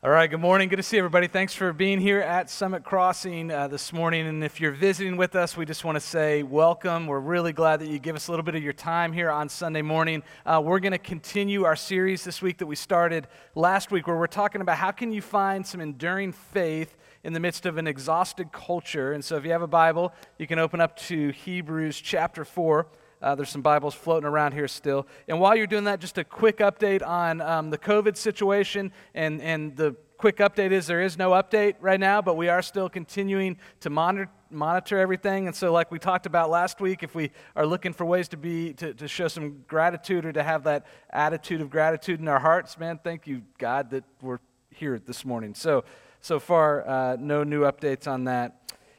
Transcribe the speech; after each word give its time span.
All 0.00 0.10
right, 0.10 0.30
good 0.30 0.38
morning. 0.38 0.68
Good 0.68 0.76
to 0.76 0.84
see 0.84 0.96
everybody. 0.96 1.26
Thanks 1.26 1.54
for 1.54 1.72
being 1.72 1.98
here 1.98 2.20
at 2.20 2.48
Summit 2.48 2.84
Crossing 2.84 3.50
uh, 3.50 3.66
this 3.66 3.92
morning. 3.92 4.28
And 4.28 4.44
if 4.44 4.60
you're 4.60 4.70
visiting 4.70 5.16
with 5.16 5.34
us, 5.34 5.56
we 5.56 5.66
just 5.66 5.84
want 5.84 5.96
to 5.96 6.00
say 6.00 6.44
welcome. 6.44 7.08
We're 7.08 7.18
really 7.18 7.52
glad 7.52 7.80
that 7.80 7.88
you 7.88 7.98
give 7.98 8.14
us 8.14 8.28
a 8.28 8.30
little 8.30 8.44
bit 8.44 8.54
of 8.54 8.62
your 8.62 8.72
time 8.72 9.12
here 9.12 9.28
on 9.28 9.48
Sunday 9.48 9.82
morning. 9.82 10.22
Uh, 10.46 10.62
we're 10.64 10.78
going 10.78 10.92
to 10.92 10.98
continue 10.98 11.64
our 11.64 11.74
series 11.74 12.22
this 12.22 12.40
week 12.40 12.58
that 12.58 12.66
we 12.66 12.76
started 12.76 13.26
last 13.56 13.90
week, 13.90 14.06
where 14.06 14.16
we're 14.16 14.28
talking 14.28 14.60
about 14.60 14.76
how 14.76 14.92
can 14.92 15.10
you 15.10 15.20
find 15.20 15.66
some 15.66 15.80
enduring 15.80 16.30
faith 16.30 16.96
in 17.24 17.32
the 17.32 17.40
midst 17.40 17.66
of 17.66 17.76
an 17.76 17.88
exhausted 17.88 18.52
culture. 18.52 19.14
And 19.14 19.24
so 19.24 19.36
if 19.36 19.44
you 19.44 19.50
have 19.50 19.62
a 19.62 19.66
Bible, 19.66 20.12
you 20.38 20.46
can 20.46 20.60
open 20.60 20.80
up 20.80 20.96
to 21.08 21.30
Hebrews 21.30 22.00
chapter 22.00 22.44
4. 22.44 22.86
Uh, 23.20 23.34
there's 23.34 23.50
some 23.50 23.62
Bibles 23.62 23.94
floating 23.94 24.26
around 24.26 24.52
here 24.52 24.68
still. 24.68 25.06
And 25.26 25.40
while 25.40 25.56
you're 25.56 25.66
doing 25.66 25.84
that, 25.84 26.00
just 26.00 26.18
a 26.18 26.24
quick 26.24 26.58
update 26.58 27.06
on 27.06 27.40
um, 27.40 27.70
the 27.70 27.78
COVID 27.78 28.16
situation. 28.16 28.92
And, 29.14 29.42
and 29.42 29.76
the 29.76 29.96
quick 30.18 30.36
update 30.38 30.70
is 30.70 30.86
there 30.86 31.00
is 31.00 31.18
no 31.18 31.30
update 31.30 31.74
right 31.80 31.98
now, 31.98 32.22
but 32.22 32.36
we 32.36 32.48
are 32.48 32.62
still 32.62 32.88
continuing 32.88 33.56
to 33.80 33.90
monitor, 33.90 34.30
monitor 34.50 34.98
everything. 34.98 35.46
And 35.46 35.56
so, 35.56 35.72
like 35.72 35.90
we 35.90 35.98
talked 35.98 36.26
about 36.26 36.50
last 36.50 36.80
week, 36.80 37.02
if 37.02 37.14
we 37.14 37.30
are 37.56 37.66
looking 37.66 37.92
for 37.92 38.04
ways 38.04 38.28
to 38.28 38.36
be 38.36 38.72
to, 38.74 38.94
to 38.94 39.08
show 39.08 39.28
some 39.28 39.64
gratitude 39.66 40.24
or 40.24 40.32
to 40.32 40.42
have 40.42 40.64
that 40.64 40.86
attitude 41.10 41.60
of 41.60 41.70
gratitude 41.70 42.20
in 42.20 42.28
our 42.28 42.40
hearts, 42.40 42.78
man, 42.78 43.00
thank 43.02 43.26
you, 43.26 43.42
God, 43.58 43.90
that 43.90 44.04
we're 44.20 44.40
here 44.70 44.98
this 44.98 45.24
morning. 45.24 45.54
So, 45.54 45.84
so 46.20 46.38
far, 46.38 46.86
uh, 46.86 47.16
no 47.18 47.44
new 47.44 47.62
updates 47.62 48.06
on 48.06 48.24
that. 48.24 48.57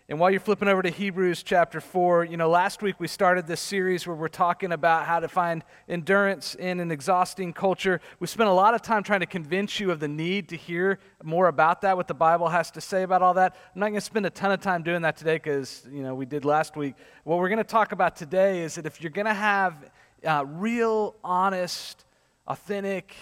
And 0.10 0.20
while 0.20 0.32
you're 0.32 0.40
flipping 0.40 0.68
over 0.68 0.82
to 0.82 0.90
Hebrews 0.90 1.44
chapter 1.44 1.80
4, 1.80 2.24
you 2.24 2.36
know, 2.36 2.50
last 2.50 2.82
week 2.82 3.00
we 3.00 3.08
started 3.08 3.46
this 3.46 3.62
series 3.62 4.08
where 4.08 4.16
we're 4.16 4.28
talking 4.28 4.72
about 4.72 5.06
how 5.06 5.20
to 5.20 5.28
find 5.28 5.64
endurance 5.88 6.56
in 6.56 6.80
an 6.80 6.90
exhausting 6.90 7.54
culture. 7.54 8.02
We 8.20 8.26
spent 8.26 8.50
a 8.50 8.54
lot 8.54 8.74
of 8.74 8.82
time 8.82 9.04
trying 9.04 9.20
to 9.20 9.28
convince 9.28 9.80
you 9.80 9.92
of 9.92 10.00
the 10.00 10.08
need 10.08 10.50
to 10.50 10.58
hear 10.58 10.98
more 11.22 11.48
about 11.48 11.82
that, 11.82 11.96
what 11.96 12.08
the 12.08 12.16
Bible 12.16 12.50
has 12.50 12.72
to 12.72 12.82
say 12.82 13.04
about 13.04 13.22
all 13.22 13.36
that. 13.36 13.56
I'm 13.76 13.82
not 13.82 13.90
going 13.90 14.00
to 14.00 14.02
spend 14.02 14.26
a 14.26 14.32
ton 14.32 14.52
of 14.52 14.62
time 14.62 14.82
doing 14.82 15.04
that 15.04 15.16
today 15.16 15.36
because, 15.36 15.88
you 15.92 16.02
know, 16.02 16.16
we 16.16 16.26
did 16.26 16.44
last 16.44 16.76
week. 16.76 16.96
What 17.24 17.38
we're 17.38 17.50
going 17.50 17.60
to 17.60 17.64
talk 17.64 17.92
about 17.92 18.16
today 18.16 18.64
is 18.64 18.74
that 18.76 18.88
if 18.88 19.04
you're 19.04 19.12
going 19.12 19.28
to 19.28 19.34
have 19.36 19.92
uh, 20.26 20.44
real, 20.48 21.18
honest, 21.24 22.04
authentic, 22.48 23.14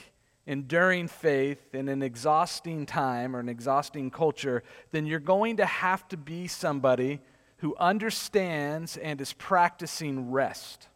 enduring 0.48 1.10
faith 1.10 1.60
in 1.74 1.90
an 1.90 2.02
exhausting 2.02 2.86
time 2.86 3.36
or 3.36 3.40
an 3.40 3.50
exhausting 3.50 4.10
culture, 4.10 4.64
then 4.92 5.06
you're 5.06 5.20
going 5.20 5.58
to 5.58 5.66
have 5.66 6.08
to 6.08 6.18
be 6.18 6.48
somebody 6.48 7.20
who 7.58 7.76
understands 7.76 8.98
and 8.98 9.20
is 9.20 9.34
practicing 9.34 10.32
rest. 10.32 10.88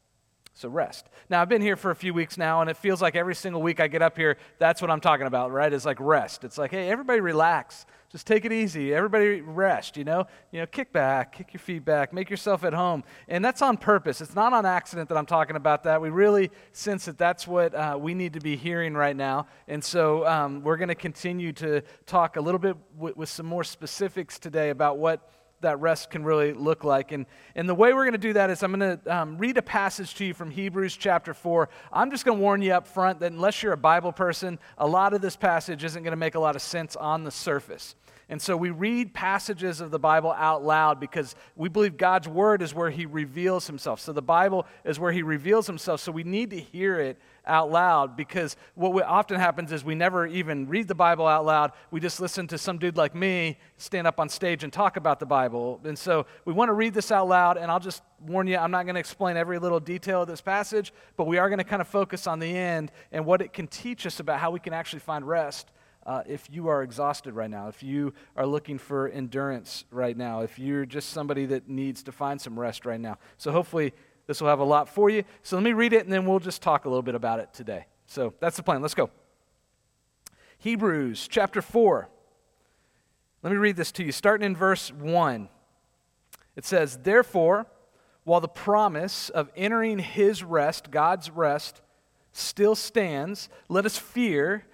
So, 0.62 0.70
rest. 0.70 1.08
Now, 1.28 1.42
I've 1.42 1.50
been 1.50 1.64
here 1.64 1.76
for 1.76 1.90
a 1.90 1.96
few 1.96 2.14
weeks 2.14 2.38
now, 2.38 2.62
and 2.62 2.70
it 2.70 2.78
feels 2.78 3.02
like 3.02 3.16
every 3.16 3.34
single 3.34 3.64
week 3.64 3.80
I 3.80 3.88
get 3.88 4.04
up 4.04 4.16
here, 4.16 4.38
that's 4.60 4.80
what 4.80 4.92
I'm 4.92 5.02
talking 5.02 5.26
about, 5.26 5.52
right? 5.52 5.74
It's 5.74 5.86
like 5.86 6.00
rest. 6.00 6.44
It's 6.44 6.56
like, 6.60 6.70
hey, 6.70 6.88
everybody 6.88 7.20
relax. 7.20 7.88
Just 8.12 8.28
take 8.28 8.46
it 8.46 8.54
easy. 8.54 8.94
Everybody 8.94 9.42
rest, 9.42 9.98
you 9.98 10.04
know? 10.04 10.28
You 10.52 10.60
know, 10.60 10.68
kick 10.68 10.94
back, 10.94 11.32
kick 11.36 11.52
your 11.52 11.62
feet 11.62 11.84
back, 11.84 12.14
make 12.14 12.30
yourself 12.30 12.64
at 12.64 12.74
home. 12.74 13.04
And 13.28 13.44
that's 13.44 13.64
on 13.64 13.76
purpose. 13.76 14.22
It's 14.22 14.36
not 14.36 14.54
on 14.54 14.68
accident 14.68 15.10
that 15.10 15.18
I'm 15.18 15.26
talking 15.26 15.56
about 15.56 15.82
that. 15.86 16.00
We 16.00 16.12
really 16.12 16.52
sense 16.74 17.06
that 17.06 17.18
that's 17.18 17.48
what 17.48 17.74
uh, 17.74 17.98
we 18.00 18.14
need 18.14 18.34
to 18.34 18.40
be 18.40 18.56
hearing 18.56 18.94
right 18.94 19.16
now. 19.16 19.48
And 19.68 19.84
so 19.84 20.28
um, 20.28 20.62
we're 20.62 20.78
going 20.78 20.90
to 20.90 20.96
continue 20.96 21.54
to 21.54 21.82
talk 22.06 22.36
a 22.36 22.42
little 22.42 22.60
bit 22.60 22.78
w- 22.98 23.16
with 23.18 23.30
some 23.30 23.48
more 23.48 23.64
specifics 23.64 24.38
today 24.38 24.70
about 24.70 25.00
what 25.00 25.28
that 25.62 25.80
rest 25.80 26.10
can 26.10 26.24
really 26.24 26.54
look 26.54 26.84
like. 26.84 27.12
And, 27.12 27.26
and 27.56 27.68
the 27.68 27.76
way 27.76 27.94
we're 27.94 28.04
going 28.04 28.14
to 28.14 28.18
do 28.18 28.34
that 28.34 28.50
is 28.50 28.64
I'm 28.64 28.78
going 28.78 28.98
to 28.98 29.16
um, 29.16 29.38
read 29.38 29.58
a 29.58 29.62
passage 29.62 30.16
to 30.16 30.26
you 30.26 30.34
from 30.34 30.52
Hebrews 30.52 30.96
chapter 30.98 31.34
4. 31.34 31.70
I'm 31.92 32.12
just 32.12 32.26
going 32.26 32.38
to 32.38 32.42
warn 32.42 32.62
you 32.62 32.74
up 32.74 32.88
front 32.88 33.20
that 33.20 33.32
unless 33.32 33.64
you're 33.64 33.74
a 33.74 33.78
Bible 33.78 34.12
person, 34.12 34.60
a 34.78 34.88
lot 34.88 35.14
of 35.14 35.22
this 35.22 35.36
passage 35.36 35.84
isn't 35.84 36.04
going 36.04 36.12
to 36.12 36.18
make 36.18 36.36
a 36.36 36.40
lot 36.40 36.56
of 36.56 36.62
sense 36.62 36.96
on 36.96 37.24
the 37.24 37.32
surface. 37.32 37.96
And 38.32 38.42
so 38.42 38.56
we 38.56 38.70
read 38.70 39.14
passages 39.14 39.82
of 39.82 39.92
the 39.92 40.00
Bible 40.00 40.32
out 40.32 40.64
loud 40.64 41.02
because 41.02 41.36
we 41.58 41.68
believe 41.68 41.98
God's 41.98 42.30
word 42.30 42.62
is 42.62 42.74
where 42.74 42.90
he 42.90 43.06
reveals 43.06 43.68
himself. 43.68 44.00
So 44.00 44.14
the 44.14 44.22
Bible 44.22 44.66
is 44.86 44.98
where 44.98 45.12
he 45.12 45.22
reveals 45.22 45.68
himself. 45.68 46.00
So 46.00 46.14
we 46.14 46.24
need 46.24 46.52
to 46.52 46.58
hear 46.58 46.98
it 46.98 47.20
out 47.46 47.70
loud 47.70 48.16
because 48.16 48.56
what 48.74 49.04
often 49.04 49.38
happens 49.38 49.74
is 49.74 49.84
we 49.84 49.96
never 49.96 50.26
even 50.26 50.70
read 50.70 50.88
the 50.88 50.96
Bible 50.96 51.28
out 51.28 51.44
loud. 51.44 51.74
We 51.92 52.00
just 52.00 52.22
listen 52.22 52.48
to 52.48 52.58
some 52.58 52.78
dude 52.78 52.96
like 52.96 53.14
me 53.14 53.58
stand 53.76 54.08
up 54.08 54.18
on 54.18 54.30
stage 54.30 54.64
and 54.64 54.72
talk 54.72 54.96
about 54.96 55.20
the 55.20 55.26
Bible. 55.26 55.82
And 55.84 56.00
so 56.00 56.26
we 56.46 56.54
want 56.54 56.70
to 56.70 56.74
read 56.74 56.94
this 56.94 57.12
out 57.12 57.28
loud, 57.28 57.58
and 57.58 57.70
I'll 57.70 57.82
just 57.82 58.02
warn 58.26 58.48
you, 58.48 58.56
I'm 58.56 58.72
not 58.72 58.86
going 58.86 58.96
to 58.96 59.02
explain 59.02 59.36
every 59.36 59.60
little 59.60 59.82
detail 59.82 60.22
of 60.22 60.30
this 60.30 60.40
passage, 60.40 60.94
but 61.18 61.28
we 61.28 61.38
are 61.38 61.50
going 61.50 61.58
to 61.58 61.66
kind 61.66 61.82
of 61.82 61.90
focus 61.90 62.28
on 62.28 62.40
the 62.40 62.56
end 62.56 62.94
and 63.12 63.26
what 63.26 63.42
it 63.42 63.52
can 63.52 63.68
teach 63.68 64.06
us 64.06 64.22
about 64.22 64.40
how 64.40 64.52
we 64.52 64.62
can 64.62 64.72
actually 64.72 65.00
find 65.00 65.28
rest 65.28 65.70
uh, 66.06 66.24
if 66.28 66.48
you 66.50 66.68
are 66.68 66.82
exhausted 66.82 67.34
right 67.34 67.50
now, 67.50 67.68
if 67.68 67.84
you 67.84 68.14
are 68.36 68.46
looking 68.46 68.78
for 68.78 69.08
endurance 69.10 69.86
right 69.92 70.18
now, 70.18 70.42
if 70.42 70.58
you're 70.58 70.86
just 70.86 71.10
somebody 71.10 71.46
that 71.48 71.70
needs 71.70 72.04
to 72.04 72.12
find 72.12 72.42
some 72.42 72.60
rest 72.60 72.86
right 72.86 73.00
now. 73.00 73.18
So 73.38 73.52
hopefully 73.52 73.94
this 74.28 74.42
will 74.42 74.50
have 74.50 74.60
a 74.60 74.66
lot 74.66 74.90
for 74.90 75.10
you. 75.10 75.24
So 75.44 75.56
let 75.56 75.64
me 75.64 75.74
read 75.74 75.94
it 75.94 76.04
and 76.04 76.12
then 76.12 76.26
we'll 76.26 76.40
just 76.40 76.62
talk 76.62 76.86
a 76.86 76.90
little 76.90 77.04
bit 77.04 77.16
about 77.16 77.40
it 77.40 77.54
today. 77.54 77.86
So 78.06 78.34
that's 78.40 78.58
the 78.58 78.64
plan. 78.64 78.82
Let's 78.82 78.96
go. 78.96 79.10
Hebrews 80.58 81.28
chapter 81.30 81.62
4. 81.62 82.10
Let 83.44 83.50
me 83.52 83.58
read 83.58 83.76
this 83.76 83.92
to 83.94 84.04
you, 84.04 84.12
starting 84.12 84.46
in 84.46 84.56
verse 84.56 84.92
1. 84.92 85.50
It 86.56 86.66
says, 86.66 87.00
Therefore, 87.02 87.66
while 88.24 88.40
the 88.40 88.48
promise 88.48 89.30
of 89.30 89.50
entering 89.56 90.00
his 90.00 90.44
rest, 90.44 90.92
God's 90.92 91.30
rest, 91.32 91.82
still 92.34 92.76
stands, 92.76 93.50
let 93.68 93.86
us 93.86 93.98
fear 93.98 94.66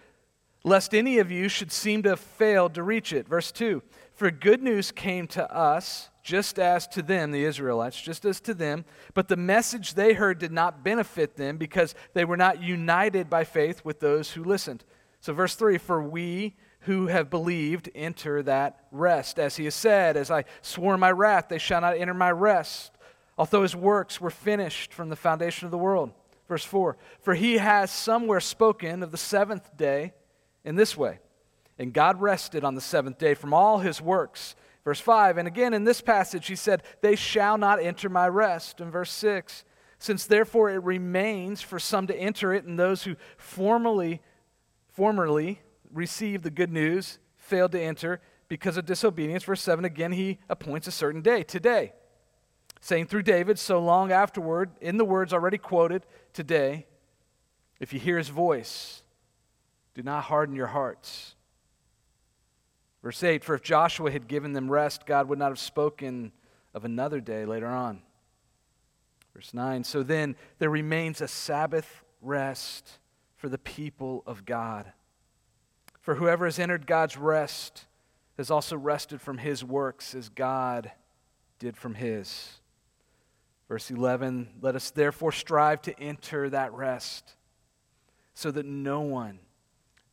lest 0.67 0.93
any 0.93 1.17
of 1.19 1.31
you 1.31 1.47
should 1.47 1.71
seem 1.71 2.03
to 2.03 2.09
have 2.09 2.19
failed 2.19 2.73
to 2.75 2.83
reach 2.83 3.13
it. 3.13 3.27
Verse 3.27 3.51
2 3.51 3.81
For 4.13 4.29
good 4.29 4.61
news 4.61 4.91
came 4.91 5.27
to 5.27 5.51
us, 5.51 6.09
just 6.23 6.59
as 6.59 6.87
to 6.89 7.01
them, 7.01 7.31
the 7.31 7.45
Israelites, 7.45 8.01
just 8.01 8.25
as 8.25 8.41
to 8.41 8.53
them, 8.53 8.83
but 9.13 9.29
the 9.29 9.37
message 9.37 9.93
they 9.93 10.13
heard 10.13 10.39
did 10.39 10.51
not 10.51 10.83
benefit 10.83 11.37
them 11.37 11.57
because 11.57 11.95
they 12.13 12.25
were 12.25 12.37
not 12.37 12.61
united 12.61 13.29
by 13.29 13.43
faith 13.43 13.85
with 13.85 13.99
those 13.99 14.31
who 14.31 14.43
listened. 14.43 14.83
So, 15.21 15.33
verse 15.33 15.55
3 15.55 15.77
For 15.77 16.03
we 16.03 16.55
who 16.81 17.07
have 17.07 17.29
believed 17.29 17.89
enter 17.95 18.43
that 18.43 18.85
rest. 18.91 19.39
As 19.39 19.55
he 19.55 19.65
has 19.65 19.75
said, 19.75 20.17
As 20.17 20.29
I 20.29 20.45
swore 20.61 20.97
my 20.97 21.11
wrath, 21.11 21.47
they 21.49 21.57
shall 21.57 21.81
not 21.81 21.97
enter 21.97 22.13
my 22.13 22.31
rest, 22.31 22.91
although 23.37 23.63
his 23.63 23.75
works 23.75 24.19
were 24.19 24.29
finished 24.29 24.93
from 24.93 25.09
the 25.09 25.15
foundation 25.15 25.65
of 25.65 25.71
the 25.71 25.77
world. 25.77 26.11
Verse 26.47 26.63
4 26.63 26.97
For 27.21 27.35
he 27.35 27.57
has 27.57 27.91
somewhere 27.91 28.39
spoken 28.39 29.03
of 29.03 29.11
the 29.11 29.17
seventh 29.17 29.75
day 29.77 30.13
in 30.67 30.75
this 30.75 30.97
way. 30.97 31.19
And 31.79 31.93
God 31.93 32.21
rested 32.21 32.63
on 32.63 32.75
the 32.75 32.81
seventh 32.81 33.17
day 33.17 33.33
from 33.33 33.53
all 33.53 33.79
his 33.79 34.01
works. 34.01 34.55
Verse 34.83 34.99
5, 34.99 35.37
and 35.37 35.47
again 35.47 35.73
in 35.73 35.83
this 35.83 36.01
passage, 36.01 36.47
he 36.47 36.55
said, 36.55 36.83
They 37.01 37.15
shall 37.15 37.57
not 37.57 37.81
enter 37.81 38.09
my 38.09 38.27
rest. 38.27 38.79
In 38.79 38.91
verse 38.91 39.11
6, 39.11 39.63
since 39.99 40.25
therefore 40.25 40.69
it 40.69 40.83
remains 40.83 41.61
for 41.61 41.79
some 41.79 42.07
to 42.07 42.15
enter 42.15 42.53
it, 42.53 42.65
and 42.65 42.77
those 42.77 43.03
who 43.03 43.15
formerly, 43.37 44.21
formerly 44.93 45.61
received 45.91 46.43
the 46.43 46.51
good 46.51 46.71
news 46.71 47.19
failed 47.35 47.71
to 47.71 47.81
enter 47.81 48.21
because 48.47 48.77
of 48.77 48.85
disobedience. 48.85 49.43
Verse 49.43 49.61
7, 49.61 49.83
again, 49.83 50.11
he 50.11 50.39
appoints 50.49 50.87
a 50.87 50.91
certain 50.91 51.21
day, 51.21 51.43
today, 51.43 51.93
saying 52.79 53.07
through 53.07 53.23
David, 53.23 53.59
so 53.59 53.79
long 53.79 54.11
afterward, 54.11 54.71
in 54.79 54.97
the 54.97 55.05
words 55.05 55.33
already 55.33 55.57
quoted, 55.57 56.05
today, 56.33 56.85
if 57.79 57.91
you 57.93 57.99
hear 57.99 58.17
his 58.17 58.29
voice, 58.29 59.03
do 59.97 60.03
not 60.03 60.25
harden 60.25 60.55
your 60.55 60.67
hearts. 60.67 61.33
Verse 63.01 63.23
8 63.23 63.43
For 63.43 63.55
if 63.55 63.63
Joshua 63.63 64.11
had 64.11 64.27
given 64.27 64.53
them 64.53 64.69
rest, 64.69 65.07
God 65.07 65.27
would 65.27 65.39
not 65.39 65.49
have 65.49 65.57
spoken 65.57 66.31
of 66.75 66.85
another 66.85 67.19
day 67.19 67.45
later 67.45 67.65
on. 67.65 68.03
Verse 69.33 69.55
9 69.55 69.83
So 69.83 70.03
then 70.03 70.35
there 70.59 70.69
remains 70.69 71.19
a 71.19 71.27
Sabbath 71.27 72.03
rest 72.21 72.99
for 73.37 73.49
the 73.49 73.57
people 73.57 74.21
of 74.27 74.45
God. 74.45 74.93
For 75.99 76.13
whoever 76.13 76.45
has 76.45 76.59
entered 76.59 76.85
God's 76.85 77.17
rest 77.17 77.85
has 78.37 78.51
also 78.51 78.77
rested 78.77 79.19
from 79.19 79.39
his 79.39 79.63
works 79.63 80.13
as 80.13 80.29
God 80.29 80.91
did 81.57 81.75
from 81.75 81.95
his. 81.95 82.59
Verse 83.67 83.89
11 83.89 84.49
Let 84.61 84.75
us 84.75 84.91
therefore 84.91 85.31
strive 85.31 85.81
to 85.81 85.99
enter 85.99 86.51
that 86.51 86.71
rest 86.71 87.33
so 88.35 88.51
that 88.51 88.67
no 88.67 89.01
one 89.01 89.39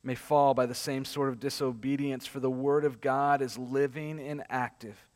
may 0.04 0.14
fall 0.14 0.54
by 0.54 0.66
the 0.66 0.74
same 0.74 1.04
sort 1.04 1.28
of 1.28 1.40
disobedience, 1.40 2.26
for 2.26 2.40
the 2.40 2.50
word 2.50 2.84
of 2.84 3.00
God 3.00 3.40
is 3.40 3.56
living 3.58 4.20
and 4.20 4.42
active, 4.50 5.06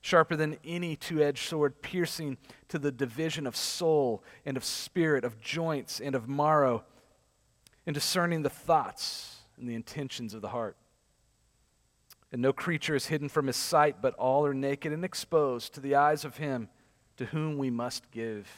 sharper 0.00 0.36
than 0.36 0.56
any 0.64 0.96
two 0.96 1.22
edged 1.22 1.48
sword, 1.48 1.82
piercing 1.82 2.38
to 2.68 2.78
the 2.78 2.92
division 2.92 3.46
of 3.46 3.54
soul 3.54 4.22
and 4.46 4.56
of 4.56 4.64
spirit, 4.64 5.24
of 5.24 5.40
joints 5.40 6.00
and 6.00 6.14
of 6.14 6.28
marrow, 6.28 6.84
and 7.86 7.94
discerning 7.94 8.42
the 8.42 8.50
thoughts 8.50 9.36
and 9.58 9.68
the 9.68 9.74
intentions 9.74 10.34
of 10.34 10.42
the 10.42 10.48
heart. 10.48 10.76
And 12.30 12.42
no 12.42 12.52
creature 12.52 12.94
is 12.94 13.06
hidden 13.06 13.28
from 13.28 13.46
his 13.46 13.56
sight, 13.56 14.02
but 14.02 14.14
all 14.14 14.44
are 14.44 14.54
naked 14.54 14.92
and 14.92 15.04
exposed 15.04 15.74
to 15.74 15.80
the 15.80 15.94
eyes 15.94 16.24
of 16.24 16.36
him 16.36 16.68
to 17.16 17.26
whom 17.26 17.58
we 17.58 17.70
must 17.70 18.10
give 18.10 18.48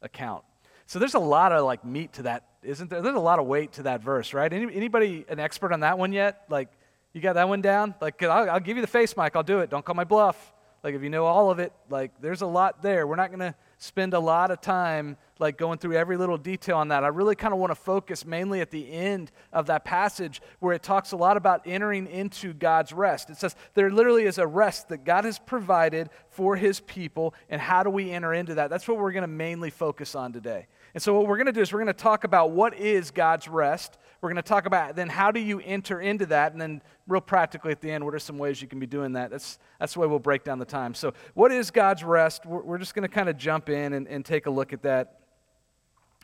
account. 0.00 0.44
So 0.86 0.98
there's 0.98 1.14
a 1.14 1.18
lot 1.18 1.52
of 1.52 1.64
like 1.64 1.84
meat 1.84 2.12
to 2.14 2.22
that, 2.22 2.44
isn't 2.62 2.88
there? 2.90 3.02
There's 3.02 3.16
a 3.16 3.20
lot 3.20 3.38
of 3.38 3.46
weight 3.46 3.72
to 3.72 3.82
that 3.84 4.02
verse, 4.02 4.32
right? 4.32 4.52
Any, 4.52 4.74
anybody 4.74 5.24
an 5.28 5.40
expert 5.40 5.72
on 5.72 5.80
that 5.80 5.98
one 5.98 6.12
yet? 6.12 6.44
Like, 6.48 6.68
You 7.16 7.22
got 7.22 7.32
that 7.32 7.48
one 7.48 7.62
down? 7.62 7.94
Like, 7.98 8.22
I'll, 8.22 8.50
I'll 8.50 8.60
give 8.60 8.76
you 8.76 8.82
the 8.82 8.86
face 8.86 9.16
mic. 9.16 9.34
I'll 9.36 9.42
do 9.42 9.60
it. 9.60 9.70
Don't 9.70 9.82
call 9.82 9.94
my 9.94 10.04
bluff. 10.04 10.52
Like, 10.84 10.94
if 10.94 11.02
you 11.02 11.08
know 11.08 11.24
all 11.24 11.50
of 11.50 11.58
it, 11.58 11.72
like, 11.88 12.12
there's 12.20 12.42
a 12.42 12.46
lot 12.46 12.82
there. 12.82 13.06
We're 13.06 13.16
not 13.16 13.30
going 13.30 13.40
to 13.40 13.54
spend 13.78 14.12
a 14.12 14.20
lot 14.20 14.50
of 14.50 14.60
time 14.60 15.16
like 15.38 15.56
going 15.56 15.78
through 15.78 15.94
every 15.94 16.18
little 16.18 16.36
detail 16.36 16.76
on 16.76 16.88
that. 16.88 17.04
I 17.04 17.08
really 17.08 17.34
kind 17.34 17.54
of 17.54 17.58
want 17.58 17.70
to 17.70 17.74
focus 17.74 18.26
mainly 18.26 18.60
at 18.60 18.70
the 18.70 18.90
end 18.90 19.32
of 19.50 19.66
that 19.66 19.86
passage 19.86 20.42
where 20.60 20.74
it 20.74 20.82
talks 20.82 21.12
a 21.12 21.16
lot 21.16 21.38
about 21.38 21.62
entering 21.64 22.06
into 22.06 22.52
God's 22.52 22.92
rest. 22.92 23.30
It 23.30 23.38
says 23.38 23.56
there 23.72 23.90
literally 23.90 24.24
is 24.24 24.36
a 24.36 24.46
rest 24.46 24.90
that 24.90 25.04
God 25.04 25.24
has 25.24 25.38
provided 25.38 26.10
for 26.28 26.54
his 26.54 26.80
people, 26.80 27.34
and 27.48 27.62
how 27.62 27.82
do 27.82 27.88
we 27.88 28.10
enter 28.10 28.34
into 28.34 28.56
that? 28.56 28.68
That's 28.68 28.86
what 28.86 28.98
we're 28.98 29.12
going 29.12 29.22
to 29.22 29.28
mainly 29.28 29.70
focus 29.70 30.14
on 30.14 30.34
today. 30.34 30.66
And 30.96 31.02
so, 31.02 31.12
what 31.12 31.26
we're 31.26 31.36
going 31.36 31.44
to 31.44 31.52
do 31.52 31.60
is 31.60 31.74
we're 31.74 31.80
going 31.80 31.88
to 31.88 31.92
talk 31.92 32.24
about 32.24 32.52
what 32.52 32.72
is 32.72 33.10
God's 33.10 33.48
rest. 33.48 33.98
We're 34.22 34.30
going 34.30 34.36
to 34.36 34.48
talk 34.48 34.64
about 34.64 34.96
then 34.96 35.10
how 35.10 35.30
do 35.30 35.40
you 35.40 35.60
enter 35.60 36.00
into 36.00 36.24
that, 36.24 36.52
and 36.52 36.60
then 36.60 36.80
real 37.06 37.20
practically 37.20 37.70
at 37.70 37.82
the 37.82 37.90
end, 37.90 38.02
what 38.02 38.14
are 38.14 38.18
some 38.18 38.38
ways 38.38 38.62
you 38.62 38.66
can 38.66 38.80
be 38.80 38.86
doing 38.86 39.12
that? 39.12 39.30
That's, 39.30 39.58
that's 39.78 39.92
the 39.92 40.00
way 40.00 40.06
we'll 40.06 40.20
break 40.20 40.42
down 40.42 40.58
the 40.58 40.64
time. 40.64 40.94
So, 40.94 41.12
what 41.34 41.52
is 41.52 41.70
God's 41.70 42.02
rest? 42.02 42.46
We're, 42.46 42.62
we're 42.62 42.78
just 42.78 42.94
going 42.94 43.02
to 43.02 43.14
kind 43.14 43.28
of 43.28 43.36
jump 43.36 43.68
in 43.68 43.92
and, 43.92 44.08
and 44.08 44.24
take 44.24 44.46
a 44.46 44.50
look 44.50 44.72
at 44.72 44.80
that 44.84 45.20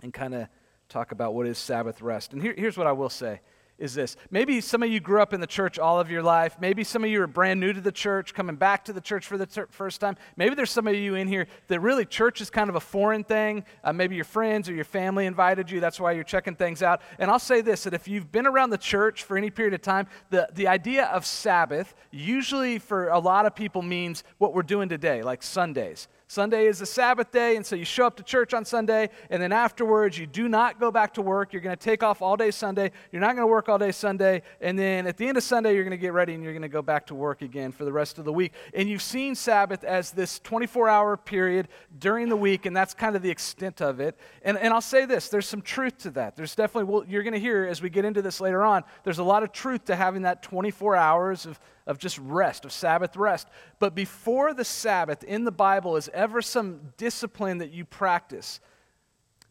and 0.02 0.10
kind 0.10 0.34
of 0.34 0.48
talk 0.88 1.12
about 1.12 1.34
what 1.34 1.46
is 1.46 1.58
Sabbath 1.58 2.00
rest. 2.00 2.32
And 2.32 2.40
here, 2.40 2.54
here's 2.56 2.78
what 2.78 2.86
I 2.86 2.92
will 2.92 3.10
say 3.10 3.42
is 3.78 3.94
this. 3.94 4.16
Maybe 4.30 4.60
some 4.60 4.82
of 4.82 4.90
you 4.90 5.00
grew 5.00 5.20
up 5.20 5.32
in 5.32 5.40
the 5.40 5.46
church 5.46 5.78
all 5.78 5.98
of 5.98 6.10
your 6.10 6.22
life. 6.22 6.56
Maybe 6.60 6.84
some 6.84 7.02
of 7.02 7.10
you 7.10 7.20
are 7.22 7.26
brand 7.26 7.58
new 7.58 7.72
to 7.72 7.80
the 7.80 7.92
church, 7.92 8.32
coming 8.34 8.56
back 8.56 8.84
to 8.84 8.92
the 8.92 9.00
church 9.00 9.26
for 9.26 9.36
the 9.36 9.46
ter- 9.46 9.66
first 9.70 10.00
time. 10.00 10.16
Maybe 10.36 10.54
there's 10.54 10.70
some 10.70 10.86
of 10.86 10.94
you 10.94 11.14
in 11.14 11.26
here 11.26 11.46
that 11.68 11.80
really 11.80 12.04
church 12.04 12.40
is 12.40 12.50
kind 12.50 12.70
of 12.70 12.76
a 12.76 12.80
foreign 12.80 13.24
thing. 13.24 13.64
Uh, 13.82 13.92
maybe 13.92 14.14
your 14.14 14.24
friends 14.24 14.68
or 14.68 14.74
your 14.74 14.84
family 14.84 15.26
invited 15.26 15.70
you. 15.70 15.80
That's 15.80 15.98
why 15.98 16.12
you're 16.12 16.24
checking 16.24 16.54
things 16.54 16.82
out. 16.82 17.02
And 17.18 17.30
I'll 17.30 17.38
say 17.38 17.60
this 17.60 17.84
that 17.84 17.94
if 17.94 18.06
you've 18.06 18.30
been 18.30 18.46
around 18.46 18.70
the 18.70 18.78
church 18.78 19.24
for 19.24 19.36
any 19.36 19.50
period 19.50 19.74
of 19.74 19.82
time, 19.82 20.06
the, 20.30 20.48
the 20.54 20.68
idea 20.68 21.06
of 21.06 21.26
Sabbath 21.26 21.94
usually 22.10 22.78
for 22.78 23.08
a 23.08 23.18
lot 23.18 23.46
of 23.46 23.54
people 23.54 23.82
means 23.82 24.22
what 24.38 24.54
we're 24.54 24.62
doing 24.62 24.88
today, 24.88 25.22
like 25.22 25.42
Sundays. 25.42 26.08
Sunday 26.32 26.64
is 26.64 26.78
the 26.78 26.86
Sabbath 26.86 27.30
day, 27.30 27.56
and 27.56 27.66
so 27.66 27.76
you 27.76 27.84
show 27.84 28.06
up 28.06 28.16
to 28.16 28.22
church 28.22 28.54
on 28.54 28.64
Sunday, 28.64 29.10
and 29.28 29.42
then 29.42 29.52
afterwards 29.52 30.16
you 30.16 30.26
do 30.26 30.48
not 30.48 30.80
go 30.80 30.90
back 30.90 31.12
to 31.12 31.20
work. 31.20 31.52
You're 31.52 31.60
going 31.60 31.76
to 31.76 31.84
take 31.84 32.02
off 32.02 32.22
all 32.22 32.38
day 32.38 32.50
Sunday. 32.50 32.90
You're 33.10 33.20
not 33.20 33.36
going 33.36 33.46
to 33.46 33.52
work 33.52 33.68
all 33.68 33.76
day 33.76 33.92
Sunday, 33.92 34.40
and 34.58 34.78
then 34.78 35.06
at 35.06 35.18
the 35.18 35.28
end 35.28 35.36
of 35.36 35.42
Sunday, 35.42 35.74
you're 35.74 35.84
going 35.84 35.90
to 35.90 35.98
get 35.98 36.14
ready 36.14 36.32
and 36.32 36.42
you're 36.42 36.54
going 36.54 36.62
to 36.62 36.70
go 36.70 36.80
back 36.80 37.04
to 37.08 37.14
work 37.14 37.42
again 37.42 37.70
for 37.70 37.84
the 37.84 37.92
rest 37.92 38.18
of 38.18 38.24
the 38.24 38.32
week. 38.32 38.54
And 38.72 38.88
you've 38.88 39.02
seen 39.02 39.34
Sabbath 39.34 39.84
as 39.84 40.12
this 40.12 40.38
24 40.38 40.88
hour 40.88 41.18
period 41.18 41.68
during 41.98 42.30
the 42.30 42.36
week, 42.36 42.64
and 42.64 42.74
that's 42.74 42.94
kind 42.94 43.14
of 43.14 43.20
the 43.20 43.30
extent 43.30 43.82
of 43.82 44.00
it. 44.00 44.18
And, 44.42 44.56
and 44.56 44.72
I'll 44.72 44.80
say 44.80 45.04
this 45.04 45.28
there's 45.28 45.46
some 45.46 45.60
truth 45.60 45.98
to 45.98 46.10
that. 46.12 46.34
There's 46.34 46.54
definitely, 46.54 46.90
well, 46.90 47.04
you're 47.06 47.24
going 47.24 47.34
to 47.34 47.40
hear 47.40 47.66
as 47.66 47.82
we 47.82 47.90
get 47.90 48.06
into 48.06 48.22
this 48.22 48.40
later 48.40 48.64
on, 48.64 48.84
there's 49.04 49.18
a 49.18 49.24
lot 49.24 49.42
of 49.42 49.52
truth 49.52 49.84
to 49.84 49.96
having 49.96 50.22
that 50.22 50.42
24 50.42 50.96
hours 50.96 51.44
of 51.44 51.60
of 51.86 51.98
just 51.98 52.18
rest, 52.18 52.64
of 52.64 52.72
Sabbath 52.72 53.16
rest. 53.16 53.48
But 53.78 53.94
before 53.94 54.54
the 54.54 54.64
Sabbath 54.64 55.24
in 55.24 55.44
the 55.44 55.52
Bible 55.52 55.96
is 55.96 56.08
ever 56.14 56.42
some 56.42 56.92
discipline 56.96 57.58
that 57.58 57.72
you 57.72 57.84
practice, 57.84 58.60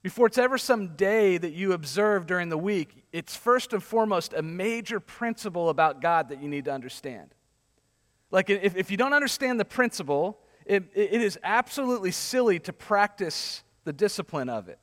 before 0.02 0.28
it's 0.28 0.38
ever 0.38 0.58
some 0.58 0.96
day 0.96 1.38
that 1.38 1.52
you 1.52 1.74
observe 1.74 2.26
during 2.26 2.50
the 2.50 2.58
week, 2.58 3.06
it's 3.12 3.36
first 3.36 3.74
and 3.74 3.84
foremost 3.84 4.34
a 4.34 4.42
major 4.42 5.00
principle 5.00 5.70
about 5.70 6.02
God 6.02 6.30
that 6.30 6.42
you 6.42 6.50
need 6.50 6.66
to 6.66 6.74
understand. 6.74 7.36
Like, 8.32 8.50
if, 8.50 8.76
if 8.76 8.90
you 8.90 8.98
don't 8.98 9.14
understand 9.14 9.60
the 9.60 9.66
principle, 9.66 10.40
it, 10.66 10.86
it 10.96 11.22
is 11.22 11.38
absolutely 11.44 12.12
silly 12.12 12.60
to 12.60 12.74
practice 12.74 13.64
the 13.84 13.94
discipline 13.94 14.50
of 14.50 14.70
it. 14.70 14.80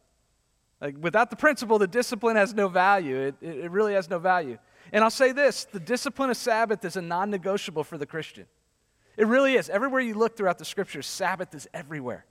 Like, 0.80 0.94
without 1.00 1.30
the 1.30 1.36
principle, 1.36 1.78
the 1.78 1.88
discipline 1.88 2.36
has 2.36 2.54
no 2.54 2.68
value. 2.68 3.16
It, 3.16 3.34
it 3.40 3.70
really 3.70 3.94
has 3.94 4.08
no 4.08 4.18
value. 4.18 4.58
And 4.92 5.04
I'll 5.04 5.10
say 5.10 5.32
this 5.32 5.64
the 5.64 5.80
discipline 5.80 6.30
of 6.30 6.36
Sabbath 6.36 6.84
is 6.84 6.96
a 6.96 7.02
non 7.02 7.30
negotiable 7.30 7.84
for 7.84 7.98
the 7.98 8.06
Christian. 8.06 8.46
It 9.16 9.26
really 9.26 9.54
is. 9.54 9.68
Everywhere 9.68 10.00
you 10.00 10.14
look 10.14 10.36
throughout 10.36 10.58
the 10.58 10.64
scriptures, 10.64 11.06
Sabbath 11.06 11.54
is 11.54 11.68
everywhere. 11.74 12.24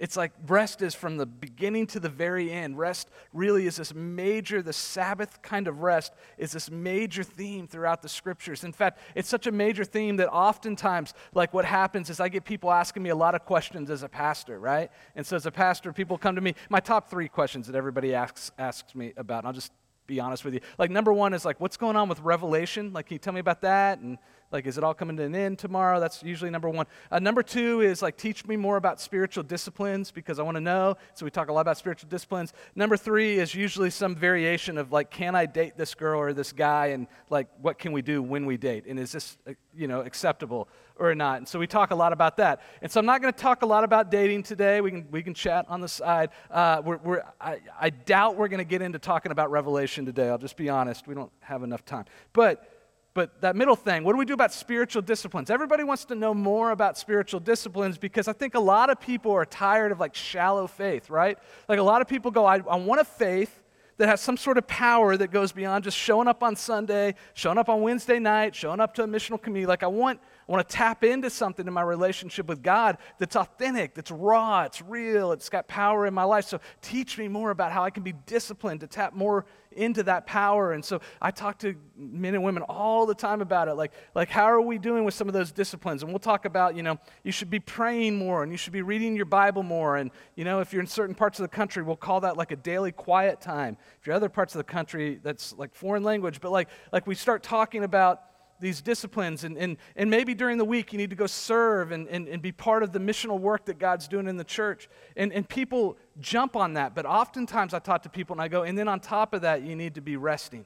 It's 0.00 0.16
like 0.16 0.32
rest 0.46 0.80
is 0.80 0.94
from 0.94 1.18
the 1.18 1.26
beginning 1.26 1.86
to 1.88 2.00
the 2.00 2.08
very 2.08 2.50
end. 2.50 2.78
Rest 2.78 3.10
really 3.34 3.66
is 3.66 3.76
this 3.76 3.92
major, 3.92 4.62
the 4.62 4.72
Sabbath 4.72 5.42
kind 5.42 5.68
of 5.68 5.82
rest 5.82 6.14
is 6.38 6.52
this 6.52 6.70
major 6.70 7.22
theme 7.22 7.68
throughout 7.68 8.00
the 8.00 8.08
scriptures. 8.08 8.64
In 8.64 8.72
fact, 8.72 8.98
it's 9.14 9.28
such 9.28 9.46
a 9.46 9.52
major 9.52 9.84
theme 9.84 10.16
that 10.16 10.30
oftentimes, 10.30 11.12
like 11.34 11.52
what 11.52 11.66
happens 11.66 12.08
is 12.08 12.18
I 12.18 12.30
get 12.30 12.46
people 12.46 12.72
asking 12.72 13.02
me 13.02 13.10
a 13.10 13.14
lot 13.14 13.34
of 13.34 13.44
questions 13.44 13.90
as 13.90 14.02
a 14.02 14.08
pastor, 14.08 14.58
right? 14.58 14.90
And 15.14 15.26
so 15.26 15.36
as 15.36 15.44
a 15.44 15.52
pastor, 15.52 15.92
people 15.92 16.16
come 16.16 16.34
to 16.34 16.40
me, 16.40 16.54
my 16.70 16.80
top 16.80 17.10
three 17.10 17.28
questions 17.28 17.66
that 17.66 17.76
everybody 17.76 18.14
asks, 18.14 18.52
asks 18.58 18.94
me 18.94 19.12
about, 19.18 19.44
I'll 19.44 19.52
just 19.52 19.72
be 20.10 20.20
honest 20.20 20.44
with 20.44 20.54
you. 20.54 20.60
Like, 20.78 20.90
number 20.90 21.12
one 21.12 21.32
is 21.32 21.44
like, 21.44 21.60
what's 21.60 21.76
going 21.76 21.96
on 21.96 22.08
with 22.08 22.20
Revelation? 22.20 22.92
Like, 22.92 23.06
can 23.06 23.14
you 23.14 23.18
tell 23.18 23.32
me 23.32 23.40
about 23.40 23.62
that? 23.62 23.98
And 24.00 24.18
like, 24.52 24.66
is 24.66 24.76
it 24.78 24.84
all 24.84 24.94
coming 24.94 25.16
to 25.16 25.22
an 25.22 25.34
end 25.34 25.58
tomorrow? 25.58 26.00
That's 26.00 26.22
usually 26.22 26.50
number 26.50 26.68
one. 26.68 26.86
Uh, 27.10 27.20
number 27.20 27.42
two 27.42 27.82
is 27.82 28.02
like, 28.02 28.16
teach 28.16 28.46
me 28.46 28.56
more 28.56 28.76
about 28.76 29.00
spiritual 29.00 29.44
disciplines 29.44 30.10
because 30.10 30.40
I 30.40 30.42
want 30.42 30.56
to 30.56 30.60
know. 30.60 30.96
So 31.14 31.24
we 31.24 31.30
talk 31.30 31.48
a 31.48 31.52
lot 31.52 31.60
about 31.60 31.78
spiritual 31.78 32.08
disciplines. 32.08 32.52
Number 32.74 32.96
three 32.96 33.38
is 33.38 33.54
usually 33.54 33.90
some 33.90 34.16
variation 34.16 34.76
of 34.76 34.90
like, 34.90 35.10
can 35.10 35.36
I 35.36 35.46
date 35.46 35.76
this 35.76 35.94
girl 35.94 36.20
or 36.20 36.32
this 36.32 36.52
guy? 36.52 36.86
And 36.86 37.06
like, 37.28 37.46
what 37.60 37.78
can 37.78 37.92
we 37.92 38.02
do 38.02 38.22
when 38.22 38.44
we 38.44 38.56
date? 38.56 38.86
And 38.86 38.98
is 38.98 39.12
this, 39.12 39.38
uh, 39.46 39.52
you 39.72 39.86
know, 39.86 40.00
acceptable 40.00 40.68
or 40.96 41.14
not? 41.14 41.38
And 41.38 41.46
so 41.46 41.60
we 41.60 41.68
talk 41.68 41.92
a 41.92 41.94
lot 41.94 42.12
about 42.12 42.36
that. 42.38 42.60
And 42.82 42.90
so 42.90 42.98
I'm 42.98 43.06
not 43.06 43.22
going 43.22 43.32
to 43.32 43.38
talk 43.38 43.62
a 43.62 43.66
lot 43.66 43.84
about 43.84 44.10
dating 44.10 44.42
today. 44.42 44.80
We 44.80 44.90
can, 44.90 45.06
we 45.12 45.22
can 45.22 45.32
chat 45.32 45.66
on 45.68 45.80
the 45.80 45.88
side. 45.88 46.30
Uh, 46.50 46.82
we're, 46.84 46.96
we're, 46.96 47.22
I, 47.40 47.58
I 47.80 47.90
doubt 47.90 48.36
we're 48.36 48.48
going 48.48 48.58
to 48.58 48.64
get 48.64 48.82
into 48.82 48.98
talking 48.98 49.30
about 49.30 49.52
Revelation 49.52 50.04
today. 50.04 50.28
I'll 50.28 50.38
just 50.38 50.56
be 50.56 50.68
honest. 50.68 51.06
We 51.06 51.14
don't 51.14 51.30
have 51.38 51.62
enough 51.62 51.84
time. 51.84 52.06
But 52.32 52.79
but 53.12 53.40
that 53.40 53.56
middle 53.56 53.74
thing, 53.74 54.04
what 54.04 54.12
do 54.12 54.18
we 54.18 54.24
do 54.24 54.34
about 54.34 54.52
spiritual 54.52 55.02
disciplines? 55.02 55.50
Everybody 55.50 55.82
wants 55.82 56.04
to 56.06 56.14
know 56.14 56.32
more 56.32 56.70
about 56.70 56.96
spiritual 56.96 57.40
disciplines 57.40 57.98
because 57.98 58.28
I 58.28 58.32
think 58.32 58.54
a 58.54 58.60
lot 58.60 58.88
of 58.88 59.00
people 59.00 59.32
are 59.32 59.44
tired 59.44 59.90
of 59.90 59.98
like 59.98 60.14
shallow 60.14 60.68
faith, 60.68 61.10
right? 61.10 61.36
Like 61.68 61.80
a 61.80 61.82
lot 61.82 62.02
of 62.02 62.08
people 62.08 62.30
go, 62.30 62.46
I, 62.46 62.58
I 62.58 62.76
want 62.76 63.00
a 63.00 63.04
faith 63.04 63.60
that 64.00 64.08
has 64.08 64.20
some 64.20 64.36
sort 64.36 64.56
of 64.56 64.66
power 64.66 65.16
that 65.16 65.30
goes 65.30 65.52
beyond 65.52 65.84
just 65.84 65.96
showing 65.96 66.26
up 66.26 66.42
on 66.42 66.56
Sunday, 66.56 67.14
showing 67.34 67.58
up 67.58 67.68
on 67.68 67.82
Wednesday 67.82 68.18
night, 68.18 68.54
showing 68.54 68.80
up 68.80 68.94
to 68.94 69.02
a 69.02 69.06
missional 69.06 69.40
community. 69.40 69.66
Like 69.66 69.82
I 69.82 69.88
want, 69.88 70.20
I 70.50 70.52
want 70.52 70.68
to 70.68 70.76
tap 70.76 71.04
into 71.04 71.30
something 71.30 71.64
in 71.64 71.72
my 71.72 71.82
relationship 71.82 72.48
with 72.48 72.60
God 72.60 72.98
that's 73.20 73.36
authentic, 73.36 73.94
that's 73.94 74.10
raw, 74.10 74.64
it's 74.64 74.82
real, 74.82 75.30
it's 75.30 75.48
got 75.48 75.68
power 75.68 76.06
in 76.06 76.12
my 76.12 76.24
life. 76.24 76.44
So 76.44 76.58
teach 76.82 77.18
me 77.18 77.28
more 77.28 77.52
about 77.52 77.70
how 77.70 77.84
I 77.84 77.90
can 77.90 78.02
be 78.02 78.14
disciplined 78.26 78.80
to 78.80 78.88
tap 78.88 79.14
more 79.14 79.46
into 79.70 80.02
that 80.02 80.26
power. 80.26 80.72
And 80.72 80.84
so 80.84 81.02
I 81.22 81.30
talk 81.30 81.60
to 81.60 81.76
men 81.96 82.34
and 82.34 82.42
women 82.42 82.64
all 82.64 83.06
the 83.06 83.14
time 83.14 83.42
about 83.42 83.68
it. 83.68 83.74
Like, 83.74 83.92
like 84.16 84.28
how 84.28 84.46
are 84.46 84.60
we 84.60 84.76
doing 84.76 85.04
with 85.04 85.14
some 85.14 85.28
of 85.28 85.34
those 85.34 85.52
disciplines? 85.52 86.02
And 86.02 86.10
we'll 86.10 86.18
talk 86.18 86.44
about, 86.44 86.74
you 86.74 86.82
know, 86.82 86.98
you 87.22 87.30
should 87.30 87.50
be 87.50 87.60
praying 87.60 88.16
more 88.16 88.42
and 88.42 88.50
you 88.50 88.58
should 88.58 88.72
be 88.72 88.82
reading 88.82 89.14
your 89.14 89.26
Bible 89.26 89.62
more. 89.62 89.98
And, 89.98 90.10
you 90.34 90.42
know, 90.44 90.58
if 90.58 90.72
you're 90.72 90.82
in 90.82 90.88
certain 90.88 91.14
parts 91.14 91.38
of 91.38 91.44
the 91.44 91.56
country, 91.56 91.84
we'll 91.84 91.94
call 91.94 92.22
that 92.22 92.36
like 92.36 92.50
a 92.50 92.56
daily 92.56 92.90
quiet 92.90 93.40
time. 93.40 93.76
If 94.00 94.08
you're 94.08 94.16
other 94.16 94.28
parts 94.28 94.56
of 94.56 94.58
the 94.58 94.64
country, 94.64 95.20
that's 95.22 95.52
like 95.56 95.76
foreign 95.76 96.02
language. 96.02 96.40
But 96.40 96.50
like, 96.50 96.68
like 96.92 97.06
we 97.06 97.14
start 97.14 97.44
talking 97.44 97.84
about 97.84 98.22
these 98.60 98.80
disciplines. 98.80 99.44
And, 99.44 99.56
and, 99.56 99.76
and 99.96 100.10
maybe 100.10 100.34
during 100.34 100.58
the 100.58 100.64
week, 100.64 100.92
you 100.92 100.98
need 100.98 101.10
to 101.10 101.16
go 101.16 101.26
serve 101.26 101.92
and, 101.92 102.06
and, 102.08 102.28
and 102.28 102.40
be 102.40 102.52
part 102.52 102.82
of 102.82 102.92
the 102.92 102.98
missional 102.98 103.40
work 103.40 103.64
that 103.66 103.78
God's 103.78 104.06
doing 104.06 104.28
in 104.28 104.36
the 104.36 104.44
church. 104.44 104.88
And, 105.16 105.32
and 105.32 105.48
people 105.48 105.96
jump 106.20 106.56
on 106.56 106.74
that. 106.74 106.94
But 106.94 107.06
oftentimes, 107.06 107.74
I 107.74 107.78
talk 107.78 108.02
to 108.02 108.08
people 108.08 108.34
and 108.34 108.42
I 108.42 108.48
go, 108.48 108.62
and 108.62 108.78
then 108.78 108.88
on 108.88 109.00
top 109.00 109.34
of 109.34 109.42
that, 109.42 109.62
you 109.62 109.74
need 109.74 109.94
to 109.94 110.00
be 110.00 110.16
resting, 110.16 110.64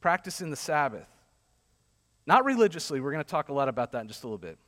practicing 0.00 0.50
the 0.50 0.56
Sabbath. 0.56 1.08
Not 2.26 2.44
religiously. 2.44 3.00
We're 3.00 3.12
going 3.12 3.24
to 3.24 3.30
talk 3.30 3.48
a 3.48 3.52
lot 3.52 3.68
about 3.68 3.92
that 3.92 4.02
in 4.02 4.08
just 4.08 4.24
a 4.24 4.26
little 4.26 4.38
bit. 4.38 4.58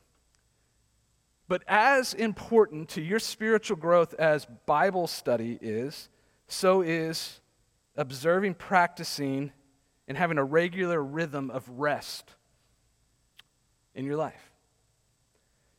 But 1.47 1.63
as 1.67 2.13
important 2.13 2.89
to 2.89 3.01
your 3.01 3.19
spiritual 3.19 3.77
growth 3.77 4.13
as 4.15 4.45
Bible 4.65 5.07
study 5.07 5.57
is, 5.61 6.09
so 6.47 6.81
is 6.81 7.39
observing, 7.95 8.55
practicing, 8.55 9.51
and 10.07 10.17
having 10.17 10.37
a 10.37 10.43
regular 10.43 11.01
rhythm 11.03 11.49
of 11.51 11.67
rest 11.69 12.31
in 13.93 14.05
your 14.05 14.15
life. 14.15 14.51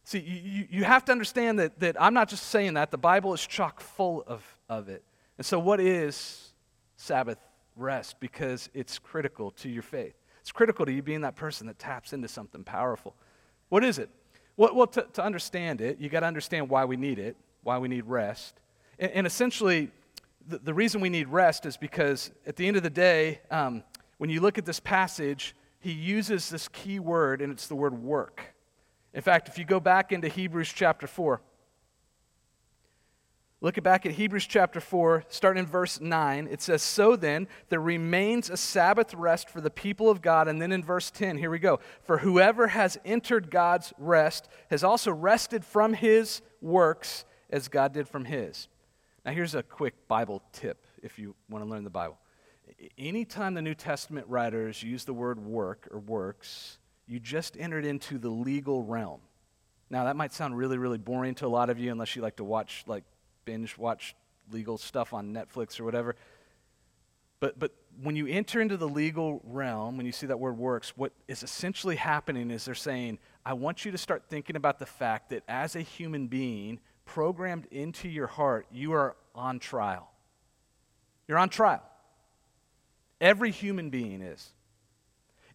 See, 0.04 0.20
you, 0.20 0.66
you 0.70 0.84
have 0.84 1.04
to 1.06 1.12
understand 1.12 1.58
that, 1.58 1.80
that 1.80 2.00
I'm 2.00 2.14
not 2.14 2.28
just 2.28 2.44
saying 2.46 2.74
that, 2.74 2.90
the 2.90 2.98
Bible 2.98 3.34
is 3.34 3.46
chock 3.46 3.80
full 3.80 4.24
of, 4.26 4.42
of 4.68 4.88
it. 4.88 5.04
And 5.36 5.46
so, 5.46 5.58
what 5.58 5.80
is 5.80 6.52
Sabbath 6.96 7.38
rest? 7.76 8.18
Because 8.18 8.70
it's 8.72 8.98
critical 8.98 9.50
to 9.52 9.68
your 9.68 9.82
faith. 9.82 10.14
It's 10.40 10.50
critical 10.50 10.86
to 10.86 10.92
you 10.92 11.02
being 11.02 11.20
that 11.20 11.36
person 11.36 11.66
that 11.66 11.78
taps 11.78 12.14
into 12.14 12.26
something 12.26 12.64
powerful. 12.64 13.14
What 13.68 13.84
is 13.84 13.98
it? 13.98 14.08
Well, 14.56 14.74
well 14.74 14.86
to, 14.86 15.06
to 15.12 15.22
understand 15.22 15.82
it, 15.82 15.98
you 16.00 16.08
got 16.08 16.20
to 16.20 16.26
understand 16.26 16.70
why 16.70 16.86
we 16.86 16.96
need 16.96 17.18
it, 17.18 17.36
why 17.62 17.76
we 17.76 17.88
need 17.88 18.06
rest. 18.06 18.58
And, 18.98 19.12
and 19.12 19.26
essentially, 19.26 19.90
the, 20.46 20.58
the, 20.58 20.72
reason 20.72 21.02
we 21.02 21.10
need 21.10 21.28
rest 21.28 21.66
is 21.66 21.76
because 21.76 22.30
at 22.46 22.56
the 22.56 22.66
end 22.66 22.78
of 22.78 22.82
the 22.82 22.88
day, 22.88 23.40
um, 23.50 23.84
when 24.18 24.30
you 24.30 24.40
look 24.40 24.58
at 24.58 24.66
this 24.66 24.80
passage, 24.80 25.54
he 25.80 25.92
uses 25.92 26.50
this 26.50 26.68
key 26.68 26.98
word, 26.98 27.40
and 27.40 27.52
it's 27.52 27.66
the 27.66 27.74
word 27.74 28.02
work. 28.02 28.54
In 29.14 29.22
fact, 29.22 29.48
if 29.48 29.58
you 29.58 29.64
go 29.64 29.80
back 29.80 30.12
into 30.12 30.28
Hebrews 30.28 30.72
chapter 30.72 31.06
4, 31.06 31.40
Look 33.60 33.82
back 33.82 34.06
at 34.06 34.12
Hebrews 34.12 34.46
chapter 34.46 34.80
4, 34.80 35.24
starting 35.28 35.64
in 35.64 35.66
verse 35.68 36.00
9. 36.00 36.46
It 36.48 36.62
says, 36.62 36.80
So 36.80 37.16
then, 37.16 37.48
there 37.70 37.80
remains 37.80 38.50
a 38.50 38.56
Sabbath 38.56 39.12
rest 39.14 39.50
for 39.50 39.60
the 39.60 39.70
people 39.70 40.08
of 40.08 40.22
God. 40.22 40.46
And 40.46 40.62
then 40.62 40.70
in 40.70 40.84
verse 40.84 41.10
10, 41.10 41.38
here 41.38 41.50
we 41.50 41.58
go. 41.58 41.80
For 42.04 42.18
whoever 42.18 42.68
has 42.68 42.98
entered 43.04 43.50
God's 43.50 43.92
rest 43.98 44.48
has 44.70 44.84
also 44.84 45.10
rested 45.10 45.64
from 45.64 45.94
his 45.94 46.40
works 46.60 47.24
as 47.50 47.66
God 47.66 47.92
did 47.92 48.06
from 48.06 48.26
his. 48.26 48.68
Now, 49.26 49.32
here's 49.32 49.56
a 49.56 49.64
quick 49.64 50.06
Bible 50.06 50.40
tip 50.52 50.86
if 51.02 51.18
you 51.18 51.34
want 51.50 51.64
to 51.64 51.68
learn 51.68 51.82
the 51.82 51.90
Bible. 51.90 52.18
Anytime 52.96 53.54
the 53.54 53.62
New 53.62 53.74
Testament 53.74 54.26
writers 54.28 54.82
use 54.82 55.04
the 55.04 55.12
word 55.12 55.38
work 55.38 55.88
or 55.90 55.98
works, 55.98 56.78
you 57.06 57.18
just 57.18 57.56
entered 57.58 57.84
into 57.84 58.18
the 58.18 58.28
legal 58.28 58.84
realm. 58.84 59.20
Now, 59.90 60.04
that 60.04 60.16
might 60.16 60.32
sound 60.32 60.56
really, 60.56 60.78
really 60.78 60.98
boring 60.98 61.34
to 61.36 61.46
a 61.46 61.48
lot 61.48 61.70
of 61.70 61.78
you 61.78 61.90
unless 61.90 62.14
you 62.14 62.22
like 62.22 62.36
to 62.36 62.44
watch 62.44 62.84
like 62.86 63.04
binge 63.44 63.76
watch 63.78 64.14
legal 64.52 64.78
stuff 64.78 65.12
on 65.12 65.32
Netflix 65.32 65.80
or 65.80 65.84
whatever. 65.84 66.14
But, 67.40 67.58
but 67.58 67.72
when 68.02 68.16
you 68.16 68.26
enter 68.26 68.60
into 68.60 68.76
the 68.76 68.88
legal 68.88 69.40
realm, 69.44 69.96
when 69.96 70.06
you 70.06 70.12
see 70.12 70.26
that 70.26 70.38
word 70.38 70.58
works, 70.58 70.92
what 70.96 71.12
is 71.26 71.42
essentially 71.42 71.96
happening 71.96 72.50
is 72.50 72.64
they're 72.64 72.74
saying, 72.74 73.18
I 73.44 73.54
want 73.54 73.84
you 73.84 73.92
to 73.92 73.98
start 73.98 74.24
thinking 74.28 74.56
about 74.56 74.78
the 74.78 74.86
fact 74.86 75.30
that 75.30 75.42
as 75.48 75.76
a 75.76 75.80
human 75.80 76.26
being, 76.26 76.80
programmed 77.04 77.66
into 77.70 78.08
your 78.08 78.26
heart, 78.26 78.66
you 78.70 78.92
are 78.92 79.16
on 79.34 79.58
trial. 79.58 80.10
You're 81.26 81.38
on 81.38 81.48
trial. 81.48 81.82
Every 83.20 83.50
human 83.50 83.90
being 83.90 84.22
is. 84.22 84.50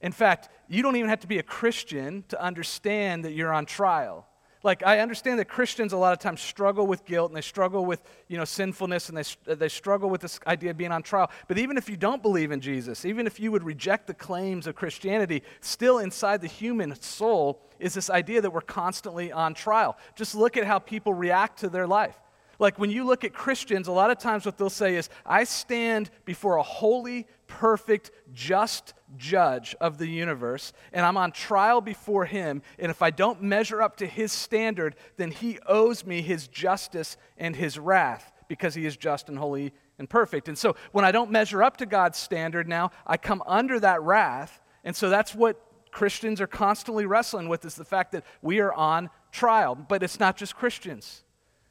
In 0.01 0.11
fact, 0.11 0.49
you 0.67 0.83
don't 0.83 0.97
even 0.97 1.09
have 1.09 1.21
to 1.21 1.27
be 1.27 1.39
a 1.39 1.43
Christian 1.43 2.25
to 2.27 2.41
understand 2.41 3.23
that 3.23 3.31
you're 3.31 3.53
on 3.53 3.65
trial. 3.65 4.27
Like, 4.63 4.81
I 4.85 4.99
understand 4.99 5.39
that 5.39 5.49
Christians 5.49 5.91
a 5.91 5.97
lot 5.97 6.13
of 6.13 6.19
times 6.19 6.41
struggle 6.41 6.87
with 6.87 7.03
guilt 7.05 7.29
and 7.29 7.35
they 7.35 7.41
struggle 7.41 7.85
with, 7.85 8.01
you 8.29 8.37
know, 8.37 8.45
sinfulness 8.45 9.09
and 9.09 9.17
they, 9.17 9.55
they 9.55 9.67
struggle 9.67 10.09
with 10.09 10.21
this 10.21 10.39
idea 10.47 10.71
of 10.71 10.77
being 10.77 10.93
on 10.93 11.03
trial. 11.03 11.29
But 11.49 11.57
even 11.57 11.77
if 11.77 11.89
you 11.89 11.97
don't 11.97 12.21
believe 12.21 12.51
in 12.51 12.61
Jesus, 12.61 13.03
even 13.03 13.27
if 13.27 13.41
you 13.41 13.51
would 13.51 13.63
reject 13.63 14.07
the 14.07 14.13
claims 14.13 14.65
of 14.65 14.75
Christianity, 14.75 15.43
still 15.59 15.99
inside 15.99 16.39
the 16.39 16.47
human 16.47 16.95
soul 17.01 17.61
is 17.77 17.93
this 17.93 18.09
idea 18.09 18.39
that 18.39 18.51
we're 18.51 18.61
constantly 18.61 19.33
on 19.33 19.53
trial. 19.53 19.97
Just 20.15 20.33
look 20.33 20.55
at 20.55 20.63
how 20.63 20.79
people 20.79 21.13
react 21.13 21.59
to 21.59 21.69
their 21.69 21.85
life. 21.85 22.15
Like 22.57 22.79
when 22.79 22.89
you 22.89 23.03
look 23.03 23.25
at 23.25 23.33
Christians, 23.33 23.89
a 23.89 23.91
lot 23.91 24.11
of 24.11 24.17
times 24.17 24.45
what 24.45 24.57
they'll 24.57 24.69
say 24.69 24.95
is, 24.95 25.09
I 25.25 25.43
stand 25.43 26.09
before 26.23 26.55
a 26.55 26.63
holy, 26.63 27.27
perfect, 27.59 28.09
just 28.33 28.95
judge 29.15 29.75
of 29.79 29.99
the 29.99 30.07
universe, 30.07 30.73
and 30.91 31.05
I'm 31.05 31.17
on 31.17 31.31
trial 31.31 31.81
before 31.81 32.25
him. 32.25 32.63
And 32.79 32.89
if 32.89 33.03
I 33.03 33.11
don't 33.11 33.43
measure 33.43 33.81
up 33.81 33.97
to 33.97 34.07
his 34.07 34.31
standard, 34.31 34.95
then 35.17 35.29
he 35.29 35.59
owes 35.67 36.03
me 36.03 36.23
his 36.23 36.47
justice 36.47 37.15
and 37.37 37.55
his 37.55 37.77
wrath 37.77 38.31
because 38.47 38.73
he 38.73 38.87
is 38.87 38.97
just 38.97 39.29
and 39.29 39.37
holy 39.37 39.71
and 39.99 40.09
perfect. 40.09 40.47
And 40.47 40.57
so 40.57 40.75
when 40.93 41.05
I 41.05 41.11
don't 41.11 41.29
measure 41.29 41.61
up 41.61 41.77
to 41.77 41.85
God's 41.85 42.17
standard 42.17 42.67
now, 42.67 42.89
I 43.05 43.17
come 43.17 43.43
under 43.45 43.79
that 43.79 44.01
wrath. 44.01 44.59
And 44.83 44.95
so 44.95 45.09
that's 45.09 45.35
what 45.35 45.61
Christians 45.91 46.41
are 46.41 46.47
constantly 46.47 47.05
wrestling 47.05 47.47
with 47.47 47.65
is 47.65 47.75
the 47.75 47.85
fact 47.85 48.13
that 48.13 48.25
we 48.41 48.59
are 48.61 48.73
on 48.73 49.11
trial. 49.31 49.75
But 49.75 50.01
it's 50.01 50.19
not 50.19 50.37
just 50.37 50.55
Christians. 50.55 51.23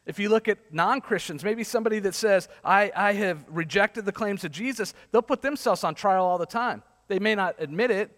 If 0.05 0.19
you 0.19 0.29
look 0.29 0.49
at 0.49 0.59
non 0.73 1.01
Christians, 1.01 1.45
maybe 1.45 1.63
somebody 1.65 2.01
that 2.01 2.15
says, 2.15 2.49
I, 2.65 2.91
I 2.95 3.13
have 3.15 3.45
rejected 3.49 4.05
the 4.05 4.13
claims 4.13 4.45
of 4.45 4.51
Jesus, 4.51 4.95
they'll 5.11 5.23
put 5.23 5.43
themselves 5.43 5.85
on 5.85 5.95
trial 5.95 6.25
all 6.25 6.39
the 6.39 6.47
time. 6.47 6.83
They 7.09 7.19
may 7.19 7.35
not 7.35 7.55
admit 7.59 7.91
it, 7.91 8.11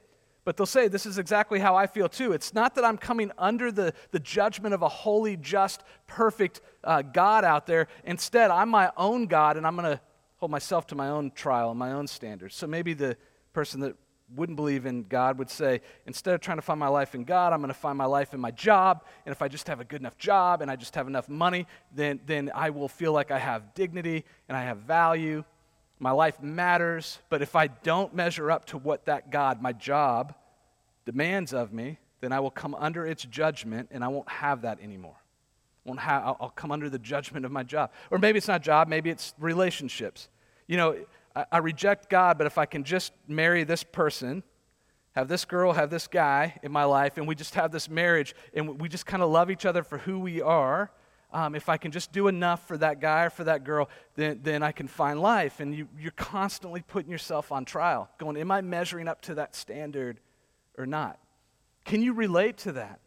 but 0.44 0.56
they'll 0.56 0.66
say, 0.66 0.88
This 0.88 1.04
is 1.04 1.18
exactly 1.18 1.58
how 1.58 1.74
I 1.76 1.86
feel 1.86 2.08
too. 2.08 2.32
It's 2.32 2.54
not 2.54 2.74
that 2.76 2.84
I'm 2.84 2.96
coming 2.96 3.32
under 3.36 3.70
the, 3.70 3.92
the 4.12 4.18
judgment 4.18 4.74
of 4.74 4.82
a 4.82 4.88
holy, 4.88 5.36
just, 5.36 5.82
perfect 6.06 6.60
uh, 6.84 7.02
God 7.02 7.44
out 7.44 7.66
there. 7.66 7.88
Instead, 8.04 8.50
I'm 8.50 8.70
my 8.70 8.90
own 8.96 9.26
God, 9.26 9.56
and 9.56 9.66
I'm 9.66 9.76
going 9.76 9.90
to 9.90 10.00
hold 10.36 10.50
myself 10.50 10.86
to 10.88 10.94
my 10.94 11.08
own 11.08 11.32
trial 11.32 11.70
and 11.70 11.78
my 11.78 11.92
own 11.92 12.06
standards. 12.06 12.54
So 12.54 12.66
maybe 12.66 12.94
the 12.94 13.16
person 13.52 13.80
that 13.80 13.96
wouldn't 14.36 14.56
believe 14.56 14.86
in 14.86 15.04
God 15.04 15.38
would 15.38 15.50
say, 15.50 15.80
instead 16.06 16.34
of 16.34 16.40
trying 16.40 16.58
to 16.58 16.62
find 16.62 16.78
my 16.80 16.88
life 16.88 17.14
in 17.14 17.24
God, 17.24 17.52
I'm 17.52 17.60
going 17.60 17.68
to 17.68 17.74
find 17.74 17.96
my 17.96 18.04
life 18.04 18.34
in 18.34 18.40
my 18.40 18.50
job. 18.50 19.04
And 19.24 19.32
if 19.32 19.42
I 19.42 19.48
just 19.48 19.68
have 19.68 19.80
a 19.80 19.84
good 19.84 20.00
enough 20.00 20.18
job 20.18 20.62
and 20.62 20.70
I 20.70 20.76
just 20.76 20.94
have 20.94 21.06
enough 21.06 21.28
money, 21.28 21.66
then, 21.94 22.20
then 22.26 22.50
I 22.54 22.70
will 22.70 22.88
feel 22.88 23.12
like 23.12 23.30
I 23.30 23.38
have 23.38 23.74
dignity 23.74 24.24
and 24.48 24.56
I 24.56 24.64
have 24.64 24.78
value. 24.78 25.44
My 25.98 26.10
life 26.10 26.42
matters. 26.42 27.18
But 27.28 27.42
if 27.42 27.56
I 27.56 27.68
don't 27.68 28.14
measure 28.14 28.50
up 28.50 28.66
to 28.66 28.78
what 28.78 29.06
that 29.06 29.30
God, 29.30 29.62
my 29.62 29.72
job, 29.72 30.34
demands 31.04 31.52
of 31.52 31.72
me, 31.72 31.98
then 32.20 32.32
I 32.32 32.40
will 32.40 32.50
come 32.50 32.74
under 32.74 33.06
its 33.06 33.24
judgment 33.24 33.88
and 33.90 34.02
I 34.02 34.08
won't 34.08 34.28
have 34.28 34.62
that 34.62 34.80
anymore. 34.80 35.16
Won't 35.84 36.00
have, 36.00 36.22
I'll, 36.24 36.36
I'll 36.40 36.48
come 36.50 36.72
under 36.72 36.88
the 36.88 36.98
judgment 36.98 37.44
of 37.44 37.52
my 37.52 37.62
job. 37.62 37.90
Or 38.10 38.18
maybe 38.18 38.38
it's 38.38 38.48
not 38.48 38.62
job, 38.62 38.88
maybe 38.88 39.10
it's 39.10 39.34
relationships. 39.38 40.28
You 40.66 40.78
know, 40.78 40.96
I, 41.34 41.44
I 41.52 41.58
reject 41.58 42.08
God, 42.08 42.38
but 42.38 42.46
if 42.46 42.58
I 42.58 42.66
can 42.66 42.84
just 42.84 43.12
marry 43.28 43.64
this 43.64 43.82
person, 43.82 44.42
have 45.12 45.28
this 45.28 45.44
girl, 45.44 45.72
have 45.72 45.90
this 45.90 46.06
guy 46.06 46.58
in 46.62 46.72
my 46.72 46.84
life, 46.84 47.16
and 47.18 47.26
we 47.26 47.34
just 47.34 47.54
have 47.54 47.70
this 47.70 47.88
marriage, 47.88 48.34
and 48.52 48.80
we 48.80 48.88
just 48.88 49.06
kind 49.06 49.22
of 49.22 49.30
love 49.30 49.50
each 49.50 49.64
other 49.64 49.82
for 49.82 49.98
who 49.98 50.18
we 50.18 50.42
are. 50.42 50.90
Um, 51.32 51.56
if 51.56 51.68
I 51.68 51.76
can 51.76 51.90
just 51.90 52.12
do 52.12 52.28
enough 52.28 52.66
for 52.68 52.78
that 52.78 53.00
guy 53.00 53.24
or 53.24 53.30
for 53.30 53.44
that 53.44 53.64
girl, 53.64 53.88
then, 54.14 54.40
then 54.42 54.62
I 54.62 54.70
can 54.70 54.86
find 54.86 55.20
life. 55.20 55.58
And 55.58 55.74
you, 55.74 55.88
you're 55.98 56.12
constantly 56.12 56.82
putting 56.86 57.10
yourself 57.10 57.50
on 57.50 57.64
trial, 57.64 58.08
going, 58.18 58.36
Am 58.36 58.52
I 58.52 58.60
measuring 58.60 59.08
up 59.08 59.20
to 59.22 59.34
that 59.34 59.56
standard 59.56 60.20
or 60.78 60.86
not? 60.86 61.18
Can 61.84 62.02
you 62.02 62.12
relate 62.12 62.58
to 62.58 62.72
that? 62.72 63.00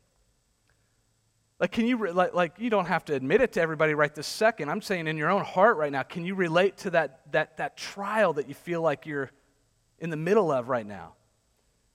Like, 1.59 1.71
can 1.71 1.87
you, 1.87 2.11
like, 2.11 2.35
like, 2.35 2.53
you 2.59 2.69
don't 2.69 2.85
have 2.85 3.03
to 3.05 3.15
admit 3.15 3.41
it 3.41 3.53
to 3.53 3.61
everybody 3.61 3.95
right 3.95 4.13
this 4.13 4.27
second. 4.27 4.69
I'm 4.69 4.81
saying 4.81 5.07
in 5.07 5.17
your 5.17 5.31
own 5.31 5.43
heart 5.43 5.77
right 5.77 5.91
now, 5.91 6.03
can 6.03 6.23
you 6.23 6.35
relate 6.35 6.77
to 6.77 6.91
that, 6.91 7.31
that, 7.31 7.57
that 7.57 7.77
trial 7.77 8.33
that 8.33 8.47
you 8.47 8.53
feel 8.53 8.81
like 8.81 9.07
you're 9.07 9.31
in 9.97 10.11
the 10.11 10.17
middle 10.17 10.51
of 10.51 10.69
right 10.69 10.85
now? 10.85 11.13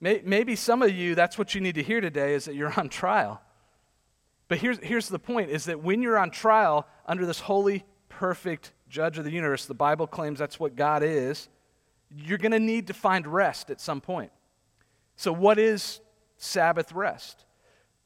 Maybe 0.00 0.56
some 0.56 0.82
of 0.82 0.90
you, 0.90 1.14
that's 1.14 1.38
what 1.38 1.54
you 1.54 1.60
need 1.60 1.76
to 1.76 1.82
hear 1.82 2.00
today 2.00 2.34
is 2.34 2.46
that 2.46 2.56
you're 2.56 2.72
on 2.76 2.88
trial. 2.88 3.40
But 4.48 4.58
here's, 4.58 4.78
here's 4.78 5.08
the 5.08 5.20
point 5.20 5.50
is 5.50 5.66
that 5.66 5.80
when 5.80 6.02
you're 6.02 6.18
on 6.18 6.30
trial 6.30 6.88
under 7.06 7.24
this 7.24 7.38
holy, 7.38 7.84
perfect 8.08 8.72
judge 8.88 9.16
of 9.16 9.24
the 9.24 9.30
universe, 9.30 9.64
the 9.66 9.74
Bible 9.74 10.08
claims 10.08 10.40
that's 10.40 10.58
what 10.58 10.74
God 10.74 11.04
is, 11.04 11.48
you're 12.10 12.38
going 12.38 12.52
to 12.52 12.60
need 12.60 12.88
to 12.88 12.94
find 12.94 13.26
rest 13.26 13.70
at 13.70 13.80
some 13.80 14.00
point. 14.00 14.32
So, 15.16 15.32
what 15.32 15.58
is 15.58 16.00
Sabbath 16.36 16.92
rest? 16.92 17.44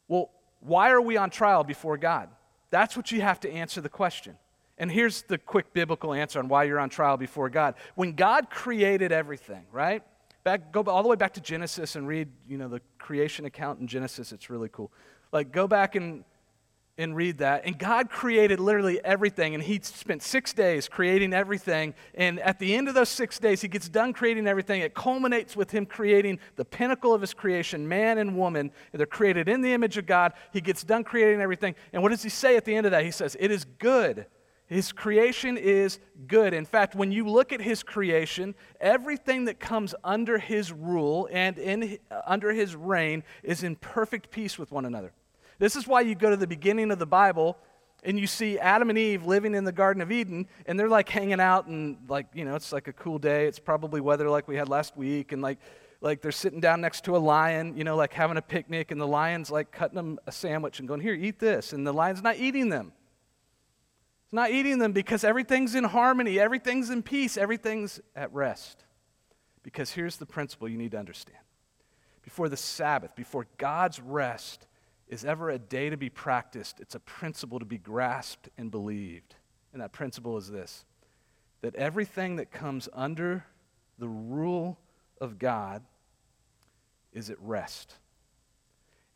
Well, 0.07 0.31
why 0.61 0.91
are 0.91 1.01
we 1.01 1.17
on 1.17 1.31
trial 1.31 1.65
before 1.65 1.97
God? 1.97 2.29
That's 2.71 2.97
what 2.97 3.13
you 3.13 3.21
have 3.21 3.41
to 3.41 3.51
answer 3.51 3.81
the 3.81 3.89
question. 3.89 4.37
And 4.79 4.91
here's 4.91 5.23
the 5.23 5.39
quick 5.39 5.73
biblical 5.73 6.13
answer 6.13 6.39
on 6.39 6.49
why 6.49 6.65
you're 6.65 6.79
on 6.79 6.91
trial 6.91 7.17
before 7.17 7.49
God. 7.49 7.75
When 7.95 8.13
God 8.13 8.51
created 8.51 9.13
everything, 9.13 9.65
right? 9.73 10.03
Back, 10.45 10.73
go 10.73 10.83
all 10.83 11.03
the 11.03 11.09
way 11.09 11.17
back 11.17 11.35
to 11.35 11.41
Genesis 11.41 11.97
and 11.97 12.07
read, 12.07 12.29
you 12.47 12.59
know, 12.59 12.69
the 12.69 12.81
creation 12.99 13.47
account 13.47 13.81
in 13.81 13.87
Genesis. 13.87 14.33
It's 14.33 14.51
really 14.51 14.69
cool. 14.71 14.93
Like, 15.33 15.51
go 15.51 15.67
back 15.67 15.95
and 15.95 16.25
and 16.99 17.15
read 17.15 17.39
that. 17.39 17.67
And 17.67 17.79
God 17.79 18.09
created 18.09 18.59
literally 18.59 19.05
everything, 19.05 19.55
and 19.55 19.63
He 19.63 19.81
spent 19.83 20.23
six 20.23 20.53
days 20.53 20.89
creating 20.89 21.33
everything. 21.33 21.95
And 22.15 22.41
at 22.41 22.59
the 22.59 22.75
end 22.75 22.89
of 22.89 22.95
those 22.95 23.09
six 23.09 23.39
days, 23.39 23.61
He 23.61 23.69
gets 23.69 23.89
done 23.89 24.13
creating 24.13 24.47
everything. 24.47 24.81
It 24.81 24.95
culminates 24.95 25.57
with 25.57 25.71
Him 25.71 25.85
creating 25.87 26.39
the 26.57 26.65
pinnacle 26.65 27.13
of 27.13 27.21
His 27.21 27.35
creation, 27.35 27.87
man 27.87 28.19
and 28.19 28.37
woman. 28.37 28.71
And 28.93 29.01
they're 29.01 29.07
created 29.07 29.49
in 29.49 29.61
the 29.61 29.73
image 29.73 29.99
of 29.99 30.07
God. 30.07 30.33
He 30.53 30.61
gets 30.61 30.85
done 30.85 31.05
creating 31.05 31.41
everything. 31.41 31.75
And 31.93 32.03
what 32.03 32.11
does 32.11 32.23
He 32.23 32.31
say 32.31 32.57
at 32.57 32.65
the 32.65 32.75
end 32.75 32.87
of 32.87 32.93
that? 32.93 33.05
He 33.05 33.11
says, 33.11 33.37
It 33.39 33.51
is 33.51 33.65
good. 33.65 34.27
His 34.67 34.91
creation 34.91 35.57
is 35.57 36.01
good. 36.27 36.53
In 36.53 36.65
fact, 36.65 36.97
when 36.97 37.13
you 37.13 37.29
look 37.29 37.53
at 37.53 37.61
his 37.61 37.85
creation, 37.85 38.57
everything 38.81 39.45
that 39.45 39.61
comes 39.61 39.95
under 40.03 40.39
his 40.39 40.73
rule 40.73 41.29
and 41.31 41.57
in, 41.57 41.99
uh, 42.11 42.23
under 42.27 42.53
his 42.53 42.75
reign 42.75 43.23
is 43.45 43.63
in 43.63 43.77
perfect 43.77 44.31
peace 44.31 44.59
with 44.59 44.73
one 44.73 44.85
another. 44.85 45.13
This 45.59 45.77
is 45.77 45.87
why 45.87 46.03
you 46.03 46.15
go 46.15 46.31
to 46.31 46.37
the 46.37 46.47
beginning 46.47 46.91
of 46.91 46.99
the 46.99 47.07
Bible 47.07 47.57
and 48.05 48.19
you 48.19 48.27
see 48.27 48.59
Adam 48.59 48.89
and 48.89 48.99
Eve 48.99 49.25
living 49.25 49.55
in 49.55 49.65
the 49.65 49.73
Garden 49.73 50.01
of 50.01 50.13
Eden, 50.13 50.47
and 50.67 50.79
they're 50.79 50.89
like 50.89 51.09
hanging 51.09 51.41
out, 51.41 51.67
and 51.67 51.97
like, 52.09 52.27
you 52.35 52.45
know, 52.45 52.55
it's 52.55 52.73
like 52.73 52.87
a 52.89 52.93
cool 52.93 53.19
day. 53.19 53.47
It's 53.47 53.59
probably 53.59 54.01
weather 54.01 54.31
like 54.31 54.47
we 54.47 54.57
had 54.57 54.69
last 54.69 54.97
week, 54.97 55.33
and 55.33 55.43
like, 55.43 55.59
like 56.01 56.21
they're 56.21 56.31
sitting 56.31 56.61
down 56.61 56.81
next 56.81 57.05
to 57.05 57.17
a 57.17 57.19
lion, 57.19 57.77
you 57.77 57.83
know, 57.83 57.97
like 57.97 58.13
having 58.13 58.37
a 58.37 58.43
picnic, 58.43 58.93
and 58.93 59.01
the 59.01 59.07
lion's 59.07 59.51
like 59.51 59.73
cutting 59.73 59.97
them 59.97 60.19
a 60.27 60.33
sandwich 60.33 60.79
and 60.79 60.87
going, 60.87 61.01
Here, 61.01 61.15
eat 61.15 61.41
this. 61.41 61.73
And 61.73 61.87
the 61.87 61.93
lion's 61.93 62.23
not 62.23 62.37
eating 62.37 62.69
them. 62.69 62.93
It's 64.25 64.33
not 64.33 64.51
eating 64.51 64.79
them 64.79 64.93
because 64.93 65.25
everything's 65.25 65.75
in 65.75 65.85
harmony, 65.85 66.39
everything's 66.39 66.91
in 66.91 67.03
peace, 67.03 67.37
everything's 67.37 68.01
at 68.15 68.33
rest. 68.33 68.85
Because 69.63 69.91
here's 69.93 70.17
the 70.17 70.27
principle 70.27 70.69
you 70.69 70.79
need 70.79 70.93
to 70.93 70.99
understand 70.99 71.39
before 72.23 72.49
the 72.49 72.57
Sabbath, 72.57 73.15
before 73.17 73.47
God's 73.57 74.01
rest, 74.01 74.67
is 75.09 75.25
ever 75.25 75.51
a 75.51 75.59
day 75.59 75.91
to 75.91 75.97
be 75.97 76.11
practiced, 76.11 76.81
it's 76.81 76.95
a 76.95 77.01
principle 77.01 77.59
to 77.59 77.65
be 77.65 77.79
grasped 77.79 78.49
and 78.59 78.71
believed. 78.71 79.37
And 79.73 79.83
that 79.83 79.93
principle 79.93 80.37
is 80.37 80.51
this 80.51 80.85
that 81.63 81.75
everything 81.75 82.37
that 82.37 82.51
comes 82.51 82.89
under 82.93 83.45
the 83.99 84.09
rule 84.09 84.79
of 85.21 85.39
God 85.39 85.83
is 87.13 87.31
at 87.31 87.41
rest. 87.41 87.95